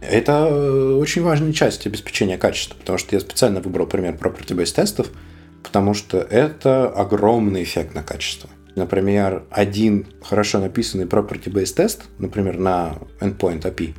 Это 0.00 0.48
э, 0.50 0.94
очень 0.94 1.20
важная 1.20 1.52
часть 1.52 1.86
обеспечения 1.86 2.38
качества, 2.38 2.78
потому 2.78 2.96
что 2.96 3.14
я 3.14 3.20
специально 3.20 3.60
выбрал 3.60 3.86
пример 3.86 4.14
property-based 4.14 4.74
тестов, 4.74 5.08
потому 5.62 5.92
что 5.92 6.16
это 6.20 6.88
огромный 6.88 7.64
эффект 7.64 7.94
на 7.94 8.02
качество. 8.02 8.48
Например, 8.76 9.44
один 9.50 10.06
хорошо 10.22 10.58
написанный 10.58 11.04
property-based 11.04 11.74
тест, 11.74 12.04
например, 12.18 12.58
на 12.58 12.94
endpoint 13.20 13.60
API, 13.60 13.94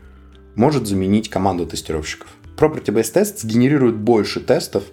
может 0.55 0.87
заменить 0.87 1.29
команду 1.29 1.65
тестировщиков. 1.65 2.29
Property-based 2.57 3.11
тест 3.13 3.39
сгенерирует 3.39 3.95
больше 3.95 4.39
тестов, 4.39 4.83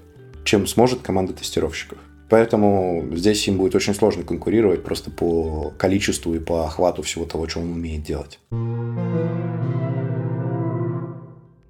чем 0.44 0.66
сможет 0.66 1.02
команда 1.02 1.32
тестировщиков. 1.32 1.98
Поэтому 2.28 3.06
здесь 3.12 3.46
им 3.48 3.56
будет 3.56 3.74
очень 3.74 3.94
сложно 3.94 4.22
конкурировать 4.22 4.84
просто 4.84 5.10
по 5.10 5.72
количеству 5.78 6.34
и 6.34 6.38
по 6.38 6.66
охвату 6.66 7.02
всего 7.02 7.24
того, 7.24 7.48
что 7.48 7.60
он 7.60 7.72
умеет 7.72 8.02
делать. 8.02 8.38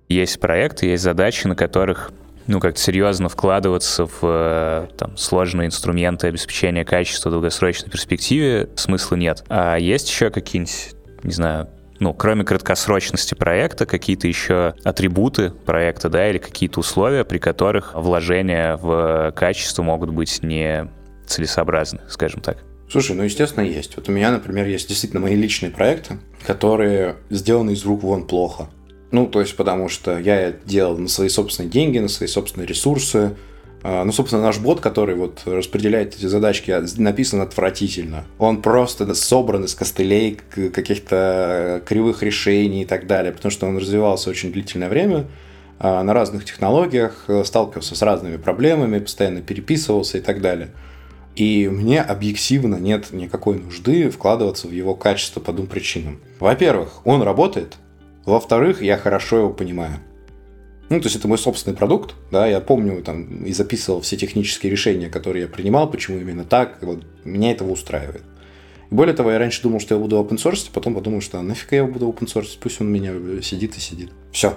Есть 0.09 0.41
проекты, 0.41 0.87
есть 0.87 1.03
задачи, 1.03 1.47
на 1.47 1.55
которых 1.55 2.13
ну, 2.49 2.61
как-то 2.61 2.81
серьезно 2.81 3.29
вкладываться 3.29 4.07
в 4.07 4.19
э, 4.23 4.87
там, 4.97 5.17
сложные 5.19 5.67
инструменты 5.67 6.29
обеспечения 6.29 6.85
качества 6.85 7.29
в 7.29 7.33
долгосрочной 7.33 7.91
перспективе 7.91 8.71
смысла 8.75 9.17
нет. 9.17 9.45
А 9.49 9.77
есть 9.77 10.09
еще 10.09 10.31
какие-нибудь, 10.31 10.95
не 11.25 11.33
знаю, 11.33 11.69
ну, 12.01 12.15
кроме 12.15 12.45
краткосрочности 12.45 13.35
проекта, 13.35 13.87
какие-то 13.87 14.29
еще 14.29 14.75
атрибуты 14.85 15.51
проекта, 15.51 16.09
да, 16.09 16.29
или 16.29 16.39
какие-то 16.39 16.81
условия, 16.81 17.25
при 17.25 17.39
которых 17.39 17.95
вложения 17.95 18.77
в 18.77 19.33
качество 19.37 19.83
могут 19.83 20.11
быть 20.11 20.43
не 20.43 20.89
целесообразны, 21.27 22.01
скажем 22.09 22.41
так. 22.41 22.59
Слушай, 22.91 23.17
ну, 23.17 23.23
естественно, 23.23 23.65
есть. 23.65 23.97
Вот 23.97 24.09
у 24.09 24.13
меня, 24.13 24.31
например, 24.31 24.67
есть 24.67 24.89
действительно 24.89 25.21
мои 25.21 25.35
личные 25.35 25.71
проекты, 25.71 26.19
которые 26.47 27.17
сделаны 27.29 27.73
из 27.73 27.85
рук 27.85 28.03
вон 28.03 28.27
плохо. 28.27 28.69
Ну, 29.11 29.27
то 29.27 29.41
есть, 29.41 29.57
потому 29.57 29.89
что 29.89 30.19
я 30.19 30.53
делал 30.53 30.97
на 30.97 31.09
свои 31.09 31.29
собственные 31.29 31.71
деньги, 31.71 31.99
на 31.99 32.09
свои 32.09 32.29
собственные 32.29 32.67
ресурсы. 32.67 33.37
А, 33.83 34.05
ну, 34.05 34.13
собственно, 34.13 34.43
наш 34.43 34.59
бот, 34.59 34.81
который 34.81 35.15
вот 35.15 35.43
распределяет 35.47 36.17
эти 36.17 36.27
задачки, 36.27 36.75
написан 37.01 37.41
отвратительно. 37.41 38.25
Он 38.39 38.61
просто 38.61 39.13
собран 39.15 39.65
из 39.65 39.75
костылей, 39.75 40.39
каких-то 40.51 41.83
кривых 41.87 42.23
решений 42.23 42.83
и 42.83 42.87
так 42.87 43.07
далее, 43.07 43.33
потому 43.33 43.51
что 43.51 43.67
он 43.67 43.79
развивался 43.79 44.31
очень 44.31 44.53
длительное 44.53 44.89
время 44.89 45.27
а, 45.79 46.03
на 46.03 46.13
разных 46.13 46.45
технологиях, 46.45 47.27
сталкивался 47.45 47.95
с 47.95 48.03
разными 48.03 48.37
проблемами, 48.37 48.99
постоянно 48.99 49.43
переписывался 49.43 50.19
и 50.19 50.21
так 50.21 50.41
далее. 50.41 50.71
И 51.37 51.69
мне 51.69 52.03
объективно 52.03 52.77
нет 52.77 53.13
никакой 53.13 53.61
нужды 53.61 54.11
вкладываться 54.11 54.67
в 54.67 54.73
его 54.73 54.97
качество 54.97 55.39
по 55.39 55.53
двум 55.53 55.69
причинам. 55.69 56.21
Во-первых, 56.41 57.07
он 57.07 57.23
работает, 57.23 57.77
во-вторых, 58.25 58.83
я 58.83 58.97
хорошо 58.97 59.39
его 59.39 59.51
понимаю. 59.51 60.01
Ну, 60.89 61.01
то 61.01 61.07
есть 61.07 61.17
это 61.17 61.29
мой 61.29 61.37
собственный 61.37 61.77
продукт, 61.77 62.15
да, 62.31 62.47
я 62.47 62.61
помню 62.61 63.03
там 63.03 63.45
и 63.45 63.53
записывал 63.53 64.01
все 64.01 64.17
технические 64.17 64.73
решения, 64.73 65.11
которые 65.11 65.43
я 65.43 65.49
принимал, 65.49 65.91
почему 65.91 66.19
именно 66.19 66.45
так, 66.45 66.79
вот 66.83 67.05
меня 67.25 67.53
этого 67.53 67.71
устраивает. 67.71 68.23
Более 68.91 69.15
того, 69.15 69.31
я 69.31 69.39
раньше 69.39 69.63
думал, 69.63 69.81
что 69.81 69.95
я 69.95 70.01
буду 70.01 70.17
open 70.17 70.37
source, 70.37 70.71
потом 70.73 70.95
подумал, 70.95 71.21
что 71.21 71.39
«А 71.39 71.43
нафиг 71.43 71.73
я 71.73 71.85
буду 71.85 72.09
open 72.09 72.27
source, 72.27 72.57
пусть 72.59 72.81
он 72.81 72.87
у 72.87 72.91
меня 72.91 73.13
сидит 73.43 73.77
и 73.77 73.81
сидит. 73.81 74.11
Все. 74.33 74.57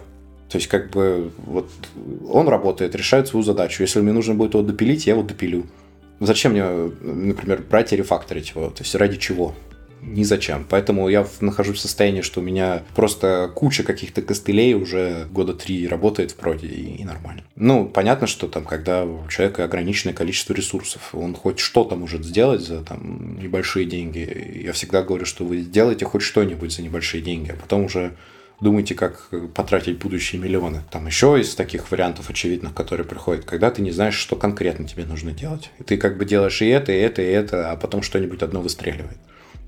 То 0.49 0.57
есть, 0.57 0.67
как 0.67 0.89
бы, 0.89 1.31
вот 1.45 1.69
он 2.29 2.47
работает, 2.47 2.95
решает 2.95 3.27
свою 3.27 3.43
задачу. 3.43 3.83
Если 3.83 3.99
мне 3.99 4.13
нужно 4.13 4.33
будет 4.33 4.53
его 4.53 4.63
допилить, 4.63 5.05
я 5.07 5.13
его 5.13 5.23
допилю. 5.23 5.65
Зачем 6.19 6.51
мне, 6.51 6.63
например, 7.01 7.63
брать 7.69 7.91
и 7.93 7.95
рефакторить 7.95 8.49
его? 8.49 8.69
То 8.69 8.83
есть, 8.83 8.93
ради 8.95 9.17
чего? 9.17 9.53
Ни 10.01 10.23
зачем. 10.23 10.65
Поэтому 10.67 11.07
я 11.09 11.27
нахожусь 11.39 11.77
в 11.77 11.81
состоянии, 11.81 12.21
что 12.21 12.39
у 12.39 12.43
меня 12.43 12.83
просто 12.95 13.51
куча 13.53 13.83
каких-то 13.83 14.21
костылей 14.21 14.73
уже 14.73 15.27
года 15.31 15.53
три 15.53 15.87
работает 15.87 16.31
в 16.31 16.35
проде 16.35 16.67
и, 16.67 16.97
и 16.97 17.03
нормально. 17.03 17.43
Ну, 17.55 17.85
понятно, 17.85 18.27
что 18.27 18.47
там, 18.47 18.65
когда 18.65 19.05
у 19.05 19.27
человека 19.27 19.63
ограниченное 19.63 20.13
количество 20.13 20.53
ресурсов, 20.53 21.13
он 21.13 21.35
хоть 21.35 21.59
что-то 21.59 21.95
может 21.95 22.25
сделать 22.25 22.61
за 22.61 22.83
там 22.83 23.39
небольшие 23.39 23.85
деньги. 23.85 24.61
Я 24.63 24.73
всегда 24.73 25.03
говорю, 25.03 25.25
что 25.25 25.45
вы 25.45 25.61
сделаете 25.61 26.05
хоть 26.05 26.23
что-нибудь 26.23 26.71
за 26.71 26.81
небольшие 26.81 27.21
деньги, 27.21 27.51
а 27.51 27.55
потом 27.55 27.85
уже 27.85 28.15
думайте, 28.59 28.95
как 28.95 29.29
потратить 29.55 29.99
будущие 29.99 30.41
миллионы. 30.41 30.81
Там 30.91 31.07
еще 31.07 31.39
из 31.39 31.55
таких 31.55 31.91
вариантов 31.91 32.29
очевидных, 32.29 32.73
которые 32.73 33.05
приходят, 33.05 33.45
когда 33.45 33.71
ты 33.71 33.81
не 33.81 33.91
знаешь, 33.91 34.15
что 34.15 34.35
конкретно 34.35 34.87
тебе 34.87 35.05
нужно 35.05 35.31
делать. 35.31 35.71
И 35.79 35.83
ты 35.83 35.97
как 35.97 36.17
бы 36.17 36.25
делаешь 36.25 36.61
и 36.61 36.67
это, 36.67 36.91
и 36.91 36.97
это, 36.97 37.21
и 37.21 37.25
это, 37.25 37.71
а 37.71 37.75
потом 37.75 38.01
что-нибудь 38.03 38.43
одно 38.43 38.61
выстреливает 38.61 39.17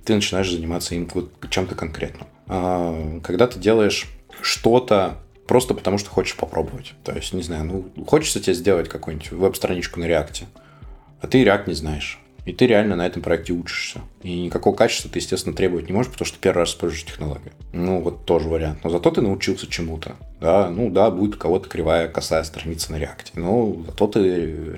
ты 0.06 0.16
начинаешь 0.16 0.51
заниматься 0.51 0.95
им 0.95 1.08
вот 1.14 1.32
чем-то 1.49 1.76
конкретным. 1.76 2.28
А, 2.47 3.20
когда 3.24 3.47
ты 3.47 3.60
делаешь 3.60 4.08
что-то 4.41 5.16
просто 5.47 5.74
потому, 5.74 5.97
что 5.97 6.10
хочешь 6.10 6.36
попробовать. 6.36 6.93
То 7.04 7.14
есть, 7.14 7.34
не 7.34 7.43
знаю, 7.43 7.66
ну, 7.66 8.06
хочется 8.06 8.39
тебе 8.39 8.54
сделать 8.54 8.89
какую-нибудь 8.89 9.32
веб-страничку 9.32 9.99
на 9.99 10.06
реакте, 10.06 10.45
а 11.22 11.28
ты 11.28 11.43
React 11.43 11.64
не 11.68 11.74
знаешь. 11.74 12.20
И 12.45 12.51
ты 12.51 12.68
реально 12.68 12.97
на 12.97 13.08
этом 13.08 13.22
проекте 13.22 13.54
учишься. 13.54 14.01
И 14.22 14.41
никакого 14.41 14.76
качества 14.76 15.10
ты, 15.10 15.20
естественно, 15.20 15.56
требовать 15.56 15.88
не 15.88 15.93
можешь, 15.93 16.12
потому 16.12 16.26
что 16.26 16.38
первый 16.39 16.60
раз 16.60 16.72
используешь 16.72 17.06
технологию. 17.06 17.54
Ну, 17.72 18.01
вот 18.01 18.26
тоже 18.26 18.49
вариант. 18.49 18.80
Но 18.84 18.89
зато 18.89 19.12
ты 19.12 19.22
научился 19.22 19.66
чему-то. 19.68 20.18
Да, 20.41 20.70
ну 20.70 20.89
да, 20.89 21.10
будет 21.10 21.36
у 21.36 21.38
кого-то 21.39 21.70
кривая, 21.70 22.10
косая 22.10 22.43
страница 22.43 22.91
на 22.91 22.97
реакте. 22.97 23.32
Но 23.36 23.78
зато 23.86 24.08
ты 24.08 24.20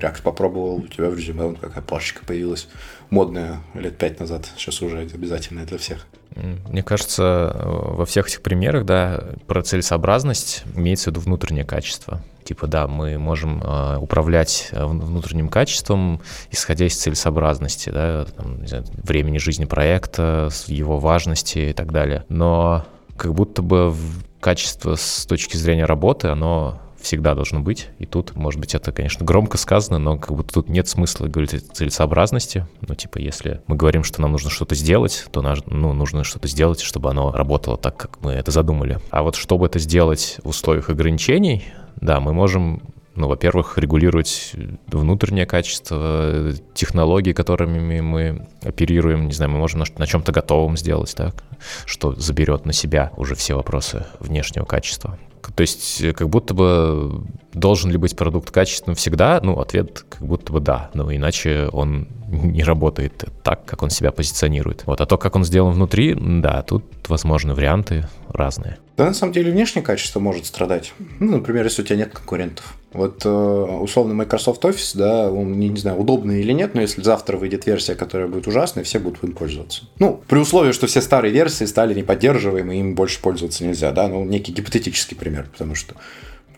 React 0.00 0.22
попробовал, 0.22 0.76
у 0.76 0.86
тебя 0.86 1.10
в 1.10 1.16
резюме 1.16 1.46
вот 1.46 1.58
какая 1.58 1.82
плашечка 1.82 2.24
появилась 2.24 2.68
модная 3.10 3.60
лет 3.74 3.96
пять 3.98 4.20
назад. 4.20 4.48
Сейчас 4.56 4.82
уже 4.82 5.00
обязательная 5.00 5.64
для 5.64 5.78
всех. 5.78 6.06
Мне 6.34 6.82
кажется, 6.82 7.52
во 7.64 8.04
всех 8.04 8.28
этих 8.28 8.42
примерах, 8.42 8.84
да, 8.84 9.24
про 9.46 9.62
целесообразность 9.62 10.64
имеется 10.74 11.10
в 11.10 11.14
виду 11.14 11.20
внутреннее 11.20 11.64
качество. 11.64 12.22
Типа, 12.44 12.66
да, 12.66 12.86
мы 12.86 13.18
можем 13.18 13.62
э, 13.62 13.96
управлять 13.96 14.68
э, 14.70 14.84
внутренним 14.84 15.48
качеством, 15.48 16.20
исходя 16.50 16.86
из 16.86 16.96
целесообразности, 16.96 17.90
да, 17.90 18.24
там, 18.24 18.64
знаю, 18.66 18.84
времени 19.02 19.38
жизни 19.38 19.64
проекта, 19.64 20.50
его 20.66 20.98
важности 20.98 21.70
и 21.70 21.72
так 21.72 21.90
далее. 21.90 22.24
Но 22.28 22.86
как 23.16 23.34
будто 23.34 23.62
бы 23.62 23.92
качество 24.40 24.94
с 24.94 25.26
точки 25.26 25.56
зрения 25.56 25.86
работы, 25.86 26.28
оно 26.28 26.80
всегда 27.06 27.34
должно 27.34 27.60
быть. 27.60 27.88
И 27.98 28.04
тут, 28.04 28.34
может 28.34 28.60
быть, 28.60 28.74
это, 28.74 28.90
конечно, 28.92 29.24
громко 29.24 29.56
сказано, 29.58 29.98
но 29.98 30.18
как 30.18 30.32
будто 30.32 30.52
тут 30.52 30.68
нет 30.68 30.88
смысла 30.88 31.26
говорить 31.26 31.54
о 31.54 31.60
целесообразности. 31.60 32.66
Ну, 32.86 32.94
типа, 32.94 33.18
если 33.18 33.62
мы 33.68 33.76
говорим, 33.76 34.02
что 34.02 34.20
нам 34.20 34.32
нужно 34.32 34.50
что-то 34.50 34.74
сделать, 34.74 35.26
то 35.30 35.40
ну, 35.66 35.92
нужно 35.92 36.24
что-то 36.24 36.48
сделать, 36.48 36.80
чтобы 36.80 37.08
оно 37.10 37.30
работало 37.30 37.76
так, 37.76 37.96
как 37.96 38.20
мы 38.22 38.32
это 38.32 38.50
задумали. 38.50 38.98
А 39.10 39.22
вот 39.22 39.36
чтобы 39.36 39.66
это 39.66 39.78
сделать 39.78 40.38
в 40.42 40.48
условиях 40.48 40.90
ограничений, 40.90 41.64
да, 41.96 42.20
мы 42.20 42.32
можем 42.32 42.82
ну, 43.14 43.28
во-первых, 43.28 43.78
регулировать 43.78 44.52
внутреннее 44.88 45.46
качество, 45.46 46.52
технологий, 46.74 47.32
которыми 47.32 48.00
мы 48.00 48.46
оперируем, 48.62 49.26
не 49.26 49.32
знаю, 49.32 49.52
мы 49.52 49.58
можем 49.58 49.80
на, 49.80 49.86
на 49.96 50.06
чем-то 50.06 50.32
готовом 50.32 50.76
сделать, 50.76 51.14
так, 51.16 51.42
что 51.86 52.14
заберет 52.14 52.66
на 52.66 52.74
себя 52.74 53.12
уже 53.16 53.34
все 53.34 53.54
вопросы 53.54 54.04
внешнего 54.20 54.66
качества. 54.66 55.18
То 55.54 55.62
есть 55.62 56.00
э, 56.02 56.12
как 56.12 56.28
будто 56.28 56.54
бы 56.54 57.24
должен 57.52 57.90
ли 57.90 57.96
быть 57.96 58.16
продукт 58.16 58.50
качественным 58.50 58.96
всегда? 58.96 59.40
Ну, 59.42 59.58
ответ 59.60 60.04
как 60.08 60.26
будто 60.26 60.52
бы 60.52 60.60
да, 60.60 60.90
но 60.94 61.14
иначе 61.14 61.68
он 61.72 62.08
не 62.36 62.62
работает 62.62 63.24
так, 63.42 63.64
как 63.64 63.82
он 63.82 63.90
себя 63.90 64.12
позиционирует. 64.12 64.84
Вот, 64.86 65.00
а 65.00 65.06
то, 65.06 65.18
как 65.18 65.36
он 65.36 65.44
сделан 65.44 65.74
внутри, 65.74 66.16
да, 66.18 66.62
тут 66.62 66.84
возможны 67.08 67.54
варианты 67.54 68.06
разные. 68.28 68.78
Да, 68.96 69.04
на 69.06 69.14
самом 69.14 69.34
деле, 69.34 69.52
внешнее 69.52 69.82
качество 69.82 70.20
может 70.20 70.46
страдать. 70.46 70.94
Ну, 71.20 71.32
например, 71.32 71.64
если 71.64 71.82
у 71.82 71.84
тебя 71.84 71.96
нет 71.96 72.12
конкурентов. 72.14 72.74
Вот 72.92 73.26
э, 73.26 73.28
условно 73.28 74.14
Microsoft 74.14 74.64
Office, 74.64 74.96
да, 74.96 75.30
он, 75.30 75.58
не, 75.60 75.68
не 75.68 75.76
знаю, 75.76 75.98
удобный 75.98 76.40
или 76.40 76.52
нет, 76.52 76.74
но 76.74 76.80
если 76.80 77.02
завтра 77.02 77.36
выйдет 77.36 77.66
версия, 77.66 77.94
которая 77.94 78.26
будет 78.26 78.46
ужасной, 78.46 78.84
все 78.84 78.98
будут 78.98 79.22
им 79.22 79.32
пользоваться. 79.32 79.82
Ну, 79.98 80.22
при 80.26 80.38
условии, 80.38 80.72
что 80.72 80.86
все 80.86 81.02
старые 81.02 81.30
версии 81.30 81.64
стали 81.64 81.92
неподдерживаемы, 81.92 82.76
им 82.76 82.94
больше 82.94 83.20
пользоваться 83.20 83.64
нельзя, 83.64 83.92
да, 83.92 84.08
ну, 84.08 84.24
некий 84.24 84.52
гипотетический 84.52 85.14
пример, 85.14 85.46
потому 85.52 85.74
что 85.74 85.94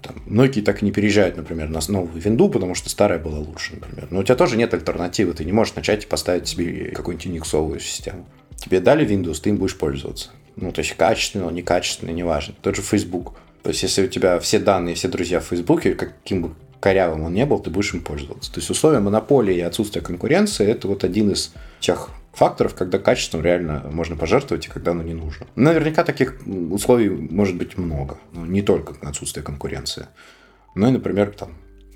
там, 0.03 0.17
многие 0.27 0.61
так 0.61 0.83
и 0.83 0.85
не 0.85 0.93
переезжают, 0.93 1.37
например, 1.37 1.69
на 1.69 1.81
новую 1.89 2.21
винду, 2.21 2.49
потому 2.49 2.75
что 2.75 2.89
старая 2.89 3.19
была 3.19 3.39
лучше, 3.39 3.75
например. 3.75 4.09
Но 4.11 4.21
у 4.21 4.23
тебя 4.23 4.37
тоже 4.37 4.57
нет 4.57 4.73
альтернативы, 4.75 5.35
ты 5.35 5.45
не 5.45 5.53
можешь 5.53 5.75
начать 5.75 6.09
поставить 6.09 6.49
себе 6.49 6.91
какую-нибудь 6.95 7.27
униксовую 7.27 7.81
систему. 7.81 8.27
Тебе 8.57 8.81
дали 8.81 9.07
Windows, 9.07 9.41
ты 9.41 9.51
им 9.51 9.57
будешь 9.57 9.77
пользоваться. 9.77 10.31
Ну, 10.57 10.73
то 10.73 10.81
есть 10.81 10.95
качественно, 10.95 11.49
некачественно, 11.51 12.11
неважно. 12.11 12.55
Тот 12.61 12.77
же 12.77 12.83
Facebook. 12.83 13.35
То 13.63 13.71
есть, 13.71 13.83
если 13.83 14.05
у 14.05 14.09
тебя 14.09 14.39
все 14.41 14.59
данные, 14.59 14.95
все 14.95 15.09
друзья 15.09 15.41
в 15.41 15.45
Фейсбуке, 15.45 15.95
каким 15.95 16.43
бы 16.43 16.55
корявым 16.81 17.23
он 17.23 17.35
не 17.35 17.45
был, 17.47 17.59
ты 17.59 17.71
будешь 17.71 17.95
им 17.95 18.03
пользоваться. 18.03 18.53
То 18.53 18.61
есть 18.61 18.71
условия 18.71 19.01
монополии 19.01 19.57
и 19.57 19.61
отсутствие 19.61 20.03
конкуренции– 20.03 20.67
это 20.69 20.89
вот 20.89 21.05
один 21.05 21.31
из 21.31 21.53
тех 21.81 22.11
факторов, 22.33 22.75
когда 22.75 22.99
качеством 22.99 23.43
реально 23.43 23.89
можно 23.93 24.17
пожертвовать 24.17 24.67
и 24.67 24.71
когда 24.71 24.93
оно 24.93 25.03
не 25.03 25.15
нужно. 25.15 25.47
Наверняка 25.57 26.05
таких 26.05 26.41
условий 26.47 27.09
может 27.09 27.57
быть 27.57 27.77
много. 27.77 28.19
Но 28.33 28.47
не 28.47 28.63
только 28.63 28.95
отсутствие 29.07 29.45
конкуренции. 29.45 30.07
Но 30.75 30.89
и, 30.89 30.93
например, 30.93 31.31
там, 31.31 31.55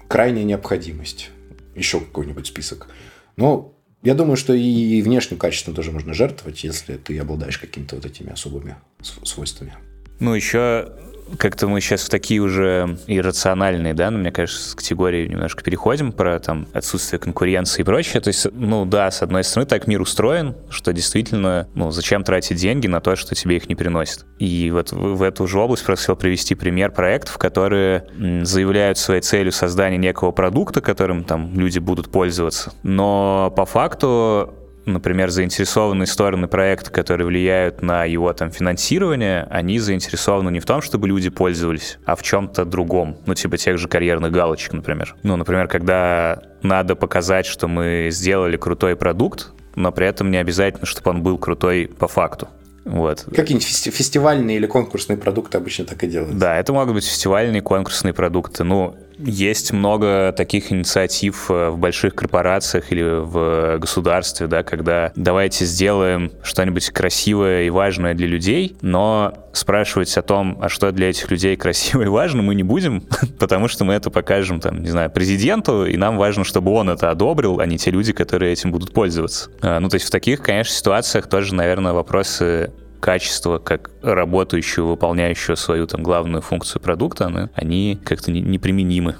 крайняя 0.08 0.44
необходимость. 0.44 1.30
Еще 1.74 2.00
какой-нибудь 2.00 2.46
список. 2.46 2.88
Но 3.36 3.74
Я 4.02 4.14
думаю, 4.14 4.36
что 4.36 4.52
и 4.52 5.00
внешним 5.00 5.38
качеством 5.38 5.74
тоже 5.74 5.92
можно 5.92 6.12
жертвовать, 6.12 6.64
если 6.64 6.96
ты 6.96 7.16
обладаешь 7.18 7.58
какими-то 7.58 7.94
вот 7.96 8.04
этими 8.04 8.32
особыми 8.32 8.74
свойствами. 9.00 9.74
Ну, 10.18 10.34
еще 10.34 10.92
как-то 11.38 11.68
мы 11.68 11.80
сейчас 11.80 12.02
в 12.02 12.10
такие 12.10 12.40
уже 12.40 12.98
иррациональные, 13.06 13.94
да, 13.94 14.10
ну, 14.10 14.18
мне 14.18 14.32
кажется, 14.32 14.70
с 14.70 14.74
категории 14.74 15.26
немножко 15.26 15.62
переходим 15.62 16.12
про 16.12 16.38
там 16.38 16.66
отсутствие 16.72 17.18
конкуренции 17.18 17.82
и 17.82 17.84
прочее. 17.84 18.20
То 18.20 18.28
есть, 18.28 18.46
ну 18.52 18.84
да, 18.84 19.10
с 19.10 19.22
одной 19.22 19.44
стороны, 19.44 19.68
так 19.68 19.86
мир 19.86 20.00
устроен, 20.00 20.54
что 20.70 20.92
действительно, 20.92 21.68
ну, 21.74 21.90
зачем 21.90 22.24
тратить 22.24 22.58
деньги 22.58 22.86
на 22.86 23.00
то, 23.00 23.16
что 23.16 23.34
тебе 23.34 23.56
их 23.56 23.68
не 23.68 23.74
приносит. 23.74 24.24
И 24.38 24.70
вот 24.70 24.92
в 24.92 25.22
эту 25.22 25.46
же 25.46 25.58
область 25.58 25.84
просто 25.84 26.04
хотел 26.04 26.16
привести 26.16 26.54
пример 26.54 26.90
проектов, 26.92 27.38
которые 27.38 28.06
заявляют 28.42 28.98
своей 28.98 29.20
целью 29.20 29.52
создание 29.52 29.98
некого 29.98 30.32
продукта, 30.32 30.80
которым 30.80 31.24
там 31.24 31.58
люди 31.58 31.78
будут 31.78 32.10
пользоваться. 32.10 32.72
Но 32.82 33.52
по 33.56 33.64
факту 33.64 34.54
например, 34.86 35.30
заинтересованные 35.30 36.06
стороны 36.06 36.48
проекта, 36.48 36.90
которые 36.90 37.26
влияют 37.26 37.82
на 37.82 38.04
его 38.04 38.32
там 38.32 38.50
финансирование, 38.50 39.46
они 39.50 39.78
заинтересованы 39.78 40.50
не 40.50 40.60
в 40.60 40.66
том, 40.66 40.82
чтобы 40.82 41.08
люди 41.08 41.30
пользовались, 41.30 41.98
а 42.04 42.16
в 42.16 42.22
чем-то 42.22 42.64
другом. 42.64 43.18
Ну, 43.26 43.34
типа 43.34 43.56
тех 43.56 43.78
же 43.78 43.88
карьерных 43.88 44.32
галочек, 44.32 44.72
например. 44.72 45.14
Ну, 45.22 45.36
например, 45.36 45.68
когда 45.68 46.42
надо 46.62 46.96
показать, 46.96 47.46
что 47.46 47.68
мы 47.68 48.08
сделали 48.10 48.56
крутой 48.56 48.96
продукт, 48.96 49.52
но 49.74 49.92
при 49.92 50.06
этом 50.06 50.30
не 50.30 50.36
обязательно, 50.36 50.86
чтобы 50.86 51.10
он 51.10 51.22
был 51.22 51.38
крутой 51.38 51.90
по 51.98 52.08
факту. 52.08 52.48
Вот. 52.84 53.26
Какие-нибудь 53.34 53.94
фестивальные 53.94 54.56
или 54.56 54.66
конкурсные 54.66 55.16
продукты 55.16 55.56
обычно 55.56 55.84
так 55.84 56.02
и 56.02 56.08
делают. 56.08 56.36
Да, 56.36 56.58
это 56.58 56.72
могут 56.72 56.94
быть 56.94 57.04
фестивальные, 57.04 57.62
конкурсные 57.62 58.12
продукты. 58.12 58.64
Ну, 58.64 58.96
есть 59.18 59.72
много 59.72 60.32
таких 60.36 60.72
инициатив 60.72 61.50
э, 61.50 61.70
в 61.70 61.78
больших 61.78 62.14
корпорациях 62.14 62.92
или 62.92 63.02
в 63.02 63.78
государстве, 63.78 64.46
да, 64.46 64.62
когда 64.62 65.12
давайте 65.16 65.64
сделаем 65.64 66.32
что-нибудь 66.42 66.90
красивое 66.90 67.64
и 67.64 67.70
важное 67.70 68.14
для 68.14 68.26
людей, 68.26 68.76
но 68.82 69.34
спрашивать 69.52 70.16
о 70.16 70.22
том, 70.22 70.58
а 70.60 70.68
что 70.68 70.90
для 70.92 71.10
этих 71.10 71.30
людей 71.30 71.56
красиво 71.56 72.02
и 72.02 72.06
важно, 72.06 72.42
мы 72.42 72.54
не 72.54 72.62
будем, 72.62 73.02
потому 73.38 73.68
что 73.68 73.84
мы 73.84 73.94
это 73.94 74.10
покажем, 74.10 74.60
там, 74.60 74.82
не 74.82 74.88
знаю, 74.88 75.10
президенту, 75.10 75.86
и 75.86 75.96
нам 75.96 76.16
важно, 76.16 76.44
чтобы 76.44 76.72
он 76.72 76.90
это 76.90 77.10
одобрил, 77.10 77.60
а 77.60 77.66
не 77.66 77.78
те 77.78 77.90
люди, 77.90 78.12
которые 78.12 78.52
этим 78.52 78.70
будут 78.72 78.92
пользоваться. 78.92 79.50
А, 79.60 79.80
ну, 79.80 79.88
то 79.88 79.94
есть 79.94 80.06
в 80.06 80.10
таких, 80.10 80.42
конечно, 80.42 80.74
ситуациях 80.74 81.28
тоже, 81.28 81.54
наверное, 81.54 81.92
вопросы 81.92 82.72
качества, 83.02 83.58
как 83.58 83.90
работающего, 84.00 84.86
выполняющего 84.86 85.56
свою 85.56 85.86
там 85.88 86.04
главную 86.04 86.40
функцию 86.40 86.80
продукта, 86.80 87.50
они, 87.54 88.00
как-то 88.04 88.30
не, 88.30 88.40
неприменимы. 88.40 89.16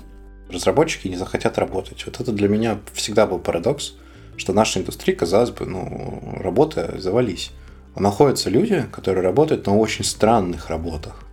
Разработчики 0.48 1.08
не 1.08 1.16
захотят 1.16 1.58
работать. 1.58 2.04
Вот 2.06 2.20
это 2.20 2.30
для 2.30 2.48
меня 2.48 2.78
всегда 2.94 3.26
был 3.26 3.40
парадокс, 3.40 3.94
что 4.36 4.52
наша 4.52 4.78
индустрия, 4.78 5.16
казалось 5.16 5.50
бы, 5.50 5.66
ну, 5.66 6.38
работа 6.40 6.94
завались. 6.98 7.50
А 7.96 8.00
находятся 8.00 8.50
люди, 8.50 8.86
которые 8.92 9.24
работают 9.24 9.66
на 9.66 9.76
очень 9.76 10.04
странных 10.04 10.70
работах. 10.70 11.24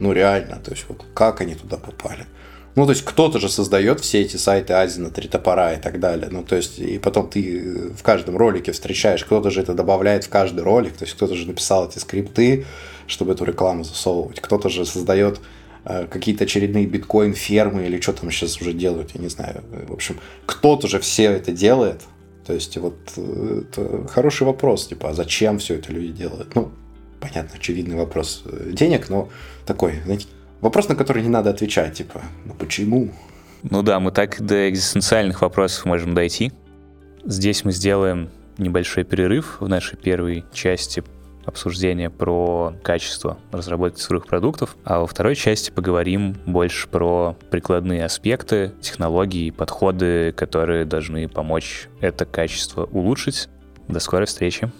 Ну, 0.00 0.12
реально, 0.12 0.56
то 0.56 0.72
есть 0.72 0.84
вот 0.88 1.04
как 1.14 1.40
они 1.40 1.54
туда 1.54 1.76
попали. 1.76 2.26
Ну, 2.74 2.86
то 2.86 2.92
есть 2.92 3.04
кто-то 3.04 3.38
же 3.38 3.48
создает 3.50 4.00
все 4.00 4.22
эти 4.22 4.36
сайты 4.36 4.72
Азина, 4.72 5.10
Три 5.10 5.28
топора 5.28 5.74
и 5.74 5.80
так 5.80 6.00
далее. 6.00 6.28
Ну, 6.30 6.42
то 6.42 6.56
есть, 6.56 6.78
и 6.78 6.98
потом 6.98 7.28
ты 7.28 7.90
в 7.90 8.02
каждом 8.02 8.36
ролике 8.36 8.72
встречаешь, 8.72 9.24
кто-то 9.24 9.50
же 9.50 9.60
это 9.60 9.74
добавляет 9.74 10.24
в 10.24 10.30
каждый 10.30 10.60
ролик, 10.60 10.94
то 10.94 11.04
есть 11.04 11.14
кто-то 11.14 11.34
же 11.34 11.46
написал 11.46 11.88
эти 11.88 11.98
скрипты, 11.98 12.64
чтобы 13.06 13.32
эту 13.32 13.44
рекламу 13.44 13.84
засовывать. 13.84 14.40
Кто-то 14.40 14.70
же 14.70 14.86
создает 14.86 15.40
э, 15.84 16.06
какие-то 16.06 16.44
очередные 16.44 16.86
биткоин-фермы 16.86 17.84
или 17.84 18.00
что 18.00 18.14
там 18.14 18.30
сейчас 18.30 18.58
уже 18.60 18.72
делают, 18.72 19.10
я 19.14 19.20
не 19.20 19.28
знаю. 19.28 19.62
В 19.88 19.92
общем, 19.92 20.18
кто-то 20.46 20.88
же 20.88 20.98
все 20.98 21.24
это 21.24 21.52
делает. 21.52 22.00
То 22.46 22.54
есть, 22.54 22.76
вот 22.78 22.96
э, 23.16 23.64
это 23.68 24.08
хороший 24.08 24.46
вопрос, 24.46 24.86
типа, 24.86 25.10
а 25.10 25.14
зачем 25.14 25.58
все 25.58 25.74
это 25.74 25.92
люди 25.92 26.12
делают? 26.12 26.54
Ну, 26.54 26.72
понятно, 27.20 27.50
очевидный 27.54 27.96
вопрос 27.96 28.42
э, 28.46 28.70
денег, 28.72 29.10
но 29.10 29.28
такой, 29.66 30.00
знаете, 30.04 30.26
Вопрос, 30.62 30.88
на 30.88 30.94
который 30.94 31.24
не 31.24 31.28
надо 31.28 31.50
отвечать, 31.50 31.94
типа, 31.94 32.22
ну 32.44 32.54
почему? 32.54 33.10
Ну 33.64 33.82
да, 33.82 33.98
мы 33.98 34.12
так 34.12 34.40
до 34.40 34.70
экзистенциальных 34.70 35.42
вопросов 35.42 35.84
можем 35.84 36.14
дойти. 36.14 36.52
Здесь 37.24 37.64
мы 37.64 37.72
сделаем 37.72 38.30
небольшой 38.58 39.02
перерыв 39.02 39.56
в 39.60 39.68
нашей 39.68 39.96
первой 39.96 40.44
части 40.52 41.02
обсуждения 41.44 42.10
про 42.10 42.74
качество 42.84 43.38
разработки 43.50 43.98
цифровых 43.98 44.28
продуктов, 44.28 44.76
а 44.84 45.00
во 45.00 45.08
второй 45.08 45.34
части 45.34 45.72
поговорим 45.72 46.36
больше 46.46 46.86
про 46.86 47.36
прикладные 47.50 48.04
аспекты, 48.04 48.72
технологии, 48.80 49.50
подходы, 49.50 50.30
которые 50.30 50.84
должны 50.84 51.28
помочь 51.28 51.88
это 52.00 52.24
качество 52.24 52.84
улучшить. 52.84 53.48
До 53.88 53.98
скорой 53.98 54.26
встречи! 54.26 54.70